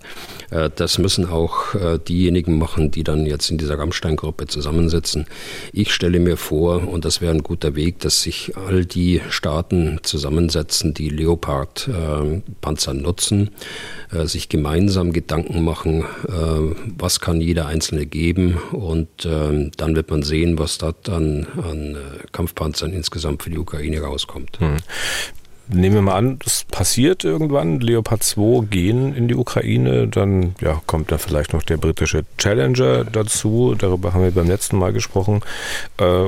Äh, 0.52 0.70
das 0.74 0.98
müssen 0.98 1.28
auch 1.28 1.76
äh, 1.76 2.00
diejenigen 2.00 2.58
machen, 2.58 2.92
die 2.92 3.04
dann 3.04 3.26
jetzt 3.26 3.50
in 3.50 3.58
dieser 3.58 3.78
Rammstein-Gruppe 3.78 4.48
zusammensitzen. 4.48 5.26
Ich 5.74 5.94
stelle 5.94 6.20
mir 6.20 6.38
vor, 6.38 6.88
und 6.88 7.04
das 7.04 7.22
wäre 7.22 7.34
ein 7.34 7.44
guter 7.44 7.76
Weg, 7.76 8.00
dass 8.00 8.22
sich 8.22 8.54
all 8.56 8.86
die 8.86 9.22
Staaten 9.30 10.00
zusammensetzen, 10.04 10.94
die 10.94 11.10
Leopard-Panzer 11.10 12.94
nutzen, 12.94 13.52
äh, 14.14 14.26
sich 14.26 14.50
gemeinsam 14.50 15.12
Gedanken 15.12 15.64
machen, 15.64 16.06
was 16.98 17.20
kann 17.20 17.42
jeder 17.42 17.68
Einzelne 17.68 18.06
geben 18.06 18.58
und 18.72 19.26
dann 19.26 19.96
wird 19.96 20.10
man 20.10 20.24
sehen, 20.24 20.60
was 20.60 20.78
dort 20.78 21.10
an, 21.10 21.48
an 21.58 21.98
Kampfpanzern 22.32 22.94
insgesamt 22.94 23.44
für 23.44 23.50
die 23.50 23.58
Ukraine 23.58 24.02
rauskommt. 24.02 24.60
Hm 24.60 24.78
nehmen 25.70 25.96
wir 25.96 26.02
mal 26.02 26.16
an, 26.16 26.40
das 26.44 26.66
passiert 26.66 27.24
irgendwann, 27.24 27.80
Leopard 27.80 28.24
2 28.24 28.66
gehen 28.66 29.16
in 29.16 29.28
die 29.28 29.36
Ukraine, 29.36 30.08
dann 30.08 30.56
ja, 30.62 30.82
kommt 30.86 31.12
da 31.12 31.18
vielleicht 31.18 31.54
noch 31.54 31.64
der 31.64 31.78
britische 31.78 32.26
Challenger 32.38 33.04
dazu, 33.04 33.76
darüber 33.78 34.14
haben 34.14 34.24
wir 34.24 34.32
beim 34.32 34.48
letzten 34.48 34.78
Mal 34.78 34.94
gesprochen. 34.94 35.42
Äh, 35.98 36.28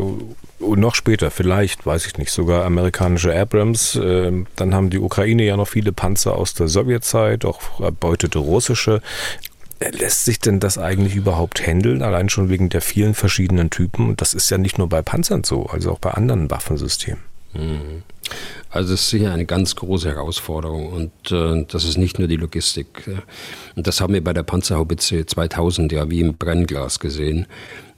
und 0.59 0.79
noch 0.79 0.95
später, 0.95 1.31
vielleicht, 1.31 1.85
weiß 1.85 2.05
ich 2.05 2.17
nicht, 2.17 2.31
sogar 2.31 2.65
amerikanische 2.65 3.33
Abrams. 3.33 3.95
Äh, 3.95 4.43
dann 4.55 4.75
haben 4.75 4.89
die 4.89 4.99
Ukraine 4.99 5.43
ja 5.43 5.55
noch 5.55 5.69
viele 5.69 5.93
Panzer 5.93 6.35
aus 6.35 6.53
der 6.53 6.67
Sowjetzeit, 6.67 7.45
auch 7.45 7.79
erbeutete 7.79 8.39
russische. 8.39 9.01
Lässt 9.79 10.25
sich 10.25 10.39
denn 10.39 10.59
das 10.59 10.77
eigentlich 10.77 11.15
überhaupt 11.15 11.65
handeln, 11.65 12.01
allein 12.01 12.27
schon 12.27 12.49
wegen 12.49 12.67
der 12.67 12.81
vielen 12.81 13.13
verschiedenen 13.13 13.69
Typen? 13.69 14.17
Das 14.17 14.33
ist 14.33 14.49
ja 14.49 14.57
nicht 14.57 14.77
nur 14.77 14.89
bei 14.89 15.01
Panzern 15.01 15.45
so, 15.45 15.67
also 15.67 15.93
auch 15.93 15.99
bei 15.99 16.11
anderen 16.11 16.51
Waffensystemen. 16.51 17.28
Mhm. 17.53 18.03
Also 18.69 18.93
es 18.93 19.01
ist 19.01 19.09
sicher 19.09 19.33
eine 19.33 19.45
ganz 19.45 19.75
große 19.75 20.09
Herausforderung 20.09 20.93
und 20.93 21.31
äh, 21.31 21.65
das 21.67 21.83
ist 21.85 21.97
nicht 21.97 22.19
nur 22.19 22.27
die 22.27 22.35
Logistik. 22.35 23.09
Und 23.75 23.87
das 23.87 23.99
haben 23.99 24.13
wir 24.13 24.23
bei 24.23 24.33
der 24.33 24.43
Panzerhaubitze 24.43 25.25
2000 25.25 25.91
ja 25.91 26.09
wie 26.09 26.21
im 26.21 26.35
Brennglas 26.35 26.99
gesehen. 26.99 27.47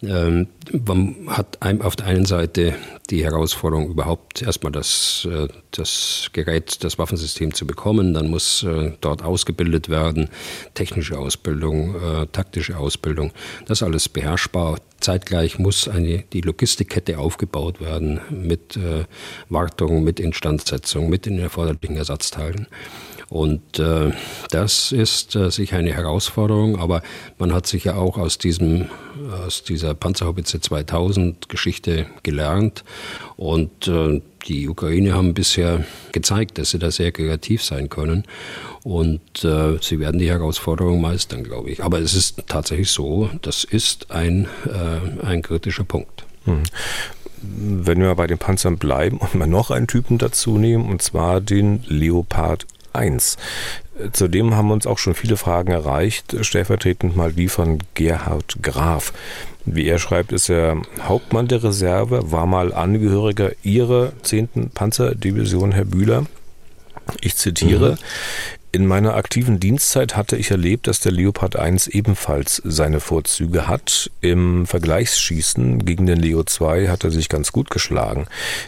Ähm, 0.04 0.48
man 0.86 1.16
hat 1.28 1.60
auf 1.82 1.96
der 1.96 2.08
einen 2.08 2.26
Seite 2.26 2.74
die 3.10 3.24
Herausforderung, 3.24 3.90
überhaupt 3.90 4.42
erstmal 4.42 4.72
das, 4.72 5.28
äh, 5.30 5.48
das 5.72 6.30
Gerät, 6.34 6.84
das 6.84 6.98
Waffensystem 6.98 7.54
zu 7.54 7.68
bekommen. 7.68 8.14
Dann 8.14 8.30
muss 8.30 8.64
äh, 8.64 8.94
dort 9.02 9.24
ausgebildet 9.24 9.90
werden, 9.90 10.30
technische 10.74 11.20
Ausbildung, 11.20 11.96
äh, 11.96 12.28
taktische 12.32 12.78
Ausbildung. 12.78 13.32
Das 13.68 13.84
alles 13.84 14.10
beherrschbar. 14.10 14.80
Zeitgleich 15.00 15.60
muss 15.60 15.88
eine, 15.88 16.24
die 16.32 16.42
Logistikkette 16.42 17.18
aufgebaut 17.18 17.82
werden 17.82 18.22
mit 18.30 18.78
Wartung, 19.50 20.04
mit 20.04 20.20
Instandsetzung, 20.20 21.10
mit 21.10 21.26
den 21.26 21.40
erforderlichen 21.40 21.98
Ersatzteilen. 21.98 22.68
Und 23.32 23.80
äh, 23.80 24.12
das 24.50 24.92
ist 24.92 25.38
äh, 25.38 25.50
sicher 25.52 25.78
eine 25.78 25.94
Herausforderung, 25.94 26.78
aber 26.78 27.02
man 27.38 27.54
hat 27.54 27.66
sich 27.66 27.86
ja 27.86 27.96
auch 27.96 28.18
aus, 28.18 28.38
diesem, 28.38 28.90
aus 29.46 29.64
dieser 29.64 29.94
Panzerhaubitze 29.94 30.60
2000 30.60 31.50
Geschichte 31.50 32.08
gelernt. 32.24 32.84
Und 33.38 33.88
äh, 33.88 34.22
die 34.48 34.68
Ukraine 34.68 35.14
haben 35.14 35.34
bisher 35.34 35.86
gezeigt, 36.12 36.58
dass 36.58 36.72
sie 36.72 36.80
da 36.80 36.92
sehr 36.92 37.12
kreativ 37.12 37.64
sein 37.64 37.90
können. 37.90 38.26
Und 38.84 39.44
äh, 39.44 39.78
sie 39.82 40.00
werden 40.00 40.20
die 40.20 40.30
Herausforderung 40.30 41.02
meistern, 41.02 41.44
glaube 41.44 41.70
ich. 41.70 41.84
Aber 41.84 42.00
es 42.00 42.14
ist 42.14 42.44
tatsächlich 42.48 42.92
so, 42.92 43.30
das 43.42 43.64
ist 43.64 44.12
ein, 44.12 44.48
äh, 44.66 45.26
ein 45.26 45.42
kritischer 45.42 45.84
Punkt. 45.84 46.26
Hm 46.46 46.64
wenn 47.44 48.00
wir 48.00 48.14
bei 48.16 48.28
den 48.28 48.38
Panzern 48.38 48.78
bleiben 48.78 49.18
und 49.18 49.36
mal 49.36 49.48
noch 49.48 49.72
einen 49.72 49.88
Typen 49.88 50.18
dazu 50.18 50.58
nehmen, 50.58 50.90
und 50.90 51.02
zwar 51.02 51.42
den 51.42 51.84
Leopard 51.88 52.68
1. 52.94 53.38
Zudem 54.14 54.56
haben 54.56 54.72
uns 54.72 54.88
auch 54.88 54.98
schon 54.98 55.14
viele 55.14 55.38
Fragen 55.38 55.72
erreicht, 55.72 56.36
stellvertretend 56.42 57.16
mal 57.16 57.38
wie 57.38 57.48
von 57.48 57.80
Gerhard 57.94 58.58
Graf. 58.62 59.14
Wie 59.66 59.88
er 59.88 60.00
schreibt, 60.00 60.32
ist 60.32 60.50
er 60.50 60.82
Hauptmann 61.02 61.48
der 61.48 61.64
Reserve, 61.64 62.32
war 62.32 62.48
mal 62.48 62.74
Angehöriger 62.74 63.52
Ihrer 63.62 64.12
10. 64.24 64.72
Panzerdivision, 64.74 65.72
Herr 65.72 65.86
Bühler. 65.86 66.26
Ich 67.22 67.36
zitiere, 67.36 67.92
mhm. 67.92 67.98
In 68.74 68.86
meiner 68.86 69.16
aktiven 69.16 69.60
Dienstzeit 69.60 70.16
hatte 70.16 70.38
ich 70.38 70.50
erlebt, 70.50 70.88
dass 70.88 71.02
der 71.02 71.12
Leopard 71.12 71.58
1 71.58 71.88
ebenfalls 71.88 72.62
seine 72.64 73.02
Vorzüge 73.02 73.68
hat. 73.68 74.10
Im 74.22 74.66
Vergleichsschießen 74.66 75.84
gegen 75.84 76.06
den 76.06 76.18
Leo 76.18 76.44
2 76.44 76.88
hat 76.88 77.04
er 77.04 77.12
sich 77.12 77.28
ganz 77.28 77.52
gut 77.52 77.70
geschlagen. 77.70 78.28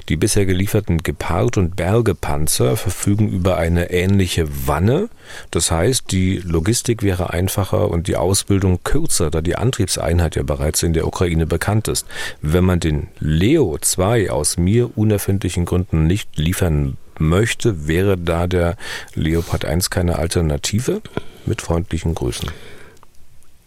Die 0.10 0.18
bisher 0.18 0.46
gelieferten 0.46 1.04
Gepard- 1.04 1.56
und 1.56 1.78
Bergepanzer 1.78 2.76
verfügen 2.76 3.30
über 3.30 3.56
eine 3.56 3.92
ähnliche 3.92 4.46
Wanne. 4.68 5.08
Das 5.52 5.72
heißt, 5.72 6.12
die 6.12 6.40
Logistik 6.40 7.02
wäre 7.02 7.30
einfacher 7.30 7.90
und 7.90 8.08
die 8.08 8.18
Ausbildung 8.18 8.80
kürzer, 8.84 9.32
da 9.32 9.40
die 9.40 9.56
Antriebseinheit 9.56 10.36
ja 10.36 10.44
bereits 10.44 10.84
in 10.84 10.92
der 10.92 11.08
Ukraine 11.08 11.46
bekannt 11.46 11.88
ist. 11.88 12.06
Wenn 12.42 12.66
man 12.66 12.82
den 12.82 13.08
Leo 13.20 13.78
2 13.80 14.32
aus 14.32 14.58
mir 14.58 14.98
unerfindlichen 14.98 15.64
Gründen 15.64 16.08
nicht 16.08 16.38
liefern 16.38 16.98
möchte, 17.20 17.88
wäre 17.88 18.18
da 18.18 18.48
der 18.48 18.78
Leopard 19.16 19.66
1 19.66 19.90
keine 19.90 20.18
Alternative? 20.18 21.02
Mit 21.46 21.62
freundlichen 21.62 22.16
Grüßen. 22.16 22.50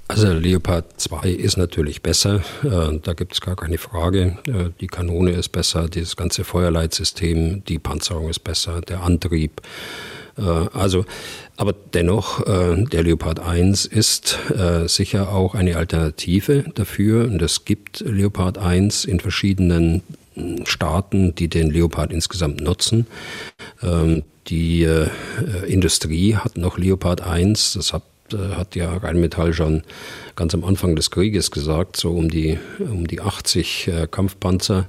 Also 0.09 0.33
Leopard 0.33 1.01
2 1.01 1.31
ist 1.31 1.57
natürlich 1.57 2.01
besser, 2.01 2.43
äh, 2.63 2.99
da 3.03 3.13
gibt 3.15 3.33
es 3.33 3.41
gar 3.41 3.57
keine 3.57 3.77
Frage. 3.77 4.39
Äh, 4.47 4.71
die 4.81 4.87
Kanone 4.87 5.33
ist 5.33 5.49
besser, 5.49 5.89
das 5.89 6.15
ganze 6.15 6.45
Feuerleitsystem, 6.45 7.65
die 7.65 7.81
Panzerung 7.81 8.29
ist 8.29 8.45
besser, 8.45 8.83
der 8.83 9.03
Antrieb. 9.03 9.63
Äh, 10.39 10.43
also, 10.43 11.05
aber 11.57 11.75
dennoch, 11.95 12.45
der 12.45 13.03
Leopard 13.03 13.41
1 13.41 13.87
ist 13.87 14.39
sicher 14.89 15.33
auch 15.33 15.55
eine 15.55 15.79
Alternative 15.79 16.67
dafür. 16.75 17.25
Und 17.25 17.41
es 17.41 17.65
gibt 17.65 18.01
Leopard 18.01 18.59
1 18.59 19.07
in 19.07 19.21
verschiedenen 19.21 20.03
Staaten, 20.65 21.35
die 21.35 21.49
den 21.49 21.71
Leopard 21.71 22.13
insgesamt 22.13 22.61
nutzen. 22.61 23.07
Ähm, 23.83 24.23
die 24.49 24.85
äh, 24.85 25.09
Industrie 25.67 26.37
hat 26.37 26.57
noch 26.57 26.79
Leopard 26.79 27.21
1, 27.21 27.75
das 27.75 27.93
hat, 27.93 28.05
äh, 28.33 28.55
hat 28.55 28.77
ja 28.77 28.97
Rheinmetall 28.97 29.53
schon 29.53 29.83
ganz 30.37 30.55
am 30.55 30.65
Anfang 30.65 30.95
des 30.95 31.11
Krieges 31.11 31.51
gesagt, 31.51 31.97
so 31.97 32.13
um 32.13 32.29
die, 32.29 32.59
um 32.79 33.07
die 33.07 33.21
80 33.21 33.89
äh, 33.89 34.07
Kampfpanzer. 34.11 34.87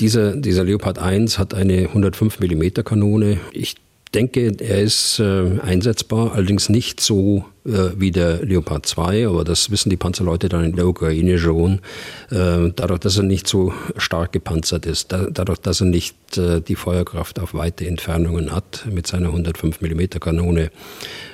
Dieser, 0.00 0.34
dieser 0.34 0.64
Leopard 0.64 0.98
1 0.98 1.38
hat 1.38 1.54
eine 1.54 1.88
105 1.88 2.40
mm 2.40 2.84
Kanone. 2.84 3.38
Ich 3.52 3.76
denke, 4.14 4.52
er 4.58 4.80
ist 4.80 5.18
äh, 5.18 5.58
einsetzbar, 5.60 6.32
allerdings 6.32 6.68
nicht 6.68 7.00
so 7.00 7.44
äh, 7.64 7.90
wie 7.96 8.10
der 8.10 8.44
Leopard 8.44 8.86
2, 8.86 9.26
aber 9.26 9.44
das 9.44 9.70
wissen 9.70 9.90
die 9.90 9.96
Panzerleute 9.96 10.48
dann 10.48 10.64
in 10.64 10.76
der 10.76 10.86
Ukraine 10.86 11.38
schon. 11.38 11.80
Äh, 12.30 12.70
dadurch, 12.76 13.00
dass 13.00 13.16
er 13.16 13.24
nicht 13.24 13.48
so 13.48 13.72
stark 13.96 14.32
gepanzert 14.32 14.86
ist, 14.86 15.12
da, 15.12 15.26
dadurch, 15.30 15.58
dass 15.58 15.80
er 15.80 15.86
nicht 15.86 16.38
äh, 16.38 16.60
die 16.60 16.76
Feuerkraft 16.76 17.40
auf 17.40 17.54
weite 17.54 17.86
Entfernungen 17.86 18.52
hat 18.52 18.86
mit 18.90 19.06
seiner 19.06 19.28
105 19.28 19.80
mm 19.80 20.20
Kanone, 20.20 20.70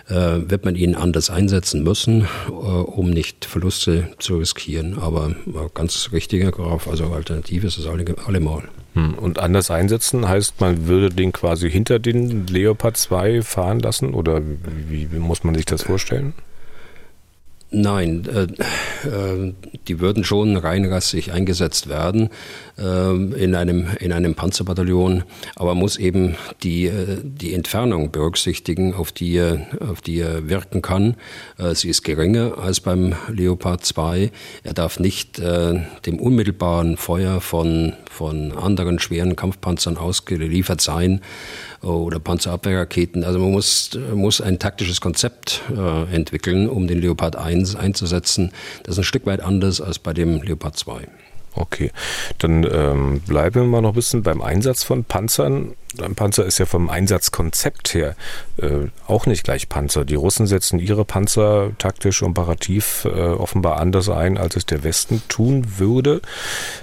äh, 0.09 0.15
wird 0.15 0.65
man 0.65 0.77
ihn 0.77 0.95
anders 0.95 1.31
einsetzen 1.31 1.83
müssen, 1.83 2.23
äh, 2.49 2.51
um 2.51 3.11
nicht 3.11 3.45
Verluste 3.45 4.09
zu 4.19 4.39
riskieren. 4.39 4.99
Aber 4.99 5.35
ganz 5.75 6.11
richtiger 6.13 6.51
Graf, 6.51 6.89
also 6.89 7.05
Alternative 7.07 7.67
ist 7.67 7.79
es 7.79 7.87
alle, 7.87 8.05
allemal. 8.27 8.69
Hm, 8.95 9.15
und 9.15 9.39
anders 9.39 9.71
einsetzen 9.71 10.29
heißt, 10.29 10.61
man 10.61 10.87
würde 10.87 11.11
den 11.11 11.33
quasi 11.33 11.71
hinter 11.71 11.99
den 11.99 12.47
Leopard 12.47 12.97
2 12.97 13.43
fahren 13.43 13.81
lassen 13.81 14.15
oder 14.15 14.41
wie, 14.43 15.13
wie 15.13 15.19
muss 15.19 15.45
man 15.45 15.55
sich 15.55 15.65
das 15.65 15.83
vorstellen? 15.83 16.35
Nein, 17.73 18.27
äh, 18.27 19.09
äh, 19.09 19.55
die 19.87 20.01
würden 20.01 20.25
schon 20.25 20.57
reinrassig 20.57 21.33
eingesetzt 21.33 21.89
werden 21.89 22.31
äh, 22.77 23.13
in, 23.13 23.55
einem, 23.55 23.87
in 24.01 24.13
einem 24.13 24.35
Panzerbataillon, 24.35 25.23
aber 25.55 25.77
muss 25.77 25.97
eben 25.97 26.35
die, 26.65 26.87
äh, 26.87 27.19
die 27.23 27.55
Entfernung 27.55 28.11
berücksichtigen, 28.11 28.93
auf 28.93 29.13
die, 29.13 29.37
er, 29.37 29.69
auf 29.89 30.01
die 30.01 30.19
er 30.19 30.49
wirken 30.49 30.83
kann. 30.83 31.15
Äh, 31.59 31.77
sie 31.77 31.91
ist 31.91 32.03
geringer 32.03 32.59
als 32.59 32.81
beim 32.81 33.15
Leopard 33.29 33.85
2. 33.85 34.33
Er 34.65 34.75
darf 34.75 34.99
nicht 34.99 35.39
äh, 35.39 35.81
dem 36.07 36.19
unmittelbaren 36.19 36.97
Feuer 36.97 37.41
von, 37.41 37.93
von 38.11 38.53
anderen 38.53 38.99
schweren 38.99 39.37
Kampfpanzern 39.37 39.97
ausgeliefert 39.97 40.81
sein 40.81 41.23
oder 41.81 42.19
Panzerabwehrraketen. 42.19 43.25
Also 43.25 43.39
man 43.39 43.53
muss, 43.53 43.99
muss 44.15 44.41
ein 44.41 44.59
taktisches 44.59 45.01
Konzept 45.01 45.63
äh, 45.75 46.15
entwickeln, 46.15 46.69
um 46.69 46.87
den 46.89 47.01
Leopard 47.01 47.37
1 47.37 47.77
einzusetzen. 47.77 48.53
Das 48.83 48.97
ist 48.97 48.99
ein 48.99 49.05
Stück 49.05 49.27
weit 49.27 49.41
anders 49.41 49.81
als 49.81 49.99
bei 49.99 50.13
dem 50.13 50.43
Leopard 50.43 50.77
2. 50.77 51.07
Okay, 51.55 51.91
dann 52.39 52.65
ähm, 52.65 53.21
bleiben 53.21 53.63
wir 53.63 53.65
mal 53.65 53.81
noch 53.81 53.91
ein 53.91 53.95
bisschen 53.95 54.23
beim 54.23 54.41
Einsatz 54.41 54.85
von 54.85 55.05
Panzern. 55.05 55.75
Ein 56.01 56.15
Panzer 56.15 56.47
ist 56.47 56.59
ja 56.59 56.67
vom 56.67 56.89
Einsatzkonzept 56.89 57.95
her 57.95 58.15
äh, 58.59 58.87
auch 59.09 59.27
nicht 59.27 59.43
gleich 59.43 59.69
Panzer. 59.69 60.05
Die 60.05 60.15
Russen 60.15 60.47
setzen 60.47 60.79
ihre 60.79 61.05
Panzer 61.05 61.73
taktisch 61.79 62.23
und 62.23 62.39
operativ 62.39 63.05
äh, 63.05 63.09
offenbar 63.09 63.79
anders 63.79 64.09
ein, 64.09 64.39
als 64.39 64.55
es 64.55 64.67
der 64.67 64.85
Westen 64.85 65.23
tun 65.29 65.79
würde. 65.79 66.23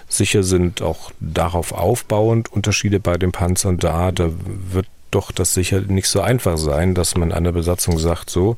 Sicher 0.10 0.44
sind 0.44 0.82
auch 0.82 1.12
darauf 1.22 1.72
aufbauend 1.72 2.52
Unterschiede 2.52 3.00
bei 3.00 3.18
den 3.18 3.32
Panzern 3.32 3.78
da. 3.78 4.12
Da 4.12 4.30
wird 4.74 4.88
doch 5.12 5.32
das 5.32 5.54
sicher 5.54 5.82
nicht 5.82 6.08
so 6.08 6.22
einfach 6.22 6.58
sein, 6.58 6.94
dass 6.94 7.16
man 7.16 7.32
einer 7.32 7.52
Besatzung 7.52 7.98
sagt, 7.98 8.30
so, 8.30 8.58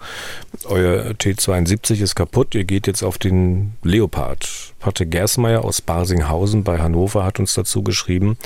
euer 0.65 1.17
T-72 1.17 2.01
ist 2.01 2.15
kaputt, 2.15 2.55
ihr 2.55 2.63
geht 2.63 2.87
jetzt 2.87 3.03
auf 3.03 3.17
den 3.17 3.73
Leopard. 3.83 4.47
Patrick 4.79 5.11
Gersmeier 5.11 5.63
aus 5.63 5.81
Barsinghausen 5.81 6.63
bei 6.63 6.79
Hannover 6.79 7.23
hat 7.23 7.39
uns 7.39 7.53
dazu 7.53 7.83
geschrieben, 7.83 8.37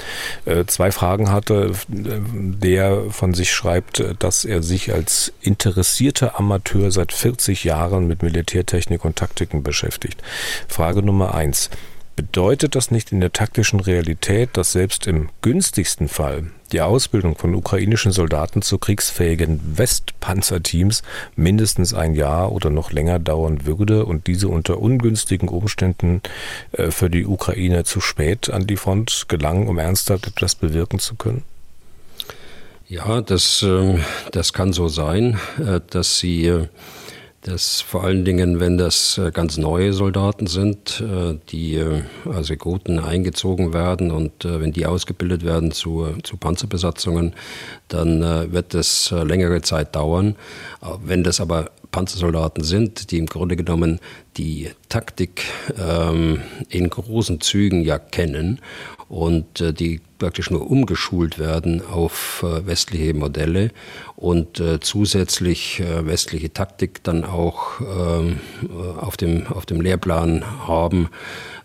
äh, 0.45 0.65
zwei 0.65 0.91
Fragen 0.91 1.31
hatte, 1.31 1.71
der 1.87 3.09
von 3.09 3.33
sich 3.33 3.51
schreibt, 3.51 4.03
dass 4.19 4.45
er 4.45 4.63
sich 4.63 4.93
als 4.93 5.31
interessierter 5.41 6.39
Amateur 6.39 6.91
seit 6.91 7.13
40 7.13 7.63
Jahren 7.63 8.07
mit 8.07 8.23
Militärtechnik 8.23 9.05
und 9.05 9.15
Taktiken 9.15 9.63
beschäftigt. 9.63 10.21
Frage 10.67 11.03
Nummer 11.03 11.35
eins. 11.35 11.69
Bedeutet 12.15 12.75
das 12.75 12.91
nicht 12.91 13.11
in 13.11 13.21
der 13.21 13.31
taktischen 13.31 13.79
Realität, 13.79 14.51
dass 14.53 14.71
selbst 14.71 15.07
im 15.07 15.29
günstigsten 15.41 16.07
Fall 16.07 16.51
die 16.73 16.81
Ausbildung 16.81 17.37
von 17.37 17.55
ukrainischen 17.55 18.11
Soldaten 18.11 18.61
zu 18.61 18.77
kriegsfähigen 18.77 19.77
Westpanzerteams 19.77 21.03
mindestens 21.35 21.93
ein 21.93 22.15
Jahr 22.15 22.51
oder 22.51 22.69
noch 22.69 22.91
länger 22.91 23.19
dauern 23.19 23.65
würde 23.65 24.05
und 24.05 24.27
diese 24.27 24.47
unter 24.47 24.79
ungünstigen 24.79 25.47
Umständen 25.47 26.21
äh, 26.71 26.91
für 26.91 27.09
die 27.09 27.25
Ukraine 27.25 27.83
zu 27.83 28.01
spät 28.01 28.49
an 28.49 28.67
die 28.67 28.77
Front 28.77 29.25
gelangen, 29.27 29.67
um 29.67 29.77
ernsthaft 29.77 30.27
etwas 30.27 30.55
bewirken 30.55 30.99
zu 30.99 31.15
können? 31.15 31.43
Ja, 32.87 33.21
das, 33.21 33.63
ähm, 33.63 34.03
das 34.31 34.51
kann 34.51 34.73
so 34.73 34.87
sein, 34.87 35.39
äh, 35.59 35.79
dass 35.89 36.19
sie 36.19 36.67
dass 37.43 37.81
vor 37.81 38.03
allen 38.03 38.23
Dingen, 38.25 38.59
wenn 38.59 38.77
das 38.77 39.17
äh, 39.17 39.31
ganz 39.31 39.57
neue 39.57 39.93
Soldaten 39.93 40.47
sind, 40.47 41.01
äh, 41.01 41.37
die 41.49 41.75
äh, 41.75 42.01
als 42.25 42.49
Rekruten 42.49 42.99
eingezogen 42.99 43.73
werden 43.73 44.11
und 44.11 44.45
wenn 44.45 44.71
die 44.71 44.85
ausgebildet 44.85 45.43
werden 45.43 45.71
zu, 45.71 46.07
zu 46.23 46.37
Panzerbesatzungen, 46.37 47.33
dann 47.87 48.51
wird 48.51 48.73
das 48.73 49.11
längere 49.11 49.61
Zeit 49.61 49.95
dauern. 49.95 50.35
Wenn 51.03 51.23
das 51.23 51.39
aber 51.39 51.69
Panzersoldaten 51.93 52.63
sind, 52.63 53.11
die 53.11 53.19
im 53.19 53.27
Grunde 53.27 53.55
genommen 53.55 53.99
die 54.35 54.71
Taktik 54.89 55.43
ähm, 55.77 56.41
in 56.67 56.89
großen 56.89 57.39
Zügen 57.39 57.83
ja 57.83 57.99
kennen 57.99 58.59
und 59.07 59.61
äh, 59.61 59.73
die 59.73 60.01
praktisch 60.17 60.49
nur 60.49 60.69
umgeschult 60.69 61.37
werden 61.37 61.85
auf 61.85 62.43
äh, 62.43 62.65
westliche 62.65 63.13
Modelle 63.13 63.69
und 64.15 64.59
äh, 64.59 64.79
zusätzlich 64.79 65.81
äh, 65.81 66.05
westliche 66.05 66.51
Taktik 66.51 67.03
dann 67.03 67.23
auch 67.23 67.79
ähm, 67.79 68.39
äh, 68.63 68.99
auf, 68.99 69.15
dem, 69.15 69.45
auf 69.47 69.65
dem 69.67 69.79
Lehrplan 69.79 70.43
haben 70.67 71.09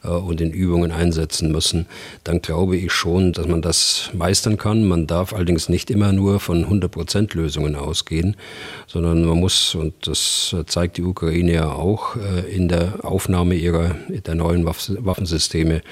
und 0.02 0.40
in 0.40 0.52
Übungen 0.52 0.92
einsetzen 0.92 1.50
müssen, 1.52 1.86
dann 2.24 2.40
glaube 2.40 2.76
ich 2.76 2.92
schon, 2.92 3.32
dass 3.32 3.46
man 3.46 3.62
das 3.62 4.10
meistern 4.12 4.56
kann. 4.56 4.86
Man 4.86 5.06
darf 5.06 5.32
allerdings 5.32 5.68
nicht 5.68 5.90
immer 5.90 6.12
nur 6.12 6.40
von 6.40 6.66
100% 6.66 7.36
Lösungen 7.36 7.74
ausgehen, 7.76 8.36
sondern 8.86 9.24
man 9.24 9.38
muss, 9.38 9.74
und 9.74 9.94
das 10.06 10.54
zeigt 10.66 10.96
die 10.96 11.02
Ukraine 11.02 11.52
ja 11.52 11.72
auch, 11.72 12.16
in 12.50 12.68
der 12.68 13.04
Aufnahme 13.04 13.54
ihrer, 13.54 13.96
der 14.08 14.34
neuen 14.34 14.64
Waffensysteme, 14.64 15.82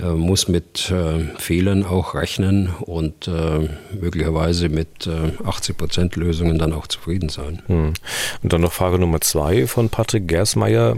äh, 0.00 0.12
muss 0.12 0.46
mit 0.46 0.90
äh, 0.90 1.24
Fehlern 1.38 1.84
auch 1.84 2.14
rechnen 2.14 2.68
und 2.80 3.26
äh, 3.26 3.68
möglicherweise 4.00 4.68
mit 4.68 5.08
80 5.08 5.76
Prozent 5.76 6.16
Lösungen 6.16 6.58
dann 6.58 6.72
auch 6.72 6.86
zufrieden 6.86 7.28
sein. 7.28 7.62
Hm. 7.66 7.94
Und 8.42 8.52
dann 8.52 8.60
noch 8.60 8.72
Frage 8.72 8.98
Nummer 8.98 9.20
zwei 9.20 9.66
von 9.66 9.88
Patrick 9.88 10.28
Gersmeier. 10.28 10.96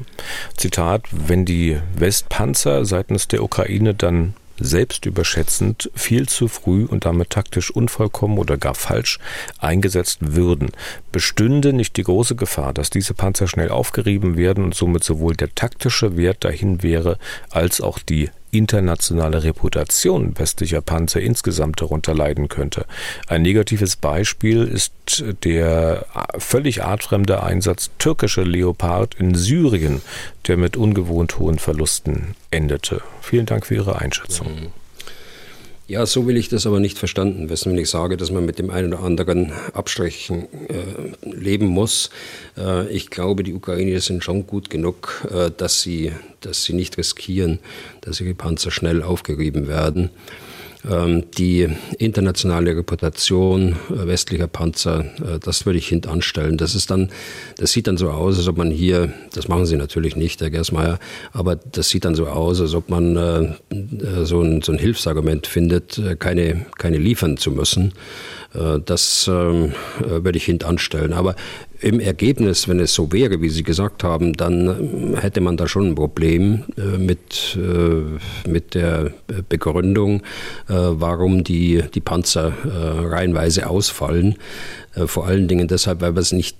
Zitat, 0.57 1.05
wenn 1.11 1.45
die 1.45 1.79
Westpanzer 1.97 2.85
seitens 2.85 3.29
der 3.29 3.43
Ukraine 3.43 3.95
dann 3.95 4.35
selbstüberschätzend, 4.59 5.91
viel 5.95 6.29
zu 6.29 6.47
früh 6.47 6.85
und 6.85 7.07
damit 7.07 7.31
taktisch 7.31 7.71
unvollkommen 7.71 8.39
oder 8.39 8.59
gar 8.59 8.75
falsch 8.75 9.19
eingesetzt 9.59 10.19
würden, 10.21 10.71
bestünde 11.13 11.73
nicht 11.73 11.97
die 11.97 12.03
große 12.03 12.37
Gefahr, 12.37 12.75
dass 12.75 12.91
diese 12.91 13.15
Panzer 13.15 13.49
schnell 13.49 13.71
aufgerieben 13.71 14.37
werden 14.37 14.65
und 14.65 14.75
somit 14.75 15.03
sowohl 15.03 15.35
der 15.35 15.55
taktische 15.55 16.17
Wert 16.17 16.45
dahin 16.45 16.83
wäre, 16.83 17.19
als 17.51 17.81
auch 17.81 17.99
die 17.99 18.31
internationale 18.51 19.43
Reputation 19.43 20.39
westlicher 20.39 20.81
Panzer 20.81 21.21
insgesamt 21.21 21.81
darunter 21.81 22.15
leiden 22.15 22.49
könnte. 22.49 22.87
Ein 23.27 23.43
negatives 23.43 23.97
Beispiel 23.97 24.65
ist 24.65 25.25
der 25.45 26.07
völlig 26.39 26.83
artfremde 26.83 27.43
Einsatz 27.43 27.91
türkischer 27.99 28.45
Leopard 28.45 29.15
in 29.15 29.35
Syrien, 29.35 30.03
der 30.47 30.57
mit 30.57 30.77
ungewohnt 30.77 31.39
hohen 31.39 31.59
Verlusten 31.59 32.35
endete. 32.51 33.03
Vielen 33.21 33.47
Dank 33.47 33.67
für 33.67 33.75
Ihre 33.77 34.01
Einschätzung. 34.01 34.49
Mhm. 34.49 34.80
Ja, 35.91 36.07
so 36.07 36.25
will 36.29 36.37
ich 36.37 36.49
das 36.49 36.69
aber 36.69 36.79
nicht 36.79 36.99
verstanden 36.99 37.51
wissen, 37.51 37.73
wenn 37.73 37.79
ich 37.81 37.91
sage, 37.91 38.17
dass 38.17 38.31
man 38.31 38.47
mit 38.47 38.61
dem 38.61 38.71
einen 38.71 38.95
oder 38.95 39.03
anderen 39.03 39.51
Abstrichen 39.73 40.45
äh, 40.69 41.29
leben 41.29 41.67
muss. 41.67 42.11
Äh, 42.57 42.87
ich 42.91 43.11
glaube, 43.11 43.43
die 43.43 43.53
Ukrainer 43.53 44.01
sind 44.01 44.23
schon 44.23 44.47
gut 44.47 44.71
genug, 44.71 45.27
äh, 45.35 45.51
dass, 45.51 45.83
sie, 45.83 46.13
dass 46.43 46.63
sie 46.63 46.75
nicht 46.75 46.97
riskieren, 46.97 47.59
dass 48.03 48.21
ihre 48.21 48.35
Panzer 48.35 48.71
schnell 48.71 49.03
aufgerieben 49.03 49.67
werden. 49.67 50.11
Ähm, 50.89 51.25
die 51.37 51.69
internationale 51.99 52.75
Reputation 52.75 53.77
äh, 53.91 54.07
westlicher 54.07 54.47
Panzer, 54.47 55.05
äh, 55.21 55.39
das 55.39 55.67
würde 55.67 55.79
ich 55.79 55.89
hintanstellen. 55.89 56.57
Das 56.57 56.75
ist 56.75 56.91
dann, 56.91 57.11
das 57.59 57.73
sieht 57.73 57.87
dann 57.87 57.99
so 57.99 58.11
aus, 58.11 58.39
als 58.39 58.49
ob 58.49 58.57
man 58.57 58.71
hier, 58.71 59.13
das 59.35 59.49
machen 59.49 59.67
sie 59.67 59.77
natürlich 59.77 60.17
nicht, 60.17 60.41
Herr 60.41 60.49
Gersmeier, 60.49 60.99
aber 61.33 61.57
das 61.57 61.91
sieht 61.91 62.07
dann 62.07 62.15
so 62.15 62.29
aus, 62.29 62.61
als 62.63 62.75
ob 62.75 62.89
man 62.89 63.17
äh, 63.17 64.25
so 64.25 64.41
ein, 64.41 64.63
so 64.63 64.73
ein 64.73 64.79
Hilfsargument 64.79 65.47
findet, 65.47 66.01
keine, 66.19 66.67
keine 66.79 66.97
liefern 66.97 67.37
zu 67.37 67.51
müssen. 67.51 67.93
Das 68.53 69.31
ähm, 69.33 69.73
würde 70.01 70.37
ich 70.37 70.45
hintanstellen. 70.45 71.13
Aber 71.13 71.37
im 71.83 71.99
Ergebnis, 71.99 72.69
wenn 72.69 72.79
es 72.79 72.93
so 72.93 73.11
wäre, 73.13 73.41
wie 73.41 73.49
Sie 73.49 73.63
gesagt 73.63 74.05
haben, 74.05 74.35
dann 74.35 75.15
äh, 75.15 75.21
hätte 75.21 75.41
man 75.41 75.57
da 75.57 75.67
schon 75.67 75.89
ein 75.89 75.95
Problem 75.95 76.65
äh, 76.77 76.99
mit, 76.99 77.57
äh, 77.57 78.49
mit 78.49 78.75
der 78.75 79.13
Begründung, 79.49 80.23
warum 80.67 81.45
die, 81.45 81.83
die 81.95 82.01
Panzer 82.01 82.53
reihenweise 82.65 83.69
ausfallen. 83.69 84.37
Vor 85.07 85.27
allen 85.27 85.49
Dingen 85.49 85.69
deshalb, 85.69 86.01
weil 86.01 86.15
wir 86.15 86.21
es 86.21 86.33
nicht 86.33 86.57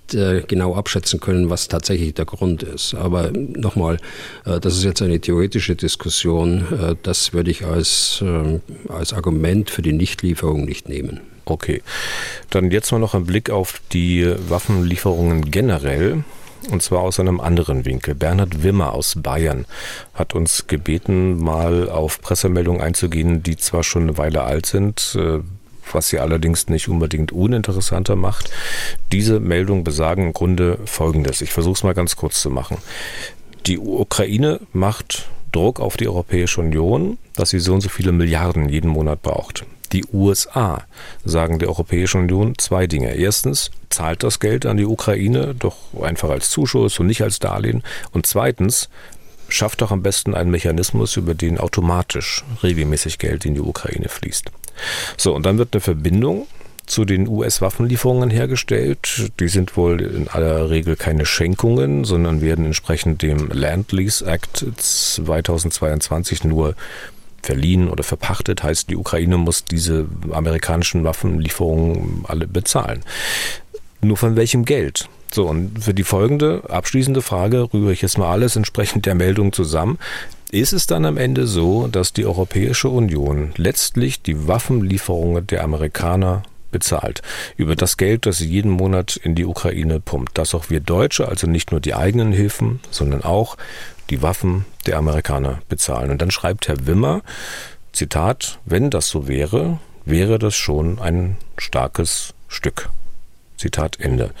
genau 0.47 0.75
abschätzen 0.75 1.19
können, 1.19 1.49
was 1.49 1.67
tatsächlich 1.67 2.13
der 2.13 2.25
Grund 2.25 2.63
ist. 2.63 2.93
Aber 2.95 3.31
nochmal, 3.31 3.97
das 4.43 4.77
ist 4.77 4.83
jetzt 4.83 5.01
eine 5.01 5.19
theoretische 5.19 5.75
Diskussion. 5.75 6.97
Das 7.03 7.33
würde 7.33 7.51
ich 7.51 7.65
als, 7.65 8.23
als 8.87 9.13
Argument 9.13 9.69
für 9.69 9.81
die 9.81 9.93
Nichtlieferung 9.93 10.65
nicht 10.65 10.89
nehmen. 10.89 11.19
Okay, 11.45 11.81
dann 12.49 12.71
jetzt 12.71 12.91
mal 12.91 12.99
noch 12.99 13.13
ein 13.13 13.25
Blick 13.25 13.49
auf 13.49 13.81
die 13.91 14.31
Waffenlieferungen 14.49 15.51
generell. 15.51 16.23
Und 16.69 16.83
zwar 16.83 16.99
aus 16.99 17.19
einem 17.19 17.39
anderen 17.39 17.85
Winkel. 17.85 18.13
Bernhard 18.13 18.61
Wimmer 18.61 18.93
aus 18.93 19.15
Bayern 19.17 19.65
hat 20.13 20.35
uns 20.35 20.67
gebeten, 20.67 21.41
mal 21.41 21.89
auf 21.89 22.21
Pressemeldungen 22.21 22.81
einzugehen, 22.81 23.41
die 23.41 23.57
zwar 23.57 23.83
schon 23.83 24.03
eine 24.03 24.17
Weile 24.19 24.43
alt 24.43 24.67
sind, 24.67 25.17
äh, 25.19 25.39
was 25.91 26.09
sie 26.09 26.19
allerdings 26.19 26.69
nicht 26.69 26.87
unbedingt 26.87 27.31
uninteressanter 27.31 28.15
macht. 28.15 28.51
Diese 29.11 29.39
Meldungen 29.39 29.83
besagen 29.83 30.27
im 30.27 30.33
Grunde 30.33 30.77
Folgendes. 30.85 31.41
Ich 31.41 31.51
versuche 31.51 31.73
es 31.73 31.83
mal 31.83 31.95
ganz 31.95 32.15
kurz 32.15 32.41
zu 32.41 32.51
machen. 32.51 32.77
Die 33.65 33.79
Ukraine 33.79 34.59
macht 34.71 35.29
Druck 35.51 35.79
auf 35.79 35.97
die 35.97 36.07
Europäische 36.07 36.61
Union, 36.61 37.17
dass 37.35 37.49
sie 37.49 37.59
so 37.59 37.73
und 37.73 37.81
so 37.81 37.89
viele 37.89 38.11
Milliarden 38.11 38.69
jeden 38.69 38.89
Monat 38.89 39.21
braucht. 39.21 39.65
Die 39.93 40.05
USA 40.13 40.83
sagen 41.25 41.59
der 41.59 41.69
Europäischen 41.69 42.21
Union 42.21 42.57
zwei 42.57 42.87
Dinge. 42.87 43.13
Erstens, 43.13 43.71
zahlt 43.89 44.23
das 44.23 44.39
Geld 44.39 44.65
an 44.65 44.77
die 44.77 44.85
Ukraine 44.85 45.53
doch 45.57 45.75
einfach 46.01 46.29
als 46.29 46.49
Zuschuss 46.49 46.99
und 46.99 47.07
nicht 47.07 47.21
als 47.21 47.39
Darlehen. 47.39 47.83
Und 48.11 48.25
zweitens, 48.25 48.89
schafft 49.49 49.81
doch 49.81 49.91
am 49.91 50.01
besten 50.01 50.33
einen 50.33 50.51
Mechanismus, 50.51 51.17
über 51.17 51.33
den 51.33 51.57
automatisch 51.57 52.43
regelmäßig 52.63 53.19
Geld 53.19 53.45
in 53.45 53.55
die 53.55 53.61
Ukraine 53.61 54.09
fließt. 54.09 54.49
So, 55.17 55.35
und 55.35 55.45
dann 55.45 55.57
wird 55.57 55.73
eine 55.73 55.81
Verbindung 55.81 56.47
zu 56.85 57.05
den 57.05 57.27
US-Waffenlieferungen 57.27 58.29
hergestellt. 58.29 59.31
Die 59.39 59.47
sind 59.47 59.77
wohl 59.77 60.01
in 60.01 60.27
aller 60.27 60.69
Regel 60.69 60.95
keine 60.95 61.25
Schenkungen, 61.25 62.03
sondern 62.03 62.41
werden 62.41 62.65
entsprechend 62.65 63.21
dem 63.21 63.49
Land 63.49 63.91
Lease 63.91 64.25
Act 64.25 64.65
2022 64.77 66.43
nur 66.43 66.75
verliehen 67.41 67.89
oder 67.89 68.03
verpachtet. 68.03 68.63
Heißt, 68.63 68.89
die 68.89 68.95
Ukraine 68.95 69.37
muss 69.37 69.65
diese 69.65 70.07
amerikanischen 70.31 71.03
Waffenlieferungen 71.03 72.25
alle 72.27 72.47
bezahlen. 72.47 73.01
Nur 74.01 74.17
von 74.17 74.35
welchem 74.35 74.65
Geld? 74.65 75.07
So, 75.33 75.47
und 75.47 75.83
für 75.83 75.93
die 75.93 76.03
folgende 76.03 76.63
abschließende 76.67 77.21
Frage 77.21 77.69
rühre 77.73 77.93
ich 77.93 78.01
jetzt 78.01 78.17
mal 78.17 78.31
alles 78.31 78.55
entsprechend 78.55 79.05
der 79.05 79.15
Meldung 79.15 79.53
zusammen. 79.53 79.97
Ist 80.51 80.73
es 80.73 80.87
dann 80.87 81.05
am 81.05 81.17
Ende 81.17 81.47
so, 81.47 81.87
dass 81.87 82.11
die 82.11 82.25
Europäische 82.25 82.89
Union 82.89 83.53
letztlich 83.55 84.21
die 84.21 84.47
Waffenlieferungen 84.47 85.47
der 85.47 85.63
Amerikaner 85.63 86.43
bezahlt. 86.71 87.21
Über 87.57 87.75
das 87.75 87.97
Geld, 87.97 88.25
das 88.25 88.39
sie 88.39 88.47
jeden 88.47 88.71
Monat 88.71 89.17
in 89.17 89.35
die 89.35 89.45
Ukraine 89.45 89.99
pumpt. 89.99 90.37
Dass 90.37 90.55
auch 90.55 90.69
wir 90.69 90.79
Deutsche, 90.79 91.27
also 91.27 91.47
nicht 91.47 91.71
nur 91.71 91.79
die 91.79 91.93
eigenen 91.93 92.31
Hilfen, 92.31 92.79
sondern 92.89 93.23
auch 93.23 93.57
die 94.11 94.21
Waffen 94.21 94.65
der 94.85 94.97
Amerikaner 94.97 95.61
bezahlen. 95.69 96.11
Und 96.11 96.21
dann 96.21 96.29
schreibt 96.29 96.67
Herr 96.67 96.85
Wimmer, 96.85 97.21
Zitat, 97.93 98.59
wenn 98.65 98.89
das 98.89 99.09
so 99.09 99.27
wäre, 99.27 99.79
wäre 100.05 100.37
das 100.37 100.55
schon 100.55 100.99
ein 100.99 101.37
starkes 101.57 102.33
Stück. 102.47 102.89
Zitat 103.57 103.99
Ende. 103.99 104.31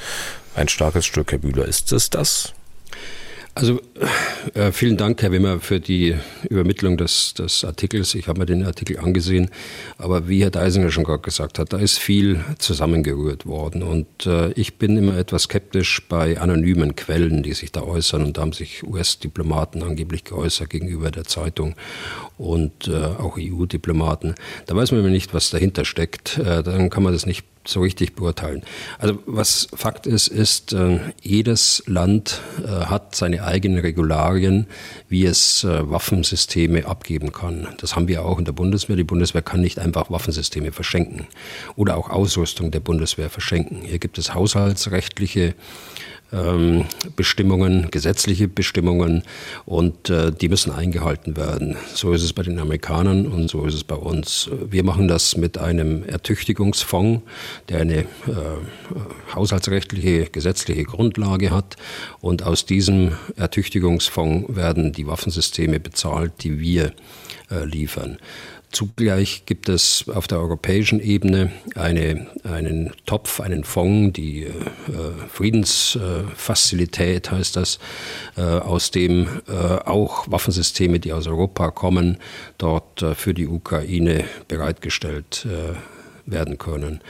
Ein 0.55 0.67
starkes 0.67 1.05
Stück, 1.05 1.31
Herr 1.31 1.39
Bühler. 1.39 1.65
Ist 1.65 1.91
es 1.91 2.09
das? 2.09 2.53
Also 3.53 3.81
äh, 4.53 4.71
vielen 4.71 4.95
Dank, 4.95 5.21
Herr 5.21 5.33
Wimmer, 5.33 5.59
für 5.59 5.81
die 5.81 6.15
Übermittlung 6.49 6.95
des, 6.95 7.33
des 7.33 7.65
Artikels. 7.65 8.15
Ich 8.15 8.29
habe 8.29 8.39
mir 8.39 8.45
den 8.45 8.65
Artikel 8.65 8.97
angesehen, 8.97 9.49
aber 9.97 10.29
wie 10.29 10.41
Herr 10.41 10.51
Deisinger 10.51 10.89
schon 10.89 11.03
gerade 11.03 11.21
gesagt 11.21 11.59
hat, 11.59 11.73
da 11.73 11.77
ist 11.77 11.99
viel 11.99 12.45
zusammengerührt 12.59 13.45
worden 13.45 13.83
und 13.83 14.25
äh, 14.25 14.53
ich 14.53 14.77
bin 14.77 14.95
immer 14.95 15.17
etwas 15.17 15.43
skeptisch 15.43 16.01
bei 16.07 16.39
anonymen 16.39 16.95
Quellen, 16.95 17.43
die 17.43 17.51
sich 17.51 17.73
da 17.73 17.81
äußern 17.81 18.23
und 18.23 18.37
da 18.37 18.41
haben 18.41 18.53
sich 18.53 18.83
US-Diplomaten 18.83 19.83
angeblich 19.83 20.23
geäußert 20.23 20.69
gegenüber 20.69 21.11
der 21.11 21.25
Zeitung 21.25 21.75
und 22.37 22.87
äh, 22.87 22.95
auch 22.95 23.37
EU-Diplomaten. 23.37 24.35
Da 24.65 24.77
weiß 24.77 24.91
man 24.91 25.01
immer 25.01 25.09
nicht, 25.09 25.33
was 25.33 25.49
dahinter 25.49 25.83
steckt. 25.83 26.37
Äh, 26.37 26.63
dann 26.63 26.89
kann 26.89 27.03
man 27.03 27.11
das 27.11 27.25
nicht 27.25 27.45
so 27.65 27.81
richtig 27.81 28.15
beurteilen. 28.15 28.63
Also 28.97 29.19
was 29.25 29.67
Fakt 29.73 30.07
ist, 30.07 30.27
ist, 30.27 30.73
äh, 30.73 30.99
jedes 31.21 31.83
Land 31.85 32.41
äh, 32.63 32.67
hat 32.67 33.15
seine 33.15 33.43
eigenen 33.43 33.79
Regularien, 33.79 34.67
wie 35.09 35.25
es 35.25 35.63
äh, 35.63 35.89
Waffensysteme 35.89 36.85
abgeben 36.85 37.31
kann. 37.31 37.67
Das 37.79 37.95
haben 37.95 38.07
wir 38.07 38.25
auch 38.25 38.39
in 38.39 38.45
der 38.45 38.51
Bundeswehr. 38.51 38.95
Die 38.95 39.03
Bundeswehr 39.03 39.41
kann 39.41 39.61
nicht 39.61 39.79
einfach 39.79 40.09
Waffensysteme 40.09 40.71
verschenken 40.71 41.27
oder 41.75 41.97
auch 41.97 42.09
Ausrüstung 42.09 42.71
der 42.71 42.79
Bundeswehr 42.79 43.29
verschenken. 43.29 43.81
Hier 43.83 43.99
gibt 43.99 44.17
es 44.17 44.33
haushaltsrechtliche 44.33 45.53
ähm, 46.33 46.85
Bestimmungen, 47.15 47.89
gesetzliche 47.91 48.47
Bestimmungen 48.47 49.23
und 49.65 50.09
äh, 50.09 50.31
die 50.31 50.49
müssen 50.49 50.71
eingehalten 50.71 51.35
werden. 51.37 51.75
So 51.93 52.13
ist 52.13 52.23
es 52.23 52.33
bei 52.33 52.43
den 52.43 52.59
Amerikanern 52.59 53.27
und 53.27 53.49
so 53.49 53.65
ist 53.65 53.73
es 53.73 53.83
bei 53.83 53.95
uns. 53.95 54.49
Wir 54.69 54.83
machen 54.83 55.07
das 55.07 55.37
mit 55.37 55.57
einem 55.57 56.03
Ertüchtigungsfonds, 56.03 57.21
der 57.69 57.81
eine 57.81 57.97
äh, 57.99 58.05
haushaltsrechtliche, 59.33 60.25
gesetzliche 60.25 60.83
Grundlage 60.83 61.51
hat 61.51 61.75
und 62.21 62.43
aus 62.43 62.65
diesem 62.65 63.13
Ertüchtigungsfonds 63.35 64.55
werden 64.55 64.93
die 64.93 65.07
Waffensysteme 65.07 65.79
bezahlt, 65.79 66.31
die 66.43 66.59
wir 66.59 66.93
äh, 67.49 67.65
liefern. 67.65 68.17
Zugleich 68.71 69.43
gibt 69.45 69.67
es 69.67 70.05
auf 70.07 70.27
der 70.27 70.39
europäischen 70.39 71.01
Ebene 71.01 71.51
eine, 71.75 72.27
einen 72.43 72.93
Topf, 73.05 73.41
einen 73.41 73.65
Fonds, 73.65 74.13
die 74.13 74.43
äh, 74.43 74.51
Friedensfazilität 75.29 77.31
heißt 77.31 77.57
das, 77.57 77.79
äh, 78.37 78.41
aus 78.41 78.91
dem 78.91 79.27
äh, 79.49 79.53
auch 79.53 80.31
Waffensysteme, 80.31 81.01
die 81.01 81.11
aus 81.11 81.27
Europa 81.27 81.71
kommen, 81.71 82.17
dort 82.57 83.01
äh, 83.01 83.13
für 83.13 83.33
die 83.33 83.47
Ukraine 83.47 84.23
bereitgestellt 84.47 85.45
äh, 85.45 85.75
werden 86.25 86.57
können. 86.57 87.01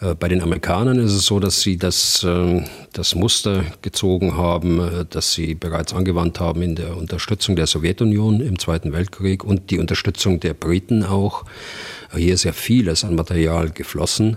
Äh, 0.00 0.14
bei 0.14 0.28
den 0.28 0.42
Amerikanern 0.42 0.98
ist 0.98 1.12
es 1.12 1.26
so, 1.26 1.40
dass 1.40 1.60
sie 1.60 1.76
das, 1.76 2.24
ähm, 2.26 2.64
das 2.92 3.14
Muster 3.14 3.64
gezogen 3.82 4.36
haben, 4.36 4.80
äh, 4.80 5.04
das 5.08 5.34
sie 5.34 5.54
bereits 5.54 5.92
angewandt 5.92 6.40
haben 6.40 6.62
in 6.62 6.74
der 6.74 6.96
Unterstützung 6.96 7.56
der 7.56 7.66
Sowjetunion 7.66 8.40
im 8.40 8.58
Zweiten 8.58 8.92
Weltkrieg 8.92 9.44
und 9.44 9.70
die 9.70 9.78
Unterstützung 9.78 10.40
der 10.40 10.54
Briten 10.54 11.04
auch. 11.04 11.44
Hier 12.16 12.34
ist 12.34 12.42
ja 12.42 12.52
vieles 12.52 13.04
an 13.04 13.14
Material 13.14 13.70
geflossen 13.70 14.36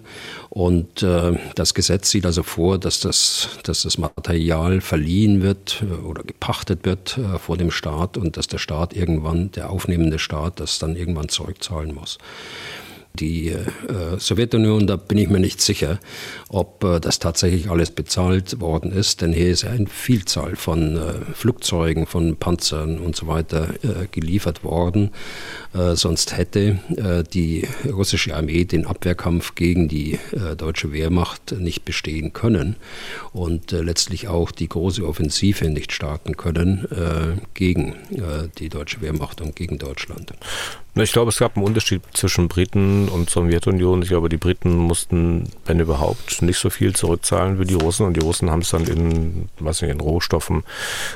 und 0.49 1.01
äh, 1.01 1.39
das 1.55 1.73
Gesetz 1.73 2.11
sieht 2.11 2.25
also 2.27 2.43
vor, 2.43 2.77
dass 2.77 2.99
das, 2.99 3.49
dass 3.63 3.81
das 3.81 3.97
Material 3.97 4.79
verliehen 4.79 5.41
wird 5.41 5.83
oder 6.05 6.23
gepachtet 6.23 6.85
wird 6.85 7.19
vor 7.39 7.57
dem 7.57 7.71
Staat 7.71 8.15
und 8.15 8.37
dass 8.37 8.45
der 8.45 8.59
Staat 8.59 8.93
irgendwann, 8.93 9.51
der 9.53 9.71
aufnehmende 9.71 10.19
Staat, 10.19 10.59
das 10.59 10.77
dann 10.77 10.95
irgendwann 10.95 11.29
zurückzahlen 11.29 11.95
muss. 11.95 12.19
Die 13.19 13.49
äh, 13.49 14.17
Sowjetunion, 14.17 14.87
da 14.87 14.95
bin 14.95 15.19
ich 15.19 15.29
mir 15.29 15.39
nicht 15.39 15.61
sicher, 15.61 15.99
ob 16.49 16.83
äh, 16.83 16.99
das 16.99 17.19
tatsächlich 17.19 17.69
alles 17.69 17.91
bezahlt 17.91 18.59
worden 18.59 18.91
ist, 18.91 19.21
denn 19.21 19.33
hier 19.33 19.51
ist 19.51 19.65
eine 19.65 19.85
Vielzahl 19.85 20.55
von 20.55 20.97
äh, 20.97 21.13
Flugzeugen, 21.35 22.07
von 22.07 22.37
Panzern 22.37 22.97
und 22.97 23.15
so 23.15 23.27
weiter 23.27 23.69
äh, 23.83 24.07
geliefert 24.09 24.63
worden. 24.63 25.11
Äh, 25.75 25.95
sonst 25.95 26.35
hätte 26.35 26.79
äh, 26.97 27.23
die 27.23 27.67
russische 27.85 28.35
Armee 28.35 28.65
den 28.65 28.87
Abwehrkampf 28.87 29.53
gegen 29.53 29.87
die 29.87 30.17
deutsche 30.57 30.91
Wehrmacht 30.91 31.51
nicht 31.51 31.85
bestehen 31.85 32.33
können 32.33 32.77
und 33.31 33.71
letztlich 33.71 34.27
auch 34.27 34.51
die 34.51 34.67
große 34.67 35.05
Offensive 35.05 35.69
nicht 35.69 35.91
starten 35.91 36.37
können 36.37 36.87
gegen 37.53 37.95
die 38.59 38.69
deutsche 38.69 39.01
Wehrmacht 39.01 39.41
und 39.41 39.55
gegen 39.55 39.77
Deutschland. 39.77 40.33
Ich 40.95 41.11
glaube, 41.11 41.29
es 41.29 41.39
gab 41.39 41.57
einen 41.57 41.65
Unterschied 41.65 42.03
zwischen 42.13 42.47
Briten 42.47 43.09
und 43.09 43.27
Sowjetunion. 43.27 44.03
Ich 44.03 44.09
glaube, 44.09 44.29
die 44.29 44.37
Briten 44.37 44.77
mussten, 44.77 45.49
wenn 45.65 45.79
überhaupt, 45.79 46.43
nicht 46.43 46.59
so 46.59 46.69
viel 46.69 46.93
zurückzahlen 46.93 47.59
wie 47.59 47.65
die 47.65 47.73
Russen 47.73 48.05
und 48.05 48.15
die 48.15 48.19
Russen 48.19 48.51
haben 48.51 48.61
es 48.61 48.69
dann 48.69 48.85
in, 48.85 49.49
was 49.57 49.81
nicht, 49.81 49.89
in 49.89 49.99
Rohstoffen 49.99 50.63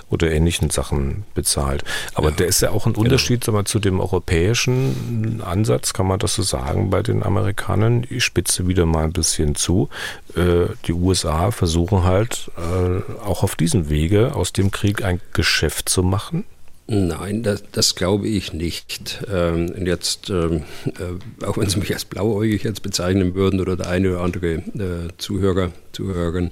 oder 0.10 0.32
ähnlichen 0.32 0.72
Sachen 0.72 1.26
bezahlt. 1.36 1.84
Aber 2.16 2.30
ja. 2.30 2.36
der 2.38 2.48
ist 2.48 2.62
ja 2.62 2.72
auch 2.72 2.88
ein 2.88 2.94
genau. 2.94 3.04
Unterschied 3.04 3.46
genau. 3.46 3.60
mal, 3.60 3.66
zu 3.66 3.78
dem 3.78 4.00
europäischen 4.00 5.44
Ansatz, 5.46 5.94
kann 5.94 6.08
man 6.08 6.18
das 6.18 6.34
so 6.34 6.42
sagen, 6.42 6.90
bei 6.90 7.04
den 7.04 7.22
Amerikanern. 7.22 8.04
Ich 8.10 8.26
spitze 8.26 8.68
wieder 8.68 8.88
mal 8.88 9.04
ein 9.04 9.14
bisschen 9.14 9.54
zu. 9.54 9.90
Äh, 10.36 10.70
die 10.88 10.94
USA 10.94 11.52
versuchen 11.52 12.04
halt 12.04 12.50
äh, 12.58 13.22
auch 13.22 13.44
auf 13.44 13.56
diesem 13.56 13.90
Wege 13.90 14.34
aus 14.34 14.54
dem 14.54 14.72
Krieg 14.72 15.04
ein 15.04 15.22
Geschäft 15.34 15.88
zu 15.88 16.02
machen 16.02 16.46
Nein, 16.90 17.44
das, 17.44 17.64
das 17.74 17.96
glaube 17.96 18.30
ich 18.30 18.54
nicht. 18.54 19.26
Ähm, 19.30 19.86
jetzt, 19.86 20.30
ähm, 20.30 20.64
äh, 20.86 21.46
auch 21.46 21.58
wenn 21.58 21.68
Sie 21.68 21.80
mich 21.80 21.94
als 21.94 22.06
blauäugig 22.06 22.64
jetzt 22.64 22.82
bezeichnen 22.82 23.36
würden 23.36 23.60
oder 23.60 23.76
der 23.76 23.90
eine 23.90 24.12
oder 24.12 24.22
andere 24.22 24.54
äh, 24.54 25.10
Zuhörer, 25.18 25.74
Zuhörerin, 25.92 26.52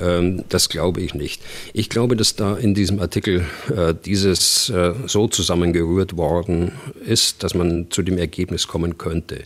ähm, 0.00 0.44
das 0.48 0.70
glaube 0.70 1.02
ich 1.02 1.12
nicht. 1.12 1.42
Ich 1.74 1.90
glaube, 1.90 2.16
dass 2.16 2.36
da 2.36 2.56
in 2.56 2.72
diesem 2.72 3.00
Artikel 3.00 3.44
äh, 3.76 3.94
dieses 4.02 4.70
äh, 4.70 4.94
so 5.06 5.28
zusammengerührt 5.28 6.16
worden 6.16 6.72
ist, 7.04 7.42
dass 7.42 7.52
man 7.52 7.90
zu 7.90 8.00
dem 8.00 8.16
Ergebnis 8.16 8.66
kommen 8.66 8.96
könnte. 8.96 9.42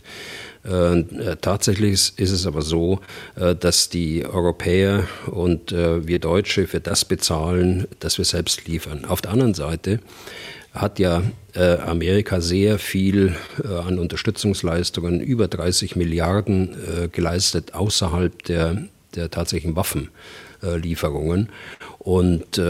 Äh, 0.65 0.99
äh, 0.99 1.35
tatsächlich 1.39 2.13
ist, 2.17 2.31
es 2.31 2.47
aber 2.47 2.61
so, 2.61 2.99
äh, 3.35 3.55
dass 3.55 3.89
die 3.89 4.25
Europäer 4.25 5.07
und 5.27 5.71
wir 5.71 6.19
Deutsche 6.19 6.67
für 6.67 6.79
das 6.79 7.05
bezahlen, 7.05 7.87
das 7.99 8.17
wir 8.17 8.25
selbst 8.25 8.67
liefern. 8.67 9.05
Auf 9.05 9.21
der 9.21 9.31
anderen 9.31 9.53
Seite 9.53 9.99
hat 10.73 10.99
ja 10.99 11.23
Amerika 11.85 12.41
sehr 12.41 12.79
viel 12.79 13.35
an 13.63 13.97
Unterstützungsleistungen, 13.97 15.21
über 15.21 15.47
30 15.47 15.95
Milliarden 15.95 16.75
geleistet 17.11 17.73
außerhalb 17.73 18.43
der, 18.43 18.83
der 19.15 19.31
tatsächlichen 19.31 19.75
Waffenlieferungen. 19.75 21.49
Und 21.99 22.61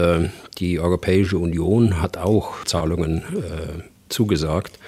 die 0.58 0.80
Europäische 0.80 1.38
Union 1.38 2.00
hat 2.00 2.16
auch 2.16 2.64
Zahlungen 2.64 3.22
zugesagt. 4.08 4.78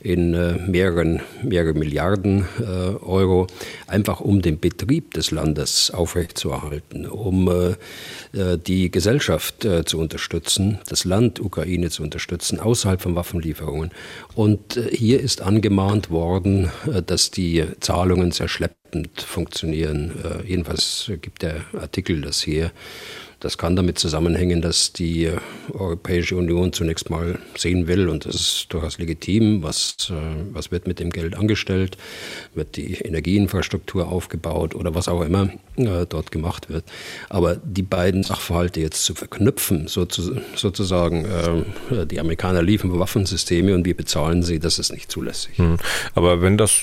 In 0.00 0.34
äh, 0.34 0.54
mehreren, 0.54 1.20
mehrere 1.42 1.74
Milliarden 1.74 2.46
äh, 2.58 2.64
Euro, 2.64 3.46
einfach 3.86 4.20
um 4.20 4.40
den 4.40 4.58
Betrieb 4.58 5.14
des 5.14 5.30
Landes 5.30 5.90
aufrechtzuerhalten, 5.90 7.06
um 7.06 7.48
äh, 7.48 7.70
äh 8.38 8.58
die 8.58 8.90
Gesellschaft 8.90 9.64
äh, 9.64 9.84
zu 9.84 9.98
unterstützen, 9.98 10.78
das 10.88 11.04
Land 11.04 11.40
Ukraine 11.40 11.90
zu 11.90 12.02
unterstützen, 12.02 12.60
außerhalb 12.60 13.02
von 13.02 13.14
Waffenlieferungen. 13.14 13.90
Und 14.34 14.76
äh, 14.76 14.90
hier 14.90 15.20
ist 15.20 15.42
angemahnt 15.42 16.10
worden, 16.10 16.70
dass 17.06 17.30
die 17.30 17.64
Zahlungen 17.80 18.32
sehr 18.32 18.48
schleppend 18.48 19.20
funktionieren. 19.20 20.12
jedenfalls 20.46 21.10
gibt 21.20 21.42
der 21.42 21.62
Artikel 21.78 22.22
das 22.22 22.40
hier. 22.40 22.72
Das 23.40 23.56
kann 23.56 23.74
damit 23.74 23.98
zusammenhängen, 23.98 24.60
dass 24.60 24.92
die 24.92 25.30
Europäische 25.72 26.36
Union 26.36 26.74
zunächst 26.74 27.08
mal 27.08 27.38
sehen 27.56 27.86
will, 27.86 28.10
und 28.10 28.26
das 28.26 28.34
ist 28.34 28.66
durchaus 28.68 28.98
legitim, 28.98 29.62
was, 29.62 30.10
äh, 30.10 30.14
was 30.52 30.70
wird 30.70 30.86
mit 30.86 31.00
dem 31.00 31.08
Geld 31.08 31.34
angestellt, 31.36 31.96
wird 32.54 32.76
die 32.76 32.94
Energieinfrastruktur 32.94 34.08
aufgebaut 34.08 34.74
oder 34.74 34.94
was 34.94 35.08
auch 35.08 35.22
immer 35.22 35.48
äh, 35.76 36.04
dort 36.06 36.30
gemacht 36.30 36.68
wird. 36.68 36.84
Aber 37.30 37.56
die 37.56 37.82
beiden 37.82 38.22
Sachverhalte 38.22 38.80
jetzt 38.80 39.04
zu 39.04 39.14
verknüpfen, 39.14 39.88
sozusagen, 39.88 41.24
äh, 41.24 42.06
die 42.06 42.20
Amerikaner 42.20 42.62
liefern 42.62 42.98
Waffensysteme 42.98 43.74
und 43.74 43.86
wir 43.86 43.96
bezahlen 43.96 44.42
sie, 44.42 44.58
das 44.58 44.78
ist 44.78 44.92
nicht 44.92 45.10
zulässig. 45.10 45.56
Hm. 45.56 45.78
Aber 46.14 46.42
wenn 46.42 46.58
das 46.58 46.82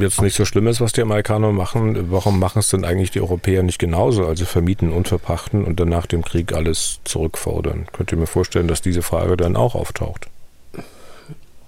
jetzt 0.00 0.20
nicht 0.20 0.34
so 0.34 0.44
schlimm 0.44 0.66
ist, 0.66 0.80
was 0.80 0.92
die 0.92 1.02
Amerikaner 1.02 1.52
machen, 1.52 2.10
warum 2.10 2.40
machen 2.40 2.58
es 2.58 2.70
denn 2.70 2.84
eigentlich 2.84 3.12
die 3.12 3.20
Europäer 3.20 3.62
nicht 3.62 3.78
genauso? 3.78 4.26
Also 4.26 4.46
vermieten 4.46 4.90
und 4.90 5.06
verpachten 5.06 5.64
und 5.64 5.78
dann 5.78 5.91
nach 5.92 6.06
dem 6.06 6.24
Krieg 6.24 6.52
alles 6.52 7.00
zurückfordern. 7.04 7.86
Könnt 7.92 8.10
ihr 8.10 8.18
mir 8.18 8.26
vorstellen, 8.26 8.66
dass 8.66 8.80
diese 8.80 9.02
Frage 9.02 9.36
dann 9.36 9.56
auch 9.56 9.74
auftaucht? 9.74 10.28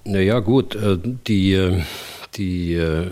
Naja, 0.05 0.41
gut, 0.41 0.75
äh, 0.75 0.99
die 1.27 1.53
äh, 1.53 1.83
die 2.37 2.75
äh, 2.75 3.07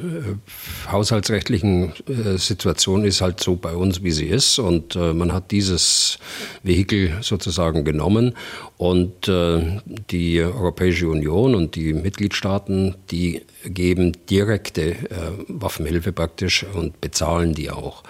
haushaltsrechtlichen 0.90 1.92
Situation 2.34 3.04
ist 3.04 3.20
halt 3.20 3.38
so 3.38 3.54
bei 3.54 3.72
uns, 3.72 4.02
wie 4.02 4.10
sie 4.10 4.26
ist. 4.26 4.58
Und 4.58 4.96
man 4.96 5.32
hat 5.32 5.52
dieses 5.52 6.18
Vehikel 6.64 7.18
sozusagen 7.20 7.84
genommen. 7.84 8.34
Und 8.78 9.30
die 10.10 10.40
Europäische 10.40 11.06
Union 11.06 11.54
und 11.54 11.76
die 11.76 11.92
Mitgliedstaaten, 11.92 12.96
die 13.12 13.42
geben 13.64 14.16
direkte 14.28 14.96
Waffenhilfe 15.46 16.12
praktisch 16.12 16.66
und 16.74 17.00
bezahlen 17.00 17.54
die 17.54 17.70
auch. 17.70 18.02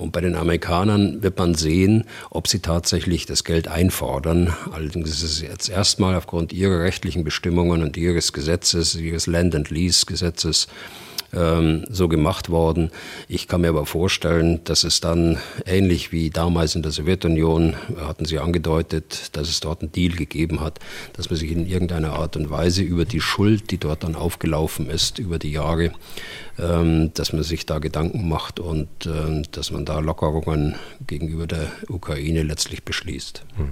Und 0.00 0.12
bei 0.12 0.22
den 0.22 0.34
Amerikanern 0.34 1.22
wird 1.22 1.38
man 1.38 1.54
sehen, 1.54 2.04
ob 2.30 2.48
sie 2.48 2.60
tatsächlich 2.60 3.26
das 3.26 3.44
Geld 3.44 3.68
einfordern. 3.68 4.56
Allerdings 4.72 5.10
ist 5.10 5.22
es 5.22 5.40
jetzt 5.42 5.68
erstmal 5.68 6.14
aufgrund 6.14 6.54
ihrer 6.54 6.80
rechtlichen 6.80 7.22
Bestimmungen 7.22 7.82
und 7.82 7.98
ihres 7.98 8.32
Gesetzes, 8.32 8.94
ihres 8.94 9.26
Land-and-Lease-Gesetzes, 9.26 10.68
ähm, 11.32 11.84
so 11.88 12.08
gemacht 12.08 12.50
worden. 12.50 12.90
Ich 13.28 13.48
kann 13.48 13.60
mir 13.60 13.68
aber 13.68 13.86
vorstellen, 13.86 14.60
dass 14.64 14.84
es 14.84 15.00
dann 15.00 15.38
ähnlich 15.66 16.12
wie 16.12 16.30
damals 16.30 16.74
in 16.74 16.82
der 16.82 16.92
Sowjetunion, 16.92 17.76
hatten 17.98 18.24
Sie 18.24 18.38
angedeutet, 18.38 19.36
dass 19.36 19.48
es 19.48 19.60
dort 19.60 19.82
einen 19.82 19.92
Deal 19.92 20.14
gegeben 20.14 20.60
hat, 20.60 20.78
dass 21.12 21.30
man 21.30 21.38
sich 21.38 21.50
in 21.50 21.66
irgendeiner 21.66 22.14
Art 22.14 22.36
und 22.36 22.50
Weise 22.50 22.82
über 22.82 23.04
die 23.04 23.20
Schuld, 23.20 23.70
die 23.70 23.78
dort 23.78 24.04
dann 24.04 24.16
aufgelaufen 24.16 24.88
ist, 24.90 25.18
über 25.18 25.38
die 25.38 25.52
Jahre, 25.52 25.92
ähm, 26.58 27.12
dass 27.14 27.32
man 27.32 27.42
sich 27.42 27.66
da 27.66 27.78
Gedanken 27.78 28.28
macht 28.28 28.60
und 28.60 28.88
äh, 29.06 29.42
dass 29.52 29.70
man 29.70 29.84
da 29.84 29.98
Lockerungen 30.00 30.74
gegenüber 31.06 31.46
der 31.46 31.70
Ukraine 31.88 32.42
letztlich 32.42 32.84
beschließt. 32.84 33.44
Hm. 33.56 33.70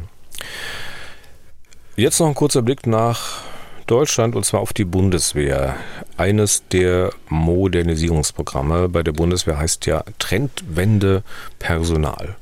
Jetzt 1.96 2.20
noch 2.20 2.28
ein 2.28 2.34
kurzer 2.34 2.62
Blick 2.62 2.86
nach 2.86 3.42
Deutschland 3.88 4.36
und 4.36 4.44
zwar 4.44 4.60
auf 4.60 4.72
die 4.72 4.84
Bundeswehr. 4.84 5.76
Eines 6.16 6.62
der 6.68 7.12
Modernisierungsprogramme 7.28 8.88
bei 8.88 9.02
der 9.02 9.12
Bundeswehr 9.12 9.58
heißt 9.58 9.86
ja 9.86 10.04
Trendwende 10.18 11.22
Personal. 11.58 12.36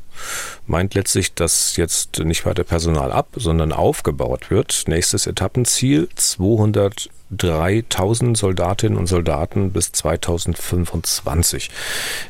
Meint 0.66 0.94
letztlich, 0.94 1.34
dass 1.34 1.76
jetzt 1.76 2.18
nicht 2.18 2.44
weiter 2.46 2.64
Personal 2.64 3.12
ab, 3.12 3.28
sondern 3.36 3.72
aufgebaut 3.72 4.50
wird. 4.50 4.84
Nächstes 4.88 5.26
Etappenziel 5.26 6.08
200 6.14 7.08
3000 7.30 8.36
Soldatinnen 8.36 8.98
und 8.98 9.06
Soldaten 9.06 9.72
bis 9.72 9.92
2025. 9.92 11.70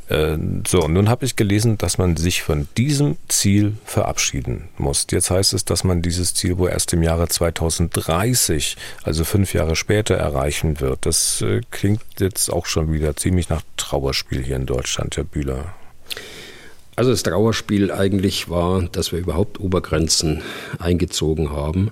Äh, 0.09 0.39
so, 0.67 0.83
und 0.83 0.95
nun 0.95 1.09
habe 1.09 1.25
ich 1.25 1.37
gelesen, 1.37 1.79
dass 1.79 1.99
man 1.99 2.17
sich 2.17 2.43
von 2.43 2.67
diesem 2.77 3.17
Ziel 3.29 3.75
verabschieden 3.85 4.69
muss. 4.79 5.07
Jetzt 5.11 5.31
heißt 5.31 5.53
es, 5.53 5.65
dass 5.65 5.85
man 5.85 6.03
dieses 6.03 6.35
Ziel 6.35 6.59
wohl 6.59 6.71
erst 6.71 6.93
im 6.93 7.03
Jahre 7.03 7.29
2030, 7.29 8.77
also 9.03 9.25
fünf 9.25 9.53
Jahre 9.53 9.77
später, 9.77 10.17
erreichen 10.17 10.81
wird. 10.81 11.05
Das 11.05 11.43
äh, 11.43 11.61
klingt 11.71 12.03
jetzt 12.19 12.51
auch 12.51 12.67
schon 12.67 12.93
wieder 12.93 13.17
ziemlich 13.17 13.49
nach 13.49 13.63
Trauerspiel 13.77 14.43
hier 14.43 14.57
in 14.57 14.67
Deutschland, 14.67 15.17
Herr 15.17 15.25
Bühler. 15.25 15.75
Also 16.97 17.11
das 17.11 17.23
Trauerspiel 17.23 17.93
eigentlich 17.93 18.49
war, 18.49 18.83
dass 18.83 19.13
wir 19.13 19.19
überhaupt 19.19 19.61
Obergrenzen 19.61 20.41
eingezogen 20.79 21.51
haben. 21.51 21.91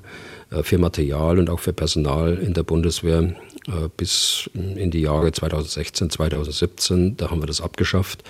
Äh, 0.51 0.62
für 0.62 0.78
Material 0.78 1.38
und 1.38 1.51
auch 1.51 1.61
für 1.61 1.72
Personal 1.72 2.34
in 2.34 2.55
der 2.55 2.62
Bundeswehr 2.62 3.34
äh, 3.66 3.88
bis 3.97 4.51
in 4.55 4.90
die 4.90 5.01
Jahre 5.01 5.32
2016, 5.32 6.11
2017. 6.11 7.16
Da 7.16 7.30
haben 7.30 7.42
wir 7.42 7.47
das 7.47 7.61
abgeschafft. 7.61 8.22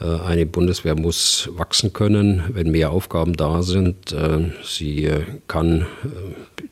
Äh, 0.00 0.04
eine 0.04 0.46
Bundeswehr 0.46 0.94
muss 0.94 1.48
wachsen 1.52 1.92
können, 1.92 2.44
wenn 2.52 2.70
mehr 2.70 2.90
Aufgaben 2.90 3.36
da 3.36 3.62
sind. 3.62 4.14
Sie 4.64 5.10
kann 5.46 5.86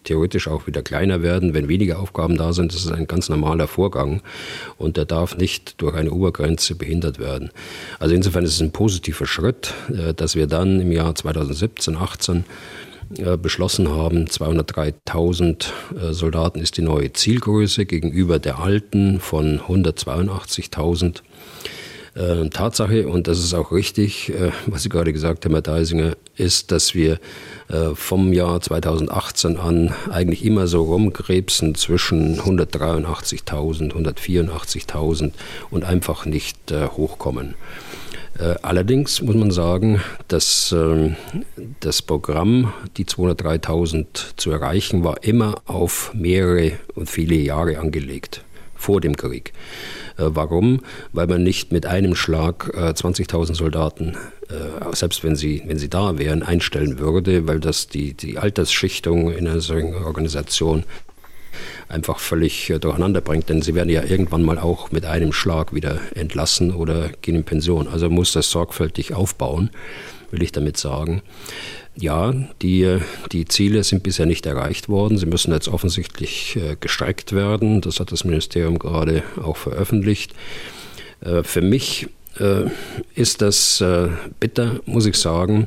theoretisch 0.04 0.48
auch 0.48 0.66
wieder 0.66 0.82
kleiner 0.82 1.22
werden, 1.22 1.54
wenn 1.54 1.68
weniger 1.68 1.98
Aufgaben 1.98 2.36
da 2.36 2.52
sind. 2.52 2.72
Das 2.72 2.84
ist 2.84 2.90
ein 2.90 3.06
ganz 3.06 3.28
normaler 3.28 3.66
Vorgang 3.66 4.22
und 4.76 4.96
der 4.96 5.04
darf 5.04 5.36
nicht 5.36 5.80
durch 5.80 5.94
eine 5.94 6.10
Obergrenze 6.10 6.74
behindert 6.74 7.18
werden. 7.18 7.50
Also 7.98 8.14
insofern 8.14 8.44
ist 8.44 8.54
es 8.54 8.60
ein 8.60 8.72
positiver 8.72 9.26
Schritt, 9.26 9.74
dass 10.16 10.34
wir 10.34 10.46
dann 10.46 10.80
im 10.80 10.92
Jahr 10.92 11.14
2017, 11.14 11.94
2018 11.94 12.44
äh, 13.16 13.38
beschlossen 13.38 13.88
haben, 13.88 14.26
203.000 14.26 15.66
äh, 15.94 16.12
Soldaten 16.12 16.60
ist 16.60 16.76
die 16.76 16.82
neue 16.82 17.12
Zielgröße 17.12 17.86
gegenüber 17.86 18.38
der 18.38 18.58
alten 18.58 19.18
von 19.18 19.60
182.000. 19.60 21.22
Äh, 22.14 22.48
Tatsache, 22.50 23.08
und 23.08 23.26
das 23.26 23.38
ist 23.38 23.54
auch 23.54 23.72
richtig, 23.72 24.32
was 24.66 24.82
Sie 24.82 24.90
gerade 24.90 25.12
gesagt 25.12 25.44
haben, 25.44 25.52
Herr 25.52 25.62
Deisinger, 25.62 26.16
ist, 26.36 26.70
dass 26.70 26.94
wir 26.94 27.18
vom 27.94 28.32
Jahr 28.32 28.60
2018 28.60 29.56
an 29.58 29.94
eigentlich 30.10 30.44
immer 30.44 30.66
so 30.66 30.84
rumkrebsen 30.84 31.74
zwischen 31.74 32.40
183.000, 32.40 33.92
184.000 33.92 35.32
und 35.70 35.84
einfach 35.84 36.24
nicht 36.24 36.58
hochkommen. 36.72 37.54
Äh, 38.38 38.54
allerdings 38.62 39.20
muss 39.20 39.34
man 39.34 39.50
sagen, 39.50 40.00
dass 40.28 40.72
ähm, 40.72 41.16
das 41.80 42.02
Programm, 42.02 42.72
die 42.96 43.04
203.000 43.04 44.36
zu 44.36 44.50
erreichen, 44.50 45.02
war 45.02 45.24
immer 45.24 45.62
auf 45.66 46.12
mehrere 46.14 46.72
und 46.94 47.10
viele 47.10 47.34
Jahre 47.34 47.78
angelegt 47.78 48.44
vor 48.76 49.00
dem 49.00 49.16
Krieg. 49.16 49.52
Äh, 50.16 50.26
warum? 50.28 50.80
Weil 51.12 51.26
man 51.26 51.42
nicht 51.42 51.72
mit 51.72 51.86
einem 51.86 52.14
Schlag 52.14 52.70
20.000 52.74 53.50
äh, 53.50 53.54
Soldaten, 53.54 54.16
selbst 54.92 55.24
wenn 55.24 55.36
sie, 55.36 55.62
wenn 55.66 55.76
sie 55.76 55.90
da 55.90 56.16
wären, 56.16 56.42
einstellen 56.42 56.98
würde, 56.98 57.46
weil 57.46 57.60
das 57.60 57.86
die, 57.86 58.14
die 58.14 58.38
Altersschichtung 58.38 59.30
in 59.30 59.46
einer 59.46 59.60
solchen 59.60 59.94
Organisation 59.94 60.84
einfach 61.88 62.18
völlig 62.18 62.70
äh, 62.70 62.78
durcheinander 62.78 63.20
bringt, 63.20 63.48
denn 63.48 63.62
sie 63.62 63.74
werden 63.74 63.88
ja 63.88 64.04
irgendwann 64.04 64.42
mal 64.42 64.58
auch 64.58 64.90
mit 64.90 65.04
einem 65.04 65.32
Schlag 65.32 65.74
wieder 65.74 66.00
entlassen 66.14 66.74
oder 66.74 67.10
gehen 67.22 67.34
in 67.34 67.44
Pension. 67.44 67.88
Also 67.88 68.10
muss 68.10 68.32
das 68.32 68.50
sorgfältig 68.50 69.14
aufbauen, 69.14 69.70
will 70.30 70.42
ich 70.42 70.52
damit 70.52 70.76
sagen. 70.76 71.22
Ja, 71.96 72.32
die, 72.62 72.98
die 73.32 73.44
Ziele 73.46 73.82
sind 73.82 74.04
bisher 74.04 74.26
nicht 74.26 74.46
erreicht 74.46 74.88
worden. 74.88 75.18
Sie 75.18 75.26
müssen 75.26 75.52
jetzt 75.52 75.68
offensichtlich 75.68 76.56
äh, 76.56 76.76
gestreckt 76.78 77.32
werden. 77.32 77.80
Das 77.80 77.98
hat 77.98 78.12
das 78.12 78.24
Ministerium 78.24 78.78
gerade 78.78 79.24
auch 79.42 79.56
veröffentlicht. 79.56 80.32
Äh, 81.20 81.42
für 81.42 81.62
mich 81.62 82.08
ist 83.16 83.42
das 83.42 83.82
bitter, 84.38 84.78
muss 84.86 85.06
ich 85.06 85.16
sagen. 85.16 85.66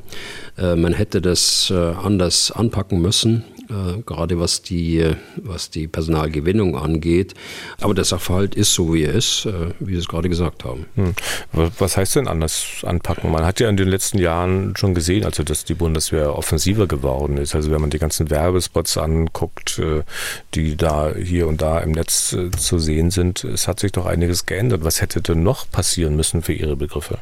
Man 0.55 0.93
hätte 0.93 1.19
das 1.19 1.69
anders 1.69 2.49
anpacken 2.49 3.01
müssen 3.01 3.43
äh, 3.71 4.01
gerade 4.01 4.39
was 4.39 4.61
die, 4.61 5.05
was 5.37 5.69
die 5.69 5.87
Personalgewinnung 5.87 6.77
angeht. 6.77 7.33
Aber 7.79 7.93
der 7.93 8.03
Sachverhalt 8.03 8.55
ist 8.55 8.73
so, 8.73 8.93
wie 8.93 9.03
er 9.03 9.13
ist, 9.13 9.45
äh, 9.45 9.71
wie 9.79 9.93
Sie 9.93 9.99
es 9.99 10.07
gerade 10.07 10.29
gesagt 10.29 10.65
haben. 10.65 10.85
Hm. 10.95 11.13
Was 11.79 11.97
heißt 11.97 12.15
denn 12.15 12.27
anders 12.27 12.83
anpacken? 12.83 13.31
Man 13.31 13.45
hat 13.45 13.59
ja 13.59 13.69
in 13.69 13.77
den 13.77 13.87
letzten 13.87 14.19
Jahren 14.19 14.75
schon 14.75 14.93
gesehen, 14.93 15.25
also 15.25 15.43
dass 15.43 15.65
die 15.65 15.73
Bundeswehr 15.73 16.35
offensiver 16.35 16.87
geworden 16.87 17.37
ist. 17.37 17.55
Also 17.55 17.71
wenn 17.71 17.81
man 17.81 17.89
die 17.89 17.99
ganzen 17.99 18.29
Werbespots 18.29 18.97
anguckt, 18.97 19.79
äh, 19.79 20.03
die 20.53 20.75
da 20.75 21.13
hier 21.15 21.47
und 21.47 21.61
da 21.61 21.79
im 21.79 21.91
Netz 21.91 22.35
zu 22.57 22.79
sehen 22.79 23.11
sind, 23.11 23.43
es 23.43 23.67
hat 23.67 23.79
sich 23.79 23.91
doch 23.91 24.05
einiges 24.05 24.45
geändert. 24.45 24.83
Was 24.83 25.01
hätte 25.01 25.21
denn 25.21 25.43
noch 25.43 25.69
passieren 25.69 26.15
müssen 26.15 26.41
für 26.41 26.53
Ihre 26.53 26.75
Begriffe? 26.75 27.19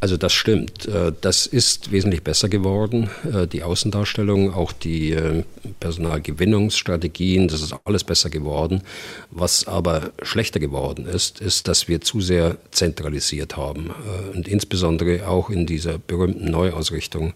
Also 0.00 0.16
das 0.16 0.32
stimmt. 0.32 0.86
Äh, 0.86 1.12
das 1.20 1.46
ist 1.46 1.92
wesentlich 1.92 2.24
besser 2.24 2.48
geworden. 2.48 3.10
Äh, 3.30 3.46
die 3.46 3.62
Außendarstellung, 3.62 4.54
auch 4.54 4.72
die 4.72 5.12
äh, 5.12 5.44
Personalgewinnungsstrategien, 5.78 7.48
das 7.48 7.60
ist 7.60 7.74
alles 7.84 8.02
besser 8.02 8.30
geworden. 8.30 8.82
Was 9.30 9.66
aber 9.66 10.10
schlechter 10.22 10.58
geworden 10.58 11.06
ist, 11.06 11.40
ist, 11.40 11.68
dass 11.68 11.86
wir 11.86 12.00
zu 12.00 12.22
sehr 12.22 12.56
zentralisiert 12.70 13.56
haben. 13.58 13.90
Und 14.34 14.48
insbesondere 14.48 15.28
auch 15.28 15.50
in 15.50 15.66
dieser 15.66 15.98
berühmten 15.98 16.50
Neuausrichtung 16.50 17.34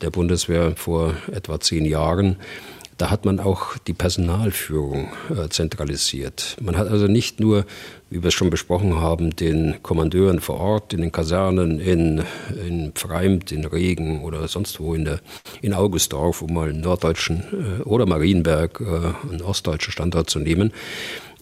der 0.00 0.10
Bundeswehr 0.10 0.74
vor 0.76 1.14
etwa 1.30 1.60
zehn 1.60 1.84
Jahren 1.84 2.36
da 2.98 3.10
hat 3.10 3.24
man 3.24 3.40
auch 3.40 3.78
die 3.78 3.94
Personalführung 3.94 5.08
äh, 5.30 5.48
zentralisiert. 5.48 6.56
Man 6.60 6.76
hat 6.76 6.88
also 6.88 7.06
nicht 7.06 7.38
nur, 7.40 7.64
wie 8.10 8.22
wir 8.22 8.28
es 8.28 8.34
schon 8.34 8.50
besprochen 8.50 8.96
haben, 8.96 9.34
den 9.36 9.76
Kommandeuren 9.82 10.40
vor 10.40 10.58
Ort, 10.58 10.92
in 10.92 11.00
den 11.00 11.12
Kasernen, 11.12 11.78
in, 11.78 12.22
in 12.66 12.92
Pfreimt, 12.92 13.52
in 13.52 13.64
Regen 13.64 14.22
oder 14.22 14.46
sonst 14.48 14.80
wo 14.80 14.94
in, 14.94 15.04
der, 15.04 15.20
in 15.62 15.74
Augustdorf, 15.74 16.42
um 16.42 16.52
mal 16.52 16.68
einen 16.68 16.80
norddeutschen 16.80 17.44
äh, 17.52 17.82
oder 17.84 18.04
Marienberg, 18.04 18.80
äh, 18.80 19.30
einen 19.30 19.42
ostdeutschen 19.42 19.92
Standort 19.92 20.28
zu 20.28 20.40
nehmen. 20.40 20.72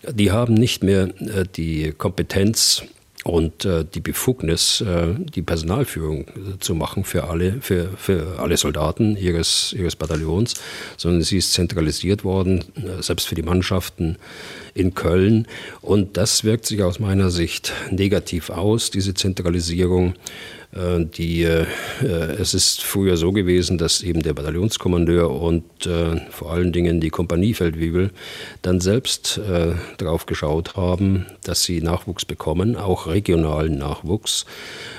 Die 0.08 0.30
haben 0.30 0.54
nicht 0.54 0.84
mehr 0.84 1.08
äh, 1.20 1.44
die 1.56 1.92
Kompetenz, 1.96 2.82
und 3.26 3.64
äh, 3.64 3.84
die 3.84 4.00
Befugnis, 4.00 4.80
äh, 4.80 5.14
die 5.18 5.42
Personalführung 5.42 6.28
äh, 6.28 6.58
zu 6.60 6.76
machen 6.76 7.02
für 7.02 7.24
alle, 7.24 7.60
für, 7.60 7.88
für 7.96 8.38
alle 8.38 8.56
Soldaten 8.56 9.16
ihres, 9.16 9.72
ihres 9.72 9.96
Bataillons, 9.96 10.54
sondern 10.96 11.22
sie 11.22 11.38
ist 11.38 11.52
zentralisiert 11.52 12.22
worden, 12.22 12.64
äh, 12.76 13.02
selbst 13.02 13.26
für 13.26 13.34
die 13.34 13.42
Mannschaften 13.42 14.16
in 14.74 14.94
Köln. 14.94 15.48
Und 15.82 16.16
das 16.16 16.44
wirkt 16.44 16.66
sich 16.66 16.84
aus 16.84 17.00
meiner 17.00 17.30
Sicht 17.30 17.72
negativ 17.90 18.50
aus, 18.50 18.90
diese 18.90 19.14
Zentralisierung. 19.14 20.14
Äh, 20.76 21.06
die, 21.06 21.42
äh, 21.44 21.66
es 22.38 22.54
ist 22.54 22.82
früher 22.82 23.16
so 23.16 23.32
gewesen, 23.32 23.78
dass 23.78 24.02
eben 24.02 24.22
der 24.22 24.34
Bataillonskommandeur 24.34 25.30
und 25.30 25.86
äh, 25.86 26.20
vor 26.30 26.52
allen 26.52 26.72
Dingen 26.72 27.00
die 27.00 27.10
Kompaniefeldwebel 27.10 28.10
dann 28.62 28.80
selbst 28.80 29.38
äh, 29.38 29.72
darauf 29.96 30.26
geschaut 30.26 30.76
haben, 30.76 31.26
dass 31.44 31.62
sie 31.62 31.80
Nachwuchs 31.80 32.24
bekommen, 32.24 32.76
auch 32.76 33.06
regionalen 33.06 33.78
Nachwuchs, 33.78 34.44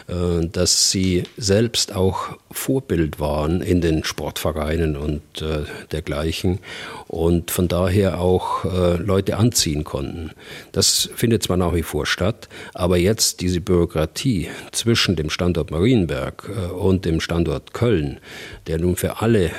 äh, 0.08 0.48
dass 0.48 0.90
sie 0.90 1.24
selbst 1.38 1.96
auch 1.96 2.38
Vorbild 2.52 3.20
waren 3.20 3.62
in 3.62 3.82
den 3.82 4.04
Sportvereinen 4.04 4.96
und 4.96 5.22
äh, 5.42 5.66
dergleichen 5.92 6.60
und 7.08 7.52
von 7.52 7.68
daher 7.68 8.20
auch 8.20 8.66
Leute 8.98 9.38
anziehen 9.38 9.84
konnten. 9.84 10.32
Das 10.72 11.10
findet 11.16 11.44
zwar 11.44 11.58
nach 11.58 11.74
wie 11.74 11.84
vor 11.84 12.06
statt, 12.06 12.50
aber 12.74 12.98
jetzt 12.98 13.42
diese 13.42 13.62
Bürokratie 13.62 14.50
zwischen 14.72 15.16
dem 15.16 15.30
Standort 15.30 15.67
Standort 15.68 15.72
Marienberg 15.72 16.50
äh, 16.50 16.72
und 16.72 17.06
dem 17.06 17.20
Standort 17.20 17.74
Köln, 17.74 18.20
der 18.68 18.80
nun 18.80 18.96
für 18.96 19.22
alle 19.22 19.52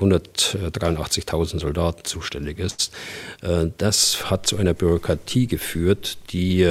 183.000 0.00 1.56
äh, 1.56 1.58
Soldaten 1.58 2.04
zuständig 2.04 2.58
ist, 2.58 2.92
äh, 3.42 3.66
das 3.78 4.30
hat 4.30 4.46
zu 4.46 4.56
einer 4.56 4.74
Bürokratie 4.74 5.46
geführt, 5.46 6.18
die 6.30 6.66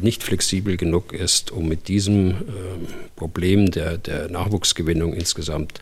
nicht 0.00 0.22
flexibel 0.22 0.76
genug 0.76 1.12
ist, 1.12 1.50
um 1.50 1.68
mit 1.68 1.88
diesem 1.88 2.36
Problem 3.16 3.70
der, 3.70 3.98
der 3.98 4.28
Nachwuchsgewinnung 4.28 5.12
insgesamt 5.14 5.80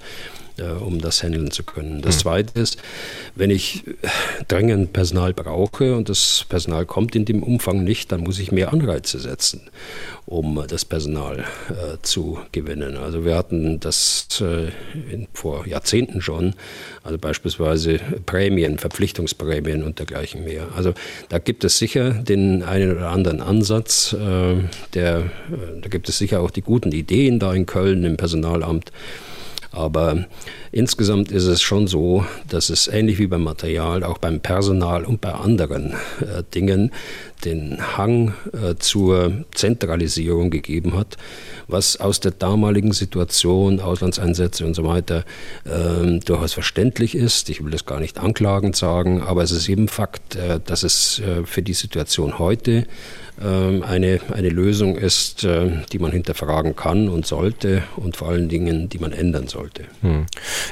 äh, 0.58 0.72
um 0.82 1.00
das 1.00 1.22
handeln 1.22 1.50
zu 1.50 1.62
können. 1.62 2.02
Das 2.02 2.16
mhm. 2.16 2.20
Zweite 2.20 2.60
ist, 2.60 2.78
wenn 3.34 3.50
ich 3.50 3.84
dringend 4.48 4.92
Personal 4.92 5.32
brauche 5.34 5.96
und 5.96 6.08
das 6.08 6.44
Personal 6.48 6.86
kommt 6.86 7.16
in 7.16 7.24
dem 7.24 7.42
Umfang 7.42 7.84
nicht, 7.84 8.12
dann 8.12 8.20
muss 8.20 8.38
ich 8.38 8.52
mehr 8.52 8.72
Anreize 8.72 9.18
setzen, 9.18 9.62
um 10.24 10.64
das 10.68 10.84
Personal 10.84 11.40
äh, 11.68 11.96
zu 12.02 12.38
gewinnen. 12.52 12.96
Also 12.96 13.24
wir 13.24 13.36
hatten 13.36 13.80
das 13.80 14.28
äh, 14.40 14.68
in, 15.12 15.28
vor 15.32 15.66
Jahrzehnten 15.66 16.20
schon, 16.20 16.54
also 17.04 17.18
beispielsweise 17.18 18.00
Prämien, 18.24 18.78
Verpflichtungsprämien 18.78 19.82
und 19.82 19.98
dergleichen 19.98 20.44
mehr. 20.44 20.68
Also 20.76 20.94
da 21.28 21.38
gibt 21.38 21.64
es 21.64 21.78
sicher 21.78 22.10
den 22.10 22.62
einen 22.62 22.96
oder 22.96 23.10
anderen 23.10 23.40
Ansatz, 23.40 24.12
äh, 24.12 24.56
der, 24.94 25.18
äh, 25.18 25.80
da 25.82 25.88
gibt 25.88 26.08
es 26.08 26.18
sicher 26.18 26.40
auch 26.40 26.50
die 26.50 26.62
guten 26.62 26.92
Ideen 26.92 27.38
da 27.38 27.52
in 27.52 27.66
Köln 27.66 28.04
im 28.04 28.16
Personalamt. 28.16 28.92
Aber 29.76 30.26
insgesamt 30.76 31.32
ist 31.32 31.46
es 31.46 31.62
schon 31.62 31.86
so, 31.86 32.26
dass 32.48 32.68
es 32.68 32.86
ähnlich 32.86 33.18
wie 33.18 33.26
beim 33.26 33.42
Material, 33.42 34.04
auch 34.04 34.18
beim 34.18 34.40
Personal 34.40 35.04
und 35.04 35.22
bei 35.22 35.32
anderen 35.32 35.94
äh, 36.20 36.42
Dingen 36.54 36.92
den 37.44 37.78
Hang 37.96 38.34
äh, 38.52 38.74
zur 38.78 39.44
Zentralisierung 39.54 40.50
gegeben 40.50 40.96
hat, 40.96 41.16
was 41.66 41.98
aus 41.98 42.20
der 42.20 42.32
damaligen 42.32 42.92
Situation, 42.92 43.80
Auslandseinsätze 43.80 44.66
und 44.66 44.74
so 44.74 44.84
weiter, 44.84 45.24
äh, 45.64 46.18
durchaus 46.20 46.52
verständlich 46.52 47.14
ist. 47.14 47.48
Ich 47.48 47.64
will 47.64 47.70
das 47.70 47.86
gar 47.86 48.00
nicht 48.00 48.18
anklagend 48.18 48.76
sagen, 48.76 49.22
aber 49.22 49.42
es 49.42 49.52
ist 49.52 49.68
eben 49.68 49.88
Fakt, 49.88 50.36
äh, 50.36 50.60
dass 50.64 50.82
es 50.82 51.20
äh, 51.20 51.44
für 51.44 51.62
die 51.62 51.74
Situation 51.74 52.38
heute 52.38 52.86
ähm, 53.42 53.82
eine, 53.82 54.20
eine 54.32 54.48
Lösung 54.48 54.96
ist, 54.96 55.44
äh, 55.44 55.70
die 55.92 55.98
man 55.98 56.10
hinterfragen 56.10 56.74
kann 56.74 57.08
und 57.10 57.26
sollte 57.26 57.82
und 57.96 58.16
vor 58.16 58.28
allen 58.28 58.48
Dingen, 58.48 58.88
die 58.88 58.98
man 58.98 59.12
ändern 59.12 59.46
sollte. 59.46 59.84
Hm. 60.00 60.24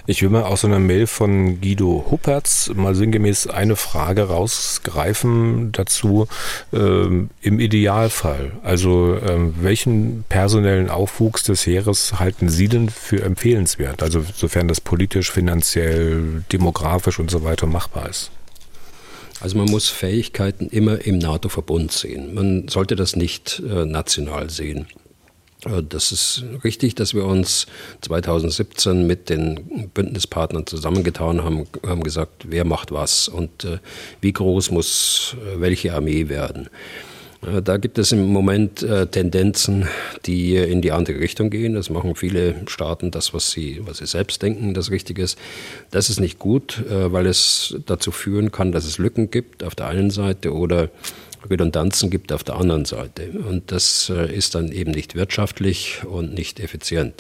Ich 0.07 0.22
will 0.22 0.30
mal 0.30 0.42
aus 0.42 0.62
so 0.62 0.66
einer 0.66 0.78
Mail 0.78 1.07
von 1.07 1.61
Guido 1.61 2.07
Huppertz 2.11 2.70
mal 2.74 2.95
sinngemäß 2.95 3.47
eine 3.47 3.76
Frage 3.76 4.24
rausgreifen 4.24 5.72
dazu. 5.72 6.26
Ähm, 6.72 7.30
Im 7.40 7.61
Idealfall, 7.61 8.53
also 8.62 9.16
ähm, 9.16 9.55
welchen 9.61 10.24
personellen 10.28 10.90
Aufwuchs 10.90 11.42
des 11.42 11.66
Heeres 11.66 12.18
halten 12.18 12.49
Sie 12.49 12.68
denn 12.68 12.88
für 12.88 13.22
empfehlenswert? 13.22 14.03
Also 14.03 14.24
sofern 14.34 14.68
das 14.68 14.80
politisch, 14.80 15.30
finanziell, 15.30 16.45
demografisch 16.53 17.18
und 17.18 17.30
so 17.30 17.45
weiter 17.45 17.66
machbar 17.66 18.09
ist. 18.09 18.30
Also 19.40 19.59
man 19.59 19.66
muss 19.66 19.90
Fähigkeiten 19.90 20.68
immer 20.68 21.05
im 21.05 21.18
NATO-Verbund 21.18 21.92
sehen. 21.92 22.34
Man 22.34 22.68
sollte 22.68 22.97
das 22.97 23.16
nicht 23.16 23.62
äh, 23.68 23.84
national 23.84 24.49
sehen. 24.49 24.86
Äh, 25.67 25.83
das 25.89 26.12
ist 26.12 26.45
richtig, 26.62 26.95
dass 26.95 27.15
wir 27.15 27.25
uns 27.25 27.67
2017 28.03 29.07
mit 29.07 29.29
den 29.29 29.91
Bündnispartnern 29.95 30.67
zusammengetan 30.67 31.43
haben, 31.43 31.65
haben 31.87 32.03
gesagt, 32.03 32.47
wer 32.49 32.65
macht 32.65 32.93
was 32.93 33.29
und 33.29 33.65
äh, 33.65 33.79
wie 34.21 34.33
groß 34.33 34.71
muss 34.71 35.37
äh, 35.41 35.61
welche 35.61 35.95
Armee 35.95 36.29
werden. 36.29 36.69
Da 37.62 37.77
gibt 37.77 37.99
es 37.99 38.11
im 38.11 38.25
Moment 38.25 38.87
Tendenzen, 39.11 39.87
die 40.25 40.57
in 40.57 40.81
die 40.81 40.93
andere 40.93 41.21
Richtung 41.21 41.51
gehen. 41.51 41.75
Das 41.75 41.91
machen 41.91 42.15
viele 42.15 42.55
Staaten, 42.69 43.11
das, 43.11 43.35
was 43.35 43.51
sie, 43.51 43.83
was 43.85 43.99
sie 43.99 44.07
selbst 44.07 44.41
denken, 44.41 44.73
das 44.73 44.91
richtig 44.91 45.19
ist. 45.19 45.39
Das 45.91 46.09
ist 46.09 46.21
nicht 46.21 46.39
gut, 46.39 46.83
weil 46.89 47.27
es 47.27 47.77
dazu 47.85 48.12
führen 48.12 48.51
kann, 48.51 48.73
dass 48.73 48.87
es 48.87 48.97
Lücken 48.97 49.31
gibt 49.31 49.62
auf 49.62 49.75
der 49.75 49.89
einen 49.89 50.09
Seite 50.09 50.55
oder 50.55 50.89
Redundanzen 51.49 52.11
gibt 52.11 52.32
auf 52.32 52.45
der 52.45 52.57
anderen 52.57 52.84
Seite. 52.84 53.30
Und 53.30 53.70
das 53.72 54.11
ist 54.11 54.55
dann 54.55 54.72
eben 54.72 54.92
nicht 54.92 55.14
wirtschaftlich 55.14 56.03
und 56.05 56.34
nicht 56.34 56.61
effizient. 56.61 57.14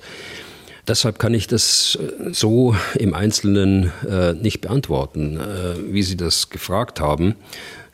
Deshalb 0.86 1.18
kann 1.18 1.32
ich 1.32 1.46
das 1.46 1.98
so 2.32 2.76
im 2.94 3.14
Einzelnen 3.14 3.90
nicht 4.42 4.60
beantworten, 4.60 5.40
wie 5.88 6.02
Sie 6.02 6.16
das 6.16 6.50
gefragt 6.50 7.00
haben. 7.00 7.36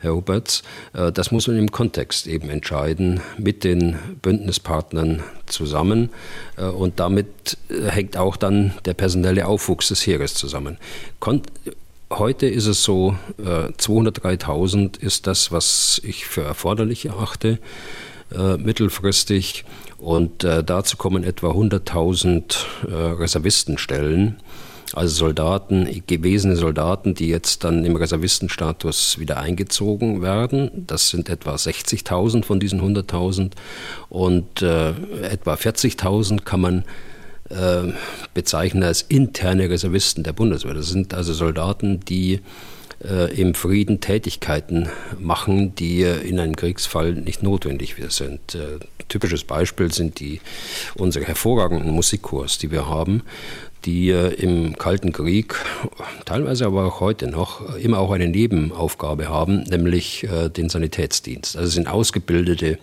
Herr 0.01 0.15
Huberts. 0.15 0.63
Äh, 0.93 1.11
das 1.11 1.31
muss 1.31 1.47
man 1.47 1.57
im 1.57 1.71
Kontext 1.71 2.27
eben 2.27 2.49
entscheiden, 2.49 3.21
mit 3.37 3.63
den 3.63 3.97
Bündnispartnern 4.21 5.23
zusammen. 5.45 6.09
Äh, 6.57 6.65
und 6.65 6.99
damit 6.99 7.57
äh, 7.69 7.89
hängt 7.89 8.17
auch 8.17 8.35
dann 8.35 8.73
der 8.85 8.95
personelle 8.95 9.47
Aufwuchs 9.47 9.89
des 9.89 10.05
Heeres 10.05 10.33
zusammen. 10.33 10.77
Heute 12.11 12.45
ist 12.45 12.67
es 12.67 12.83
so, 12.83 13.15
203.000 13.39 14.99
ist 14.99 15.27
das, 15.27 15.51
was 15.51 16.01
ich 16.03 16.25
für 16.25 16.43
erforderlich 16.43 17.05
erachte, 17.05 17.57
mittelfristig. 18.57 19.63
Und 19.97 20.43
dazu 20.43 20.97
kommen 20.97 21.23
etwa 21.23 21.51
100.000 21.51 23.17
Reservistenstellen 23.17 24.37
also 24.93 25.25
Soldaten, 25.25 26.03
gewesene 26.07 26.55
Soldaten, 26.55 27.13
die 27.13 27.27
jetzt 27.27 27.63
dann 27.63 27.85
im 27.85 27.95
Reservistenstatus 27.95 29.19
wieder 29.19 29.37
eingezogen 29.37 30.21
werden. 30.21 30.85
Das 30.87 31.09
sind 31.09 31.29
etwa 31.29 31.55
60.000 31.55 32.43
von 32.43 32.59
diesen 32.59 32.81
100.000 32.81 33.51
und 34.09 34.61
äh, 34.61 34.89
etwa 35.23 35.53
40.000 35.53 36.41
kann 36.41 36.61
man 36.61 36.83
äh, 37.51 37.93
bezeichnen 38.33 38.83
als 38.83 39.03
interne 39.03 39.69
Reservisten 39.69 40.23
der 40.23 40.33
Bundeswehr. 40.33 40.73
Das 40.73 40.89
sind 40.89 41.13
also 41.13 41.33
Soldaten, 41.33 41.99
die 41.99 42.39
äh, 43.03 43.33
im 43.39 43.55
Frieden 43.55 43.99
Tätigkeiten 43.99 44.89
machen, 45.17 45.73
die 45.73 46.03
äh, 46.03 46.21
in 46.21 46.39
einem 46.39 46.55
Kriegsfall 46.55 47.13
nicht 47.13 47.41
notwendig 47.41 47.95
sind. 48.09 48.53
Äh, 48.53 48.77
typisches 49.09 49.43
Beispiel 49.43 49.91
sind 49.91 50.19
die 50.19 50.39
unsere 50.95 51.25
hervorragenden 51.25 51.91
Musikkurs, 51.91 52.59
die 52.59 52.71
wir 52.71 52.87
haben. 52.87 53.23
die 53.85 54.11
im 54.11 54.77
Kalten 54.77 55.11
Krieg, 55.11 55.55
teilweise 56.25 56.67
aber 56.67 56.85
auch 56.85 56.99
heute 56.99 57.25
noch, 57.25 57.75
immer 57.77 57.97
auch 57.97 58.11
eine 58.11 58.27
Nebenaufgabe 58.27 59.27
haben, 59.27 59.63
nämlich 59.63 60.27
den 60.55 60.69
Sanitätsdienst. 60.69 61.57
Also 61.57 61.71
sind 61.71 61.87
ausgebildete 61.87 62.67
äh, 62.73 62.77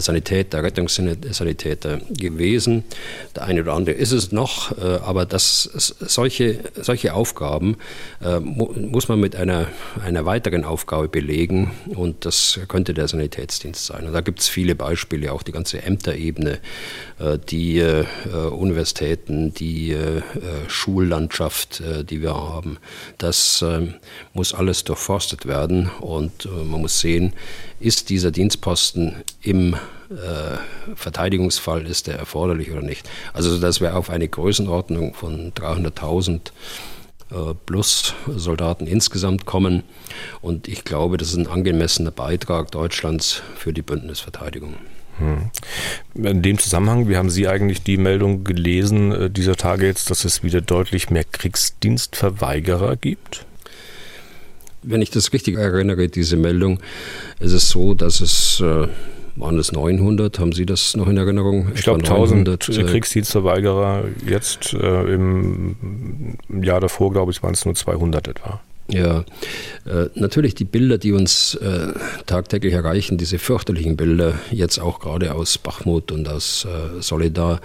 Sanitäter, 0.00 0.62
Rettungssanitäter 0.62 1.98
gewesen. 2.10 2.84
Der 3.34 3.44
eine 3.44 3.62
oder 3.62 3.74
andere 3.74 3.94
ist 3.96 4.12
es 4.12 4.32
noch, 4.32 4.76
äh, 4.78 4.98
aber 5.02 5.26
das, 5.26 5.62
solche, 6.00 6.60
solche 6.80 7.14
Aufgaben 7.14 7.76
äh, 8.22 8.38
muss 8.40 9.08
man 9.08 9.18
mit 9.20 9.34
einer, 9.36 9.66
einer 10.04 10.24
weiteren 10.24 10.64
Aufgabe 10.64 11.08
belegen 11.08 11.72
und 11.86 12.24
das 12.24 12.60
könnte 12.68 12.94
der 12.94 13.08
Sanitätsdienst 13.08 13.84
sein. 13.86 14.06
Und 14.06 14.12
da 14.12 14.20
gibt 14.20 14.40
es 14.40 14.48
viele 14.48 14.74
Beispiele, 14.74 15.32
auch 15.32 15.42
die 15.42 15.52
ganze 15.52 15.82
Ämterebene, 15.82 16.58
die 17.50 17.84
Universitäten, 18.50 19.54
die 19.54 19.96
Schullandschaft, 20.66 21.82
die 22.10 22.20
wir 22.20 22.34
haben. 22.34 22.78
Das 23.18 23.64
muss 24.32 24.54
alles 24.54 24.84
durchforstet 24.84 25.46
werden 25.46 25.90
und 26.00 26.48
man 26.68 26.80
muss 26.80 27.00
sehen, 27.00 27.32
ist 27.80 28.10
dieser 28.10 28.30
Dienstposten 28.30 29.16
im 29.42 29.71
äh, 29.74 30.94
Verteidigungsfall, 30.94 31.86
ist 31.86 32.06
der 32.06 32.18
erforderlich 32.18 32.70
oder 32.70 32.82
nicht. 32.82 33.08
Also 33.32 33.58
dass 33.58 33.80
wir 33.80 33.96
auf 33.96 34.10
eine 34.10 34.28
Größenordnung 34.28 35.14
von 35.14 35.52
300.000 35.52 36.52
äh, 37.32 37.54
plus 37.66 38.14
Soldaten 38.28 38.86
insgesamt 38.86 39.46
kommen. 39.46 39.84
Und 40.40 40.68
ich 40.68 40.84
glaube, 40.84 41.16
das 41.16 41.28
ist 41.28 41.36
ein 41.36 41.46
angemessener 41.46 42.10
Beitrag 42.10 42.70
Deutschlands 42.70 43.42
für 43.56 43.72
die 43.72 43.82
Bündnisverteidigung. 43.82 44.74
Hm. 45.18 45.50
In 46.14 46.42
dem 46.42 46.58
Zusammenhang, 46.58 47.08
wie 47.08 47.16
haben 47.16 47.30
Sie 47.30 47.48
eigentlich 47.48 47.82
die 47.82 47.96
Meldung 47.96 48.44
gelesen 48.44 49.12
äh, 49.12 49.30
dieser 49.30 49.56
Tage 49.56 49.86
jetzt, 49.86 50.10
dass 50.10 50.24
es 50.24 50.42
wieder 50.42 50.60
deutlich 50.60 51.10
mehr 51.10 51.24
Kriegsdienstverweigerer 51.24 52.96
gibt? 52.96 53.46
Wenn 54.82 55.00
ich 55.00 55.10
das 55.10 55.32
richtig 55.32 55.56
erinnere, 55.56 56.08
diese 56.08 56.36
Meldung, 56.36 56.80
ist 57.40 57.52
es 57.52 57.70
so, 57.70 57.94
dass 57.94 58.20
es 58.20 58.60
äh, 58.60 58.88
waren 59.36 59.58
es 59.58 59.72
900? 59.72 60.38
Haben 60.38 60.52
Sie 60.52 60.66
das 60.66 60.96
noch 60.96 61.08
in 61.08 61.16
Erinnerung? 61.16 61.72
Ich 61.74 61.82
glaube 61.82 62.00
1000 62.00 62.48
äh, 62.48 62.82
Kriegsdienstverweigerer. 62.84 64.04
Jetzt 64.26 64.74
äh, 64.74 65.14
im 65.14 65.76
Jahr 66.48 66.80
davor, 66.80 67.12
glaube 67.12 67.32
ich, 67.32 67.42
waren 67.42 67.54
es 67.54 67.64
nur 67.64 67.74
200 67.74 68.28
etwa. 68.28 68.60
Ja, 68.88 69.24
äh, 69.86 70.08
natürlich 70.14 70.54
die 70.54 70.64
Bilder, 70.64 70.98
die 70.98 71.12
uns 71.12 71.54
äh, 71.54 71.92
tagtäglich 72.26 72.74
erreichen, 72.74 73.16
diese 73.16 73.38
fürchterlichen 73.38 73.96
Bilder, 73.96 74.34
jetzt 74.50 74.78
auch 74.78 75.00
gerade 75.00 75.34
aus 75.34 75.56
Bachmut 75.56 76.12
und 76.12 76.28
aus 76.28 76.66
äh, 76.66 77.00
Solidar, 77.00 77.60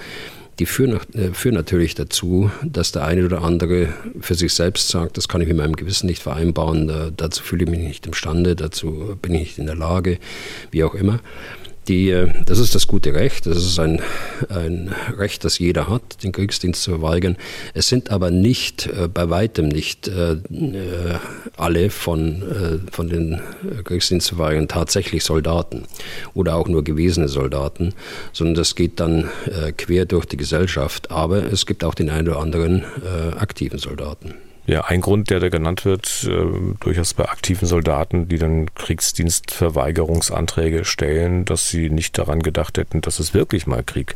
die 0.59 0.65
führen, 0.65 0.99
äh, 1.13 1.33
führen 1.33 1.55
natürlich 1.55 1.95
dazu, 1.95 2.51
dass 2.63 2.91
der 2.91 3.05
eine 3.05 3.25
oder 3.25 3.43
andere 3.43 3.89
für 4.19 4.35
sich 4.35 4.53
selbst 4.53 4.89
sagt, 4.89 5.17
das 5.17 5.27
kann 5.27 5.41
ich 5.41 5.47
mit 5.47 5.57
meinem 5.57 5.75
Gewissen 5.75 6.07
nicht 6.07 6.23
vereinbaren, 6.23 6.87
da, 6.87 7.09
dazu 7.15 7.43
fühle 7.43 7.65
ich 7.65 7.69
mich 7.69 7.79
nicht 7.79 8.05
imstande, 8.07 8.55
dazu 8.55 9.17
bin 9.21 9.33
ich 9.33 9.39
nicht 9.41 9.57
in 9.59 9.65
der 9.65 9.75
Lage, 9.75 10.17
wie 10.71 10.83
auch 10.83 10.95
immer. 10.95 11.19
Die, 11.87 12.09
äh, 12.09 12.31
das 12.45 12.59
ist 12.59 12.75
das 12.75 12.87
gute 12.87 13.13
Recht, 13.13 13.45
das 13.45 13.57
ist 13.57 13.79
ein, 13.79 14.01
ein 14.49 14.93
Recht, 15.17 15.45
das 15.45 15.57
jeder 15.59 15.87
hat, 15.87 16.23
den 16.23 16.31
Kriegsdienst 16.33 16.81
zu 16.83 16.91
verweigern. 16.91 17.37
Es 17.73 17.87
sind 17.87 18.11
aber 18.11 18.29
nicht, 18.29 18.87
äh, 18.87 19.07
bei 19.07 19.29
weitem 19.29 19.69
nicht 19.69 20.07
äh, 20.07 20.37
alle 21.55 21.89
von, 21.89 22.43
von 22.91 23.09
den 23.09 23.39
Kriegsdienstverweigerern 23.83 24.67
tatsächlich 24.67 25.23
Soldaten 25.23 25.83
oder 26.33 26.55
auch 26.55 26.67
nur 26.67 26.83
gewesene 26.83 27.27
Soldaten, 27.27 27.93
sondern 28.33 28.55
das 28.55 28.75
geht 28.75 28.99
dann 28.99 29.29
quer 29.77 30.05
durch 30.05 30.25
die 30.25 30.37
Gesellschaft. 30.37 31.11
Aber 31.11 31.51
es 31.51 31.65
gibt 31.65 31.83
auch 31.83 31.93
den 31.93 32.09
einen 32.09 32.29
oder 32.29 32.39
anderen 32.39 32.83
aktiven 33.37 33.79
Soldaten. 33.79 34.35
Ja, 34.67 34.81
ein 34.81 34.99
Grund, 34.99 35.29
der 35.29 35.39
da 35.39 35.47
genannt 35.47 35.85
wird, 35.85 36.27
äh, 36.29 36.45
durchaus 36.81 37.13
bei 37.13 37.29
aktiven 37.29 37.65
Soldaten, 37.65 38.27
die 38.27 38.37
dann 38.37 38.75
Kriegsdienstverweigerungsanträge 38.75 40.83
stellen, 40.83 41.45
dass 41.45 41.69
sie 41.69 41.89
nicht 41.89 42.17
daran 42.17 42.43
gedacht 42.43 42.77
hätten, 42.77 42.99
dass 42.99 43.19
es 43.19 43.33
wirklich 43.33 43.65
mal 43.65 43.81
Krieg 43.81 44.15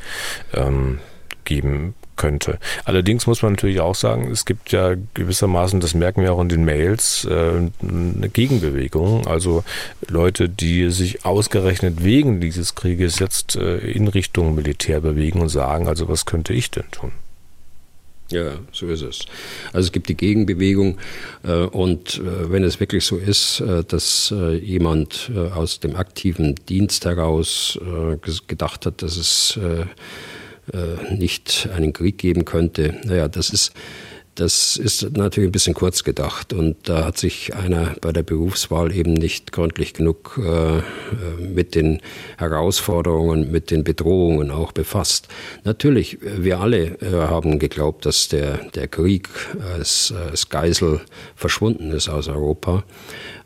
ähm, 0.54 1.00
geben 1.46 1.94
könnte. 2.18 2.60
Allerdings 2.84 3.28
muss 3.28 3.42
man 3.42 3.54
natürlich 3.54 3.80
auch 3.80 3.96
sagen, 3.96 4.30
es 4.30 4.44
gibt 4.46 4.74
ja 4.74 4.96
gewissermaßen, 5.14 5.80
das 5.80 5.94
merken 5.94 6.22
wir 6.22 6.34
auch 6.34 6.42
in 6.42 6.50
den 6.50 6.66
Mails, 6.66 7.24
äh, 7.24 7.70
eine 7.82 8.30
Gegenbewegung. 8.30 9.28
Also 9.28 9.64
Leute, 10.10 10.50
die 10.50 10.92
sich 10.92 11.26
ausgerechnet 11.26 12.04
wegen 12.04 12.42
dieses 12.42 12.76
Krieges 12.76 13.20
jetzt 13.20 13.56
äh, 13.56 13.78
in 13.78 14.10
Richtung 14.10 14.54
Militär 14.54 15.00
bewegen 15.00 15.40
und 15.40 15.48
sagen, 15.48 15.88
also 15.88 16.10
was 16.10 16.26
könnte 16.26 16.54
ich 16.54 16.72
denn 16.72 16.92
tun? 16.92 17.14
Ja, 18.32 18.60
so 18.72 18.88
ist 18.88 19.02
es. 19.02 19.20
Also 19.74 19.88
es 19.88 19.92
gibt 19.92 20.10
die 20.10 20.16
Gegenbewegung 20.16 20.98
äh, 21.44 21.52
und 21.52 22.20
äh, 22.20 22.52
wenn 22.52 22.64
es 22.64 22.80
wirklich 22.80 23.06
so 23.06 23.18
ist, 23.18 23.60
äh, 23.60 23.84
dass 23.84 24.34
äh, 24.36 24.56
jemand 24.56 25.32
äh, 25.36 25.40
aus 25.52 25.80
dem 25.80 25.96
aktiven 25.96 26.56
Dienst 26.70 27.06
heraus 27.06 27.78
äh, 27.82 28.18
gedacht 28.48 28.86
hat, 28.86 29.02
dass 29.02 29.18
es 29.18 29.60
nicht 31.12 31.68
einen 31.76 31.92
Krieg 31.92 32.18
geben 32.18 32.46
könnte, 32.46 32.96
naja, 33.04 33.28
das 33.28 33.50
ist 33.50 33.74
das 34.36 34.78
ist 34.78 35.18
natürlich 35.18 35.50
ein 35.50 35.52
bisschen 35.52 35.74
kurz 35.74 36.04
gedacht 36.04 36.54
und 36.54 36.78
da 36.88 37.06
hat 37.06 37.18
sich 37.18 37.54
einer 37.54 37.96
bei 38.00 38.14
der 38.14 38.24
Berufswahl 38.24 38.96
eben 38.96 39.14
nicht 39.14 39.52
gründlich 39.52 39.94
genug 39.94 40.40
äh, 40.42 40.82
mit 41.42 41.76
den 41.76 42.02
Herausforderungen, 42.38 43.52
mit 43.52 43.72
den 43.72 43.84
Bedrohungen 43.84 44.50
auch 44.50 44.72
befasst. 44.72 45.28
Natürlich, 45.64 46.20
wir 46.22 46.60
alle 46.60 46.98
äh, 47.02 47.12
haben 47.12 47.60
geglaubt, 47.60 48.06
dass 48.06 48.30
der, 48.30 48.60
der 48.70 48.88
Krieg 48.88 49.28
als, 49.76 50.14
als 50.14 50.50
Geisel 50.50 51.02
verschwunden 51.36 51.92
ist 51.92 52.08
aus 52.08 52.30
Europa. 52.30 52.84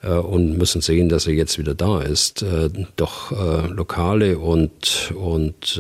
Äh, 0.06 0.12
und 0.12 0.58
müssen 0.58 0.82
sehen, 0.82 1.10
dass 1.10 1.28
er 1.28 1.34
jetzt 1.34 1.58
wieder 1.58 1.74
da 1.74 2.02
ist. 2.02 2.44
Äh, 2.44 2.70
doch 2.96 3.32
äh, 3.32 3.68
lokale 3.68 4.38
und, 4.38 5.12
und 5.16 5.80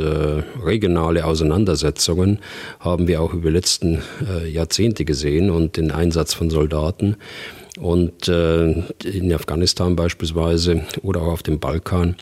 regionale 0.63 1.25
Auseinandersetzungen 1.25 2.39
haben 2.79 3.07
wir 3.07 3.21
auch 3.21 3.33
über 3.33 3.49
die 3.49 3.55
letzten 3.55 4.01
Jahrzehnte 4.51 5.05
gesehen 5.05 5.49
und 5.49 5.77
den 5.77 5.91
Einsatz 5.91 6.33
von 6.33 6.49
Soldaten. 6.49 7.17
Und 7.79 8.27
in 8.27 9.33
Afghanistan 9.33 9.95
beispielsweise 9.95 10.81
oder 11.01 11.21
auch 11.21 11.33
auf 11.33 11.43
dem 11.43 11.59
Balkan 11.59 12.15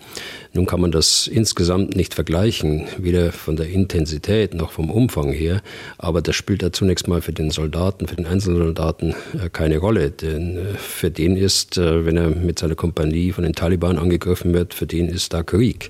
nun 0.53 0.67
kann 0.67 0.79
man 0.79 0.91
das 0.91 1.25
insgesamt 1.25 1.95
nicht 1.95 2.13
vergleichen, 2.13 2.85
weder 2.99 3.31
von 3.31 3.55
der 3.55 3.69
Intensität 3.69 4.53
noch 4.53 4.71
vom 4.71 4.91
Umfang 4.91 5.31
her, 5.31 5.63
aber 5.97 6.21
das 6.21 6.35
spielt 6.35 6.61
da 6.61 6.71
zunächst 6.71 7.07
mal 7.07 7.21
für 7.21 7.33
den 7.33 7.49
Soldaten, 7.49 8.07
für 8.07 8.15
den 8.15 8.27
Einzelsoldaten 8.27 9.15
äh, 9.33 9.49
keine 9.49 9.79
Rolle. 9.79 10.11
Denn 10.11 10.57
äh, 10.57 10.73
für 10.77 11.09
den 11.09 11.37
ist, 11.37 11.79
äh, 11.79 12.05
wenn 12.05 12.17
er 12.17 12.29
mit 12.29 12.59
seiner 12.59 12.75
Kompanie 12.75 13.31
von 13.31 13.43
den 13.43 13.53
Taliban 13.53 13.97
angegriffen 13.97 14.53
wird, 14.53 14.75
für 14.75 14.85
den 14.85 15.09
ist 15.09 15.33
da 15.33 15.41
Krieg. 15.41 15.89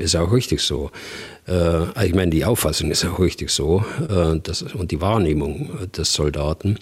Ist 0.00 0.16
auch 0.16 0.32
richtig 0.32 0.60
so. 0.60 0.90
Ich 2.04 2.14
meine, 2.14 2.30
die 2.30 2.44
Auffassung 2.44 2.90
ist 2.92 3.04
auch 3.04 3.18
richtig 3.18 3.50
so 3.50 3.84
das, 4.42 4.62
und 4.62 4.90
die 4.92 5.00
Wahrnehmung 5.00 5.70
des 5.96 6.12
Soldaten. 6.12 6.78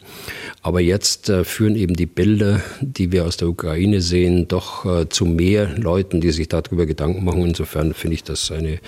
Aber 0.62 0.80
jetzt 0.80 1.32
führen 1.44 1.74
eben 1.74 1.94
die 1.94 2.06
Bilder, 2.06 2.60
die 2.80 3.10
wir 3.10 3.24
aus 3.24 3.38
der 3.38 3.48
Ukraine 3.48 4.02
sehen, 4.02 4.48
doch 4.48 5.06
zu 5.08 5.24
mehr 5.24 5.70
Leuten, 5.78 6.20
die 6.20 6.32
sich 6.32 6.48
darüber 6.48 6.84
Gedanken 6.84 6.97
machen. 7.06 7.46
Insofern 7.46 7.94
finde 7.94 8.14
ich 8.14 8.24
das 8.24 8.50
eine, 8.50 8.80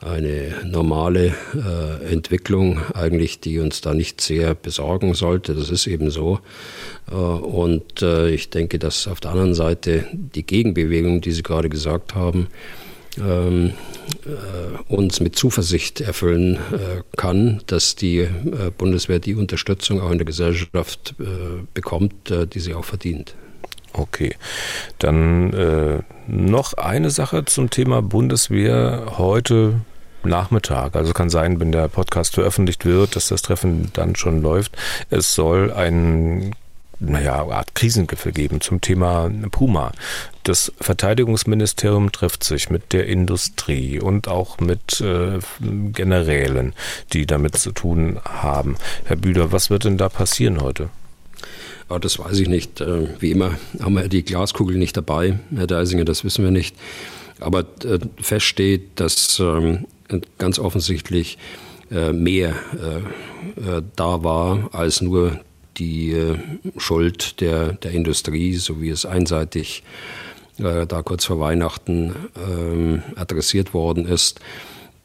eine 0.00 0.54
normale 0.64 1.34
äh, 1.54 2.12
Entwicklung 2.12 2.80
eigentlich, 2.94 3.40
die 3.40 3.58
uns 3.58 3.80
da 3.80 3.94
nicht 3.94 4.20
sehr 4.20 4.54
besorgen 4.54 5.14
sollte. 5.14 5.54
Das 5.54 5.70
ist 5.70 5.86
eben 5.86 6.10
so. 6.10 6.40
Äh, 7.10 7.14
und 7.14 8.02
ich 8.02 8.50
denke, 8.50 8.78
dass 8.78 9.06
auf 9.06 9.20
der 9.20 9.32
anderen 9.32 9.54
Seite 9.54 10.06
die 10.12 10.44
Gegenbewegung, 10.44 11.20
die 11.20 11.32
Sie 11.32 11.42
gerade 11.42 11.68
gesagt 11.68 12.14
haben, 12.14 12.48
ähm, 13.18 13.72
äh, 14.24 14.92
uns 14.92 15.20
mit 15.20 15.36
Zuversicht 15.36 16.00
erfüllen 16.00 16.56
äh, 16.56 17.02
kann, 17.16 17.60
dass 17.66 17.96
die 17.96 18.18
äh, 18.18 18.28
Bundeswehr 18.76 19.18
die 19.18 19.34
Unterstützung 19.34 20.00
auch 20.00 20.10
in 20.10 20.18
der 20.18 20.24
Gesellschaft 20.24 21.14
äh, 21.18 21.24
bekommt, 21.74 22.30
äh, 22.30 22.46
die 22.46 22.60
sie 22.60 22.74
auch 22.74 22.84
verdient. 22.84 23.34
Okay, 23.92 24.36
dann 24.98 25.52
äh, 25.52 25.98
noch 26.26 26.74
eine 26.74 27.10
Sache 27.10 27.44
zum 27.44 27.70
Thema 27.70 28.02
Bundeswehr 28.02 29.14
heute 29.18 29.80
Nachmittag. 30.22 30.96
Also 30.96 31.12
kann 31.12 31.30
sein, 31.30 31.60
wenn 31.60 31.72
der 31.72 31.88
Podcast 31.88 32.34
veröffentlicht 32.34 32.84
wird, 32.84 33.16
dass 33.16 33.28
das 33.28 33.42
Treffen 33.42 33.90
dann 33.94 34.16
schon 34.16 34.42
läuft. 34.42 34.76
Es 35.08 35.34
soll 35.34 35.72
ein 35.72 36.54
naja, 37.00 37.46
Art 37.46 37.74
Krisengipfel 37.74 38.30
geben 38.30 38.60
zum 38.60 38.82
Thema 38.82 39.30
Puma. 39.50 39.92
Das 40.42 40.70
Verteidigungsministerium 40.80 42.12
trifft 42.12 42.44
sich 42.44 42.68
mit 42.68 42.92
der 42.92 43.06
Industrie 43.06 43.98
und 43.98 44.28
auch 44.28 44.60
mit 44.60 45.00
äh, 45.00 45.38
Generälen, 45.60 46.74
die 47.14 47.24
damit 47.24 47.56
zu 47.56 47.72
tun 47.72 48.20
haben. 48.24 48.76
Herr 49.04 49.16
Bühler, 49.16 49.50
was 49.50 49.70
wird 49.70 49.84
denn 49.84 49.96
da 49.96 50.10
passieren 50.10 50.60
heute? 50.60 50.90
Ja, 51.90 51.98
das 51.98 52.18
weiß 52.18 52.38
ich 52.38 52.48
nicht. 52.48 52.80
Äh, 52.80 53.08
wie 53.20 53.32
immer 53.32 53.58
haben 53.80 53.94
wir 53.94 54.08
die 54.08 54.22
Glaskugel 54.22 54.76
nicht 54.78 54.96
dabei, 54.96 55.40
Herr 55.54 55.66
Deisinger, 55.66 56.04
das 56.04 56.24
wissen 56.24 56.44
wir 56.44 56.52
nicht. 56.52 56.76
Aber 57.40 57.60
äh, 57.84 57.98
fest 58.20 58.46
steht, 58.46 59.00
dass 59.00 59.40
ähm, 59.40 59.86
ganz 60.38 60.58
offensichtlich 60.58 61.38
mehr 62.12 62.54
da 63.96 64.22
war 64.22 64.68
als 64.72 65.00
nur 65.00 65.40
die 65.76 66.16
Schuld 66.76 67.40
der, 67.40 67.72
der 67.72 67.90
Industrie, 67.90 68.54
so 68.54 68.80
wie 68.80 68.90
es 68.90 69.04
einseitig 69.04 69.82
da 70.56 71.02
kurz 71.02 71.24
vor 71.24 71.40
Weihnachten 71.40 72.14
ähm, 72.36 73.02
adressiert 73.16 73.74
worden 73.74 74.06
ist 74.06 74.38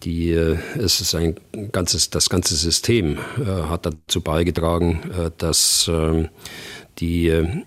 die, 0.05 0.31
äh, 0.31 0.57
es 0.77 1.01
ist 1.01 1.15
ein 1.15 1.35
ganzes, 1.71 2.09
das 2.09 2.29
ganze 2.29 2.55
System 2.55 3.17
äh, 3.39 3.45
hat 3.45 3.85
dazu 3.85 4.21
beigetragen, 4.21 5.01
äh, 5.11 5.31
dass 5.37 5.87
äh, 5.87 6.29
die 6.99 7.27
äh, 7.27 7.41
äh, 7.41 7.63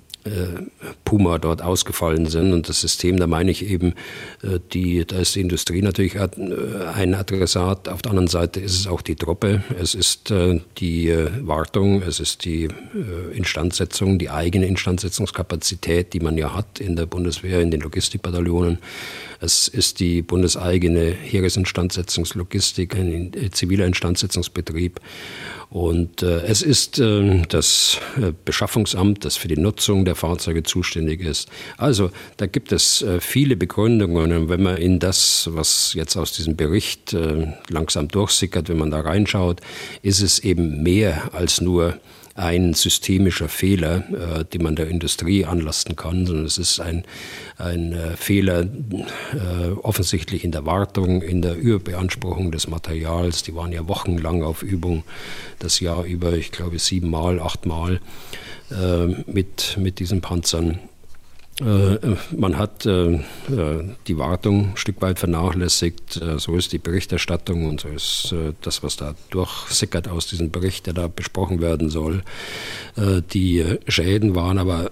Puma 1.05 1.39
dort 1.39 1.62
ausgefallen 1.62 2.26
sind. 2.26 2.53
Und 2.53 2.68
das 2.68 2.81
System, 2.81 3.18
da 3.18 3.26
meine 3.26 3.51
ich 3.51 3.68
eben, 3.68 3.95
äh, 4.43 4.59
die, 4.72 5.05
da 5.05 5.18
ist 5.18 5.35
die 5.35 5.41
Industrie 5.41 5.83
natürlich 5.83 6.16
äh, 6.16 6.29
ein 6.95 7.14
Adressat. 7.14 7.89
Auf 7.89 8.03
der 8.03 8.11
anderen 8.11 8.29
Seite 8.29 8.61
ist 8.61 8.79
es 8.79 8.87
auch 8.87 9.03
die 9.03 9.16
Truppe, 9.16 9.62
es 9.81 9.95
ist 9.95 10.33
die 10.79 11.14
Wartung, 11.41 12.03
es 12.03 12.20
ist 12.20 12.45
die 12.45 12.68
Instandsetzung, 13.33 14.18
die 14.18 14.31
eigene 14.31 14.66
Instandsetzungskapazität, 14.66 16.12
die 16.12 16.20
man 16.20 16.37
ja 16.37 16.55
hat 16.55 16.81
in 16.81 16.97
der 16.97 17.07
Bundeswehr, 17.07 17.61
in 17.61 17.70
den 17.70 17.81
Logistikbataillonen. 17.81 18.79
Es 19.41 19.68
ist 19.68 20.01
die 20.01 20.22
bundeseigene 20.22 21.12
Heeresinstandsetzungslogistik, 21.12 22.95
ein 22.97 23.33
ziviler 23.53 23.87
Instandsetzungsbetrieb. 23.87 25.01
Und 25.71 26.23
äh, 26.23 26.41
es 26.47 26.62
ist 26.62 26.99
äh, 26.99 27.43
das 27.49 27.99
Beschaffungsamt, 28.47 29.25
das 29.25 29.37
für 29.37 29.49
die 29.49 29.59
Nutzung 29.59 30.07
der 30.07 30.14
Fahrzeuge 30.14 30.62
zuständig 30.62 31.21
ist. 31.21 31.49
Also 31.77 32.11
da 32.39 32.47
gibt 32.47 32.73
es 32.73 33.03
äh, 33.03 33.21
viele 33.21 33.55
Begründungen. 33.55 34.33
Und 34.33 34.49
wenn 34.49 34.62
man 34.62 34.79
in 34.79 34.99
das, 34.99 35.49
was 35.53 35.93
jetzt 35.93 36.16
aus 36.16 36.33
diesem 36.33 36.57
Bericht 36.57 37.12
äh, 37.12 37.53
langsam 37.69 38.09
durchsickert, 38.09 38.71
wenn 38.71 38.79
man 38.79 38.91
da 38.91 39.01
reinschaut, 39.01 39.61
ist 40.01 40.23
es 40.23 40.39
eben 40.39 40.83
mehr 40.83 41.35
als 41.35 41.61
nur 41.61 41.99
ein 42.39 42.72
systemischer 42.72 43.49
Fehler, 43.49 44.05
äh, 44.12 44.45
den 44.45 44.62
man 44.62 44.76
der 44.76 44.89
Industrie 44.89 45.45
anlasten 45.45 45.97
kann, 45.97 46.24
sondern 46.24 46.47
es 46.47 46.57
ist 46.57 46.78
ein, 46.78 47.05
ein 47.59 47.93
äh, 47.93 48.16
Fehler 48.16 48.62
äh, 48.62 49.70
offensichtlich 49.82 50.45
in 50.45 50.53
der 50.53 50.64
Wartung, 50.64 51.20
in 51.20 51.43
der 51.43 51.57
Überbeanspruchung 51.57 52.53
des 52.53 52.68
Materials. 52.68 53.43
Die 53.43 53.57
waren 53.57 53.72
ja 53.72 53.89
wochenlang 53.89 54.45
auf 54.45 54.62
Übung, 54.62 55.03
das 55.59 55.80
Jahr 55.80 56.05
über, 56.05 56.34
ich 56.34 56.53
glaube, 56.53 56.78
siebenmal, 56.78 57.41
achtmal 57.41 58.01
äh, 58.70 59.07
mit, 59.26 59.76
mit 59.76 59.99
diesen 59.99 60.20
Panzern. 60.20 60.78
Äh, 61.61 61.99
man 62.37 62.57
hat 62.57 62.87
äh, 62.87 63.15
äh, 63.15 63.21
die 64.07 64.17
Wartung 64.17 64.71
ein 64.71 64.77
Stück 64.77 65.03
weit 65.03 65.19
vernachlässigt. 65.19 66.21
So 66.37 66.57
ist 66.57 66.73
die 66.73 66.79
Berichterstattung 66.79 67.67
und 67.67 67.81
so 67.81 67.89
ist 67.89 68.35
das, 68.63 68.83
was 68.83 68.97
da 68.97 69.15
durchsickert 69.31 70.09
aus 70.09 70.27
diesem 70.27 70.51
Bericht, 70.51 70.87
der 70.87 70.95
da 70.95 71.09
besprochen 71.09 71.61
werden 71.61 71.91
soll. 71.91 72.23
Die 73.33 73.65
Schäden 73.87 74.35
waren 74.35 74.59
aber 74.59 74.91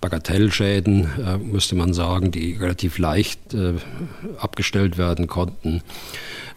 Bagatellschäden, 0.00 1.08
müsste 1.50 1.74
man 1.74 1.92
sagen, 1.92 2.30
die 2.30 2.54
relativ 2.54 2.98
leicht 2.98 3.40
abgestellt 4.38 4.98
werden 4.98 5.26
konnten. 5.26 5.82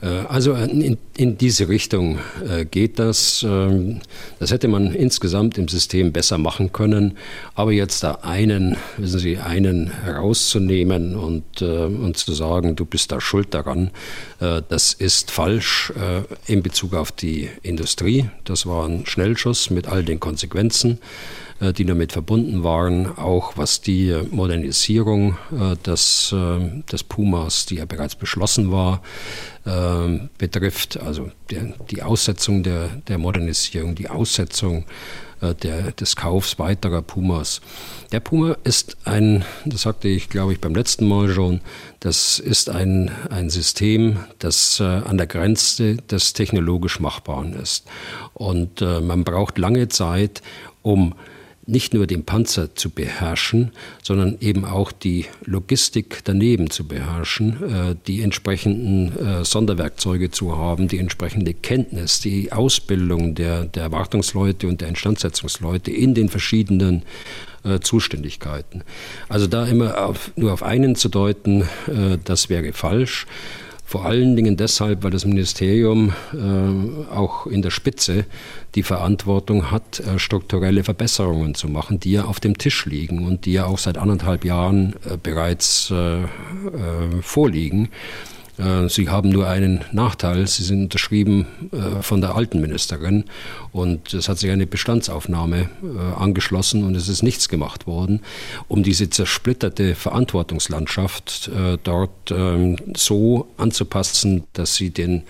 Äh, 0.01 0.07
also 0.27 0.53
in, 0.53 0.97
in, 1.15 1.37
diese 1.37 1.69
Richtung 1.69 2.19
äh, 2.47 2.65
geht 2.65 2.99
das. 2.99 3.45
Ähm, 3.47 4.01
das 4.39 4.51
hätte 4.51 4.67
man 4.67 4.93
insgesamt 4.93 5.57
im 5.57 5.67
System 5.67 6.11
besser 6.11 6.37
machen 6.37 6.71
können. 6.71 7.17
Aber 7.55 7.71
jetzt 7.71 8.03
da 8.03 8.19
einen, 8.23 8.77
wissen 8.97 9.19
Sie, 9.19 9.37
einen 9.37 9.91
herauszunehmen 10.03 11.15
und, 11.15 11.61
äh, 11.61 11.85
und 11.85 12.17
zu 12.17 12.33
sagen, 12.33 12.75
du 12.75 12.85
bist 12.85 13.11
da 13.11 13.21
schuld 13.21 13.53
daran, 13.53 13.91
das 14.39 14.93
ist 14.93 15.29
falsch 15.29 15.93
in 16.47 16.63
Bezug 16.63 16.95
auf 16.95 17.11
die 17.11 17.49
Industrie. 17.61 18.29
Das 18.43 18.65
war 18.65 18.87
ein 18.87 19.05
Schnellschuss 19.05 19.69
mit 19.69 19.87
all 19.87 20.03
den 20.03 20.19
Konsequenzen. 20.19 20.99
Äh, 21.61 21.73
die 21.73 21.85
damit 21.85 22.11
verbunden 22.11 22.63
waren, 22.63 23.17
auch 23.17 23.53
was 23.55 23.81
die 23.81 24.15
Modernisierung 24.31 25.37
äh, 25.51 25.75
des, 25.77 26.33
äh, 26.33 26.81
des 26.91 27.03
Pumas, 27.03 27.67
die 27.67 27.75
ja 27.75 27.85
bereits 27.85 28.15
beschlossen 28.15 28.71
war, 28.71 29.01
betrifft, 29.63 30.99
also 30.99 31.31
der, 31.49 31.73
die 31.91 32.01
Aussetzung 32.01 32.63
der, 32.63 32.89
der 33.07 33.17
Modernisierung, 33.17 33.93
die 33.93 34.09
Aussetzung 34.09 34.85
der, 35.41 35.91
des 35.91 36.15
Kaufs 36.15 36.59
weiterer 36.59 37.01
Pumas. 37.01 37.61
Der 38.11 38.19
Puma 38.19 38.57
ist 38.63 38.97
ein, 39.05 39.43
das 39.65 39.83
sagte 39.83 40.07
ich, 40.07 40.29
glaube 40.29 40.53
ich, 40.53 40.61
beim 40.61 40.75
letzten 40.75 41.07
Mal 41.07 41.29
schon, 41.29 41.61
das 41.99 42.39
ist 42.39 42.69
ein, 42.69 43.09
ein 43.29 43.49
System, 43.49 44.17
das 44.39 44.79
äh, 44.79 44.83
an 44.83 45.17
der 45.17 45.27
Grenze 45.27 45.97
des 45.97 46.33
technologisch 46.33 46.99
Machbaren 46.99 47.53
ist. 47.53 47.85
Und 48.33 48.81
äh, 48.81 49.01
man 49.01 49.23
braucht 49.23 49.57
lange 49.57 49.87
Zeit, 49.87 50.41
um 50.81 51.15
nicht 51.65 51.93
nur 51.93 52.07
den 52.07 52.25
Panzer 52.25 52.75
zu 52.75 52.89
beherrschen, 52.89 53.71
sondern 54.01 54.37
eben 54.41 54.65
auch 54.65 54.91
die 54.91 55.25
Logistik 55.45 56.21
daneben 56.23 56.69
zu 56.69 56.87
beherrschen, 56.87 57.91
äh, 57.91 57.95
die 58.07 58.21
entsprechenden 58.21 59.17
äh, 59.17 59.45
Sonderwerkzeuge 59.45 60.31
zu 60.31 60.57
haben, 60.57 60.87
die 60.87 60.97
entsprechende 60.97 61.53
Kenntnis, 61.53 62.19
die 62.19 62.51
Ausbildung 62.51 63.35
der, 63.35 63.65
der 63.65 63.91
Wartungsleute 63.91 64.67
und 64.67 64.81
der 64.81 64.89
Instandsetzungsleute 64.89 65.91
in 65.91 66.13
den 66.15 66.29
verschiedenen 66.29 67.03
äh, 67.63 67.79
Zuständigkeiten. 67.79 68.83
Also 69.29 69.45
da 69.45 69.65
immer 69.65 70.05
auf, 70.05 70.31
nur 70.35 70.53
auf 70.53 70.63
einen 70.63 70.95
zu 70.95 71.09
deuten, 71.09 71.63
das 72.23 72.49
wäre 72.49 72.73
falsch. 72.73 73.27
Vor 73.91 74.05
allen 74.05 74.37
Dingen 74.37 74.55
deshalb, 74.55 75.03
weil 75.03 75.11
das 75.11 75.25
Ministerium 75.25 76.13
äh, 76.31 77.13
auch 77.13 77.45
in 77.45 77.61
der 77.61 77.71
Spitze 77.71 78.23
die 78.73 78.83
Verantwortung 78.83 79.69
hat, 79.69 79.99
äh, 79.99 80.17
strukturelle 80.17 80.85
Verbesserungen 80.85 81.55
zu 81.55 81.67
machen, 81.67 81.99
die 81.99 82.13
ja 82.13 82.23
auf 82.23 82.39
dem 82.39 82.57
Tisch 82.57 82.85
liegen 82.85 83.27
und 83.27 83.45
die 83.45 83.51
ja 83.51 83.65
auch 83.65 83.77
seit 83.77 83.97
anderthalb 83.97 84.45
Jahren 84.45 84.93
äh, 85.03 85.17
bereits 85.21 85.91
äh, 85.91 86.21
äh, 86.21 86.27
vorliegen. 87.21 87.89
Äh, 88.61 88.89
sie 88.89 89.09
haben 89.09 89.29
nur 89.29 89.47
einen 89.47 89.83
Nachteil. 89.91 90.45
Sie 90.47 90.63
sind 90.63 90.83
unterschrieben 90.83 91.47
äh, 91.71 92.01
von 92.01 92.21
der 92.21 92.35
alten 92.35 92.61
Ministerin 92.61 93.25
und 93.71 94.13
es 94.13 94.29
hat 94.29 94.37
sich 94.37 94.51
eine 94.51 94.67
Bestandsaufnahme 94.67 95.69
äh, 95.83 96.19
angeschlossen 96.19 96.83
und 96.83 96.95
es 96.95 97.07
ist 97.07 97.23
nichts 97.23 97.49
gemacht 97.49 97.87
worden, 97.87 98.21
um 98.67 98.83
diese 98.83 99.09
zersplitterte 99.09 99.95
Verantwortungslandschaft 99.95 101.49
dort 101.83 102.31
ähm, 102.31 102.77
so 102.95 103.47
anzupassen, 103.57 104.43
dass 104.53 104.75
sie 104.75 104.89
den 104.89 105.23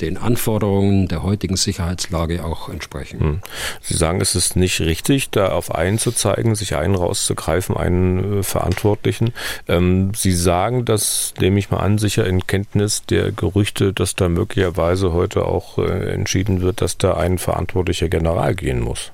den 0.00 0.16
Anforderungen 0.16 1.08
der 1.08 1.22
heutigen 1.22 1.56
Sicherheitslage 1.56 2.44
auch 2.44 2.68
entsprechen. 2.68 3.20
Hm. 3.20 3.40
Sie 3.80 3.94
sagen, 3.94 4.20
es 4.20 4.34
ist 4.34 4.56
nicht 4.56 4.80
richtig, 4.80 5.30
da 5.30 5.52
auf 5.52 5.74
einen 5.74 5.98
zu 5.98 6.12
zeigen, 6.12 6.54
sich 6.54 6.76
einen 6.76 6.94
rauszugreifen, 6.94 7.76
einen 7.76 8.40
äh, 8.40 8.42
Verantwortlichen. 8.42 9.32
Ähm, 9.68 10.12
Sie 10.14 10.32
sagen, 10.32 10.84
das 10.84 11.34
nehme 11.40 11.58
ich 11.58 11.70
mal 11.70 11.78
an, 11.78 11.98
sicher 11.98 12.26
in 12.26 12.46
Kenntnis 12.46 13.04
der 13.04 13.32
Gerüchte, 13.32 13.92
dass 13.92 14.16
da 14.16 14.28
möglicherweise 14.28 15.12
heute 15.12 15.44
auch 15.44 15.78
äh, 15.78 16.12
entschieden 16.12 16.62
wird, 16.62 16.80
dass 16.80 16.98
da 16.98 17.14
ein 17.14 17.38
verantwortlicher 17.38 18.08
General 18.08 18.54
gehen 18.54 18.80
muss. 18.80 19.12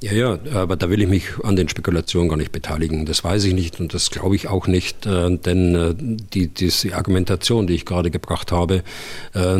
Ja, 0.00 0.12
ja, 0.12 0.38
aber 0.54 0.76
da 0.76 0.90
will 0.90 1.02
ich 1.02 1.08
mich 1.08 1.24
an 1.42 1.56
den 1.56 1.68
Spekulationen 1.68 2.28
gar 2.28 2.36
nicht 2.36 2.52
beteiligen. 2.52 3.04
Das 3.04 3.24
weiß 3.24 3.42
ich 3.44 3.54
nicht 3.54 3.80
und 3.80 3.94
das 3.94 4.10
glaube 4.10 4.36
ich 4.36 4.46
auch 4.46 4.68
nicht, 4.68 5.06
äh, 5.06 5.36
denn 5.36 5.74
äh, 5.74 5.94
die, 5.98 6.46
diese 6.46 6.94
Argumentation, 6.94 7.66
die 7.66 7.74
ich 7.74 7.84
gerade 7.84 8.12
gebracht 8.12 8.52
habe, 8.52 8.84
äh, 9.34 9.58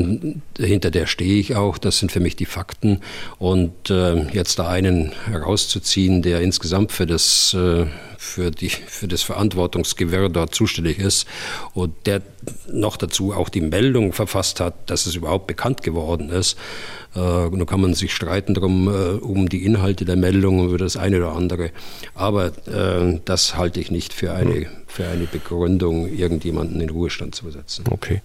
hinter 0.56 0.92
der 0.92 1.06
stehe 1.06 1.40
ich 1.40 1.56
auch. 1.56 1.76
Das 1.76 1.98
sind 1.98 2.12
für 2.12 2.20
mich 2.20 2.36
die 2.36 2.46
Fakten. 2.46 3.00
Und 3.38 3.72
jetzt 4.32 4.58
da 4.58 4.68
einen 4.68 5.12
herauszuziehen, 5.26 6.22
der 6.22 6.40
insgesamt 6.40 6.92
für 6.92 7.06
das 7.06 7.56
für, 8.18 8.50
die, 8.50 8.68
für 8.68 9.06
das 9.06 9.22
Verantwortungsgewirr 9.22 10.28
dort 10.28 10.52
zuständig 10.52 10.98
ist 10.98 11.26
und 11.72 11.94
der 12.04 12.20
noch 12.70 12.96
dazu 12.96 13.32
auch 13.32 13.48
die 13.48 13.60
Meldung 13.60 14.12
verfasst 14.12 14.58
hat, 14.58 14.90
dass 14.90 15.06
es 15.06 15.14
überhaupt 15.14 15.46
bekannt 15.46 15.84
geworden 15.84 16.28
ist. 16.28 16.58
Äh, 17.14 17.18
nun 17.20 17.64
kann 17.64 17.80
man 17.80 17.94
sich 17.94 18.12
streiten 18.12 18.54
drum, 18.54 18.88
äh, 18.88 19.16
um 19.18 19.48
die 19.48 19.64
Inhalte 19.64 20.04
der 20.04 20.16
Meldung 20.16 20.58
und 20.58 20.68
über 20.68 20.78
das 20.78 20.96
eine 20.96 21.18
oder 21.18 21.32
andere. 21.32 21.70
Aber 22.14 22.46
äh, 22.66 23.20
das 23.24 23.56
halte 23.56 23.78
ich 23.78 23.92
nicht 23.92 24.12
für 24.12 24.32
eine, 24.32 24.66
für 24.88 25.06
eine 25.06 25.26
Begründung, 25.26 26.08
irgendjemanden 26.08 26.80
in 26.80 26.90
Ruhestand 26.90 27.36
zu 27.36 27.44
versetzen. 27.44 27.84
Okay. 27.88 28.20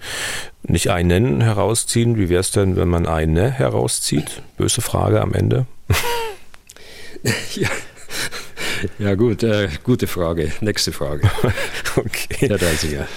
Nicht 0.63 0.89
einen 0.89 1.41
herausziehen. 1.41 2.17
Wie 2.17 2.29
wäre 2.29 2.41
es 2.41 2.49
denn, 2.49 2.75
wenn 2.77 2.89
man 2.89 3.05
eine 3.05 3.51
herauszieht? 3.51 4.41
Böse 4.57 4.81
Frage 4.81 5.21
am 5.21 5.33
Ende. 5.33 5.67
ja. 7.55 7.69
Ja, 8.99 9.15
gut, 9.15 9.43
äh, 9.43 9.69
gute 9.83 10.07
Frage. 10.07 10.51
Nächste 10.61 10.91
Frage. 10.91 11.29
okay. 11.95 12.47
Ja, 12.47 12.57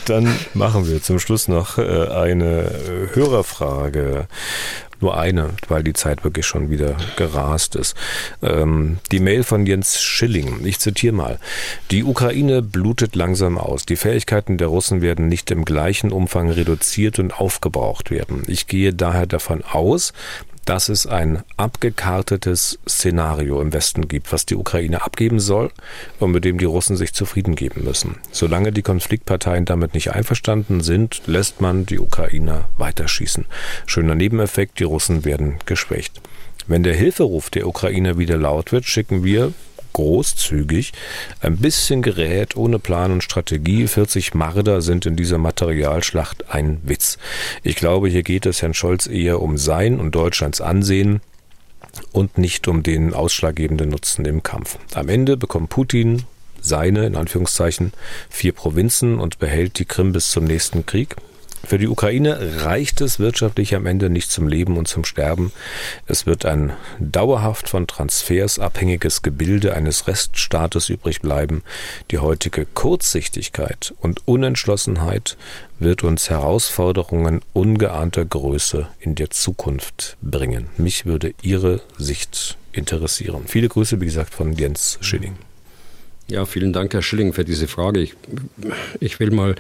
Dann 0.07 0.35
machen 0.55 0.89
wir 0.89 1.03
zum 1.03 1.19
Schluss 1.19 1.49
noch 1.49 1.79
äh, 1.79 2.09
eine 2.09 2.65
äh, 2.65 3.15
Hörerfrage. 3.15 4.29
nur 5.01 5.19
eine, 5.19 5.51
weil 5.69 5.83
die 5.83 5.93
Zeit 5.93 6.25
wirklich 6.25 6.47
schon 6.47 6.71
wieder 6.71 6.97
gerast 7.17 7.77
ist. 7.77 7.95
Ähm, 8.43 8.99
die 9.13 9.21
Mail 9.21 9.43
von 9.43 9.67
Jens 9.67 10.01
Schilling. 10.03 10.65
Ich 10.65 10.79
zitiere 10.79 11.15
mal. 11.15 11.39
Die 11.91 12.05
Ukraine 12.05 12.63
blutet 12.63 13.15
langsam 13.15 13.59
aus. 13.59 13.85
Die 13.85 13.97
Fähigkeiten 13.97 14.57
der 14.57 14.69
Russen 14.69 15.03
werden 15.03 15.29
nicht 15.29 15.51
im 15.51 15.65
gleichen 15.65 16.13
Umfang 16.13 16.51
reduziert 16.51 17.19
und 17.19 17.39
aufgebraucht 17.39 18.11
werden. 18.11 18.45
Ich 18.47 18.67
gehe 18.67 18.95
daher 18.95 19.27
davon 19.27 19.63
aus, 19.63 20.13
dass 20.67 20.91
es 20.91 21.07
ein 21.07 21.43
abgekartetes 21.57 22.79
Szenario 22.87 23.63
im 23.63 23.73
Westen 23.73 24.09
gibt, 24.09 24.33
was 24.33 24.45
die 24.45 24.57
Ukraine 24.57 25.03
abgeben 25.03 25.41
soll 25.41 25.71
und 26.21 26.33
mit 26.33 26.45
dem 26.45 26.59
die 26.59 26.65
Russen 26.67 26.97
sich 26.97 27.15
zufrieden 27.15 27.55
geben 27.55 27.85
müssen. 27.85 28.17
Solange 28.33 28.73
die 28.73 28.83
Konfliktparteien 28.83 29.65
damit 29.65 29.95
nicht 29.95 30.13
einverstanden 30.13 30.83
sind, 30.83 31.23
lässt 31.27 31.61
man 31.61 31.87
die 31.87 31.99
Ukrainer 31.99 32.69
weiterschießen. 32.77 33.47
Schöner 33.87 34.15
Nebeneffekt, 34.15 34.79
die 34.81 34.85
Russen 34.85 35.25
werden 35.25 35.57
geschwächt. 35.65 36.21
Wenn 36.67 36.83
der 36.83 36.95
Hilferuf 36.95 37.49
der 37.49 37.67
Ukraine 37.67 38.19
wieder 38.19 38.37
laut 38.37 38.73
wird, 38.73 38.85
schicken 38.87 39.23
wir 39.23 39.53
großzügig. 39.97 40.93
Ein 41.41 41.57
bisschen 41.57 42.03
Gerät 42.03 42.55
ohne 42.55 42.79
Plan 42.79 43.13
und 43.13 43.25
Strategie. 43.25 43.87
40 43.87 44.35
Marder 44.35 44.83
sind 44.83 45.07
in 45.07 45.17
dieser 45.17 45.39
Materialschlacht 45.39 46.51
ein 46.51 46.83
Witz. 46.85 47.17
Ich 47.63 47.77
glaube, 47.77 48.11
hier 48.11 48.23
geht 48.23 48.45
es 48.45 48.61
Herrn 48.61 48.75
Scholz 48.75 49.07
eher 49.07 49.41
um 49.41 49.57
sein 49.57 49.99
und 49.99 50.15
Deutschlands 50.15 50.61
Ansehen 50.61 51.23
und 52.13 52.37
nicht 52.37 52.69
um 52.69 52.83
den 52.83 53.15
ausschlaggebenden 53.15 53.89
Nutzen 53.89 54.27
im 54.27 54.43
Kampf. 54.43 54.77
Am 54.95 55.09
Ende 55.09 55.39
bekommt 55.39 55.71
Putin 55.71 56.25
seine, 56.61 57.07
in 57.07 57.17
Anführungszeichen, 57.17 57.95
vier 58.29 58.53
Provinzen 58.53 59.19
und 59.19 59.39
behält 59.39 59.79
die 59.79 59.87
Krim 59.87 60.13
bis 60.13 60.31
zum 60.31 60.45
nächsten 60.45 60.85
Krieg. 60.85 61.17
Für 61.67 61.79
die 61.79 61.89
Ukraine 61.89 62.65
reicht 62.65 63.01
es 63.01 63.19
wirtschaftlich 63.19 63.75
am 63.75 63.87
Ende 63.87 64.09
nicht 64.09 64.31
zum 64.31 64.47
Leben 64.47 64.77
und 64.77 64.87
zum 64.87 65.05
Sterben. 65.05 65.51
Es 66.07 66.25
wird 66.25 66.47
ein 66.47 66.73
dauerhaft 67.01 67.69
von 67.69 67.89
Transfers 67.89 68.61
abhängiges 68.61 69.23
Gebilde 69.23 69.75
eines 69.75 70.07
Reststaates 70.07 70.91
übrig 70.91 71.23
bleiben. 71.23 71.65
Die 72.13 72.19
heutige 72.19 72.67
Kurzsichtigkeit 72.67 73.95
und 74.01 74.29
Unentschlossenheit 74.29 75.37
wird 75.81 76.05
uns 76.05 76.31
Herausforderungen 76.31 77.41
ungeahnter 77.53 78.25
Größe 78.25 78.87
in 79.01 79.17
der 79.17 79.31
Zukunft 79.31 80.17
bringen. 80.23 80.69
Mich 80.77 81.05
würde 81.05 81.35
Ihre 81.43 81.81
Sicht 81.99 82.59
interessieren. 82.71 83.43
Viele 83.47 83.69
Grüße, 83.69 84.01
wie 84.01 84.07
gesagt, 84.07 84.33
von 84.33 84.53
Jens 84.53 84.99
Schilling. 85.01 85.37
Ja, 86.29 86.45
vielen 86.45 86.73
Dank, 86.73 86.93
Herr 86.93 87.03
Schilling, 87.03 87.33
für 87.33 87.45
diese 87.45 87.69
Frage. 87.69 88.01
Ich, 88.01 88.15
ich 88.99 89.21
will 89.21 89.31
mal 89.31 89.55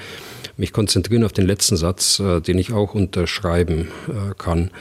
mich 0.56 0.72
konzentrieren 0.72 1.22
auf 1.22 1.32
den 1.32 1.46
letzten 1.46 1.76
Satz, 1.76 2.18
äh, 2.18 2.40
den 2.40 2.58
ich 2.58 2.72
auch 2.72 2.94
unterschreiben 2.94 3.88
äh, 4.08 4.34
kann. 4.36 4.72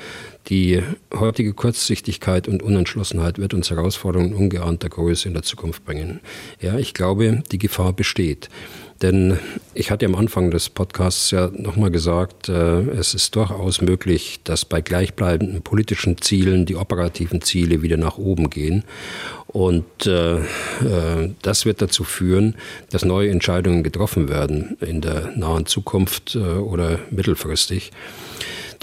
Die 0.48 0.82
heutige 1.14 1.54
Kurzsichtigkeit 1.54 2.48
und 2.48 2.64
Unentschlossenheit 2.64 3.38
wird 3.38 3.54
uns 3.54 3.70
Herausforderungen 3.70 4.34
ungeahnter 4.34 4.90
Größe 4.90 5.28
in 5.28 5.34
der 5.36 5.44
Zukunft 5.44 5.86
bringen. 5.86 6.22
Ja, 6.60 6.78
ich 6.78 6.96
glaube, 6.96 7.44
die 7.52 7.58
Gefahr 7.60 7.94
besteht. 7.94 8.50
Denn 9.06 9.38
ich 9.76 9.92
hatte 9.92 10.08
am 10.08 10.16
Anfang 10.16 10.50
des 10.50 10.72
Podcasts 10.72 11.30
ja 11.30 11.52
nochmal 11.54 11.92
gesagt, 11.92 12.50
äh, 12.50 12.80
es 12.90 13.14
ist 13.14 13.36
durchaus 13.36 13.80
möglich, 13.82 14.40
dass 14.44 14.66
bei 14.66 14.82
gleichbleibenden 14.82 15.62
politischen 15.62 16.20
Zielen 16.20 16.66
die 16.66 16.76
operativen 16.76 17.40
Ziele 17.42 17.84
wieder 17.84 17.98
nach 17.98 18.18
oben 18.18 18.50
gehen. 18.50 18.84
Und 19.46 20.08
äh, 20.08 20.38
äh, 20.38 21.30
das 21.44 21.68
wird 21.68 21.84
dazu 21.84 22.04
führen, 22.04 22.56
dass 22.90 23.06
neue 23.06 23.30
Entscheidungen 23.30 23.84
getroffen 23.84 24.28
werden 24.28 24.76
in 24.82 25.02
der 25.02 25.34
nahen 25.36 25.68
Zukunft 25.68 26.36
oder 26.36 26.98
mittelfristig. 27.12 27.92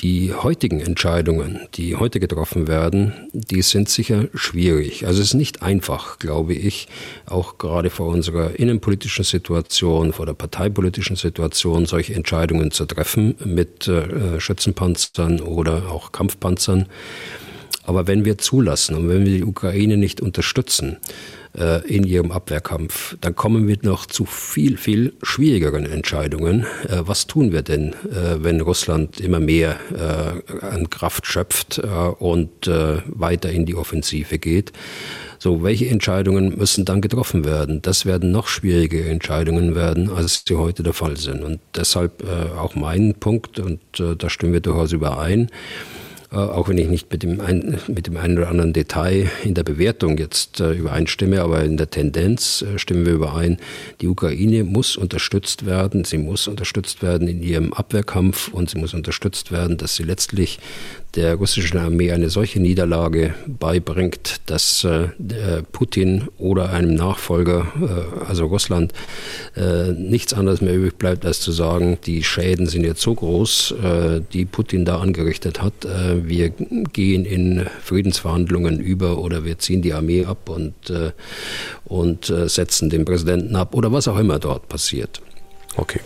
Die 0.03 0.35
heutigen 0.35 0.81
Entscheidungen, 0.81 1.61
die 1.75 1.95
heute 1.95 2.19
getroffen 2.19 2.67
werden, 2.67 3.13
die 3.33 3.63
sind 3.63 3.89
sicher 3.89 4.27
schwierig. 4.35 5.07
Also 5.07 5.21
es 5.21 5.29
ist 5.29 5.35
nicht 5.35 5.63
einfach, 5.63 6.19
glaube 6.19 6.55
ich, 6.55 6.89
auch 7.25 7.57
gerade 7.57 7.89
vor 7.89 8.09
unserer 8.09 8.59
innenpolitischen 8.59 9.25
Situation, 9.25 10.13
vor 10.13 10.27
der 10.27 10.33
parteipolitischen 10.33 11.15
Situation, 11.15 11.87
solche 11.87 12.15
Entscheidungen 12.15 12.73
zu 12.73 12.85
treffen 12.85 13.37
mit 13.45 13.87
äh, 13.87 14.41
Schützenpanzern 14.41 15.41
oder 15.41 15.89
auch 15.93 16.11
Kampfpanzern. 16.11 16.87
Aber 17.85 18.07
wenn 18.07 18.25
wir 18.25 18.39
zulassen 18.39 18.97
und 18.97 19.09
wenn 19.09 19.25
wir 19.25 19.39
die 19.39 19.45
Ukraine 19.45 19.97
nicht 19.97 20.21
unterstützen, 20.21 20.99
äh, 21.55 21.87
in 21.87 22.05
ihrem 22.05 22.33
Abwehrkampf, 22.33 23.15
dann 23.21 23.37
kommen 23.37 23.69
wir 23.69 23.77
noch 23.83 24.07
zu 24.07 24.25
viel, 24.25 24.79
viel 24.79 25.13
schwierigeren 25.23 25.85
Entscheidungen. 25.85 26.65
Äh, 26.89 27.03
was 27.05 27.27
tun 27.27 27.53
wir 27.53 27.61
denn, 27.61 27.93
äh, 27.93 28.39
wenn 28.39 28.63
Russland 28.63 29.21
immer 29.21 29.39
mehr 29.39 29.79
an 30.63 30.89
Kraft 30.89 31.27
schöpft 31.27 31.79
und 32.19 32.67
weiter 32.69 33.51
in 33.51 33.67
die 33.67 33.75
Offensive 33.75 34.39
geht? 34.39 34.73
So, 35.39 35.63
welche 35.63 35.89
Entscheidungen 35.89 36.57
müssen 36.57 36.85
dann 36.85 37.01
getroffen 37.01 37.45
werden? 37.45 37.83
Das 37.83 38.07
werden 38.07 38.31
noch 38.31 38.49
schwierige 38.49 39.05
Entscheidungen 39.05 39.75
werden, 39.75 40.11
als 40.11 40.45
sie 40.47 40.55
heute 40.55 40.83
der 40.83 40.93
Fall 40.93 41.17
sind. 41.17 41.43
Und 41.43 41.61
deshalb 41.75 42.25
auch 42.57 42.75
mein 42.75 43.15
Punkt, 43.15 43.59
und 43.59 43.81
da 43.99 44.31
stimmen 44.31 44.53
wir 44.53 44.61
durchaus 44.61 44.93
überein, 44.93 45.49
äh, 45.49 46.02
auch 46.39 46.69
wenn 46.69 46.79
ich 46.79 46.89
nicht 46.89 47.13
mit 47.13 47.23
dem, 47.23 47.41
ein, 47.41 47.79
mit 47.89 48.07
dem 48.07 48.17
einen 48.17 48.39
oder 48.39 48.49
anderen 48.49 48.73
Detail 48.73 49.31
in 49.45 49.55
der 49.55 49.65
Bewertung 49.65 50.17
jetzt 50.17 50.61
äh, 50.61 50.73
übereinstimme, 50.73 51.43
aber 51.43 51.63
in 51.63 51.77
der 51.77 51.91
Tendenz 51.91 52.63
äh, 52.63 52.79
stimmen 52.79 53.05
wir 53.05 53.13
überein. 53.13 53.59
Die 54.01 54.09
Ukraine 54.09 54.65
muss 54.65 54.97
unterstützt 54.97 55.67
werden, 55.67 56.05
sie 56.05 56.19
muss 56.19 56.49
unterstützt 56.49 57.03
werden 57.03 57.29
in 57.29 57.43
ihrem 57.43 57.73
Abwehrkampf 57.73 58.49
und 58.49 58.71
sie 58.71 58.79
muss 58.79 58.95
unterstützt 58.95 59.53
werden, 59.53 59.77
dass 59.77 59.97
sie 59.97 60.05
letztlich 60.05 60.59
der 61.15 61.35
russischen 61.35 61.79
Armee 61.79 62.11
eine 62.11 62.31
solche 62.31 62.61
Niederlage 62.61 63.35
beibringt, 63.47 64.41
dass 64.47 64.85
äh, 64.85 65.09
Putin 65.73 66.29
oder 66.39 66.71
einem 66.71 66.95
Nachfolger, 66.95 67.67
äh, 67.81 68.25
also 68.27 68.47
Russland, 68.47 68.93
äh, 69.55 69.93
nichts 69.93 70.33
anderes 70.33 70.63
mehr 70.63 70.75
übrig 70.75 70.97
bleibt, 70.97 71.27
als 71.27 71.41
zu 71.41 71.53
sagen, 71.53 71.99
die 72.07 72.25
Schäden 72.25 72.67
sind 72.67 72.85
jetzt 72.85 73.03
so 73.03 73.15
groß, 73.15 73.75
die 74.33 74.45
Putin 74.45 74.85
da 74.85 74.99
angerichtet 74.99 75.63
hat 75.63 75.73
wir 76.25 76.51
gehen 76.51 77.25
in 77.25 77.67
Friedensverhandlungen 77.83 78.81
über 78.81 79.19
oder 79.19 79.45
wir 79.45 79.59
ziehen 79.59 79.83
die 79.83 79.93
Armee 79.93 80.25
ab 80.25 80.49
und, 80.49 80.75
und 81.85 82.33
setzen 82.47 82.91
den 82.91 83.05
Präsidenten 83.05 83.57
ab 83.57 83.75
oder 83.75 83.93
was 83.93 84.09
auch 84.09 84.19
immer 84.19 84.39
dort 84.39 84.69
passiert. 84.69 85.21
Okay. 85.77 86.01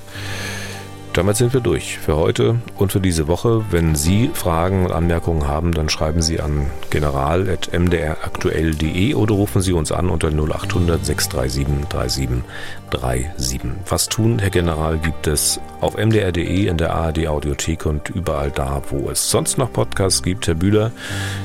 Damit 1.16 1.36
sind 1.36 1.52
wir 1.54 1.62
durch 1.62 1.98
für 1.98 2.16
heute 2.16 2.56
und 2.76 2.92
für 2.92 3.00
diese 3.00 3.26
Woche. 3.26 3.64
Wenn 3.70 3.94
Sie 3.94 4.30
Fragen 4.34 4.84
und 4.84 4.92
Anmerkungen 4.92 5.48
haben, 5.48 5.72
dann 5.72 5.88
schreiben 5.88 6.20
Sie 6.20 6.40
an 6.40 6.66
general.mdraktuell.de 6.90 9.14
oder 9.14 9.34
rufen 9.34 9.62
Sie 9.62 9.72
uns 9.72 9.92
an 9.92 10.10
unter 10.10 10.28
0800 10.28 11.06
637 11.06 11.88
3737. 11.88 13.60
Was 13.88 14.10
tun, 14.10 14.40
Herr 14.40 14.50
General, 14.50 14.98
gibt 14.98 15.26
es 15.26 15.58
auf 15.80 15.96
mdr.de, 15.96 16.66
in 16.66 16.76
der 16.76 16.94
ARD 16.94 17.28
Audiothek 17.28 17.86
und 17.86 18.10
überall 18.10 18.50
da, 18.50 18.82
wo 18.90 19.08
es 19.08 19.30
sonst 19.30 19.56
noch 19.56 19.72
Podcasts 19.72 20.22
gibt. 20.22 20.46
Herr 20.46 20.54
Bühler, 20.54 20.92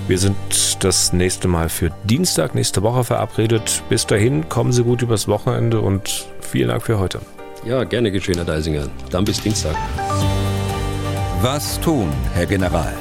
wir 0.10 0.18
sind 0.18 0.36
das 0.84 1.14
nächste 1.14 1.48
Mal 1.48 1.70
für 1.70 1.92
Dienstag 2.04 2.56
nächste 2.56 2.84
Woche 2.84 3.06
verabredet. 3.06 3.84
Bis 3.88 4.06
dahin, 4.06 4.50
kommen 4.50 4.74
Sie 4.74 4.84
gut 4.84 5.02
übers 5.02 5.30
Wochenende 5.30 5.80
und 5.80 6.28
vielen 6.42 6.68
Dank 6.68 6.84
für 6.84 7.00
heute. 7.00 7.22
Ja, 7.64 7.84
gerne 7.84 8.12
geschehen, 8.12 8.36
Herr 8.38 8.46
Deisinger. 8.46 8.88
Dann 9.12 9.24
bis 9.24 9.40
Dienstag. 9.40 9.76
Was 11.42 11.80
tun, 11.80 12.12
Herr 12.34 12.48
General? 12.48 12.94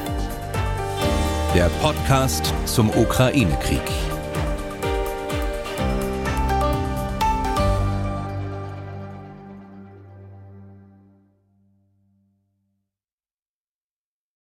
Der 1.55 1.71
Podcast 1.81 2.53
zum 2.67 2.91
Ukraine-Krieg. 2.91 3.81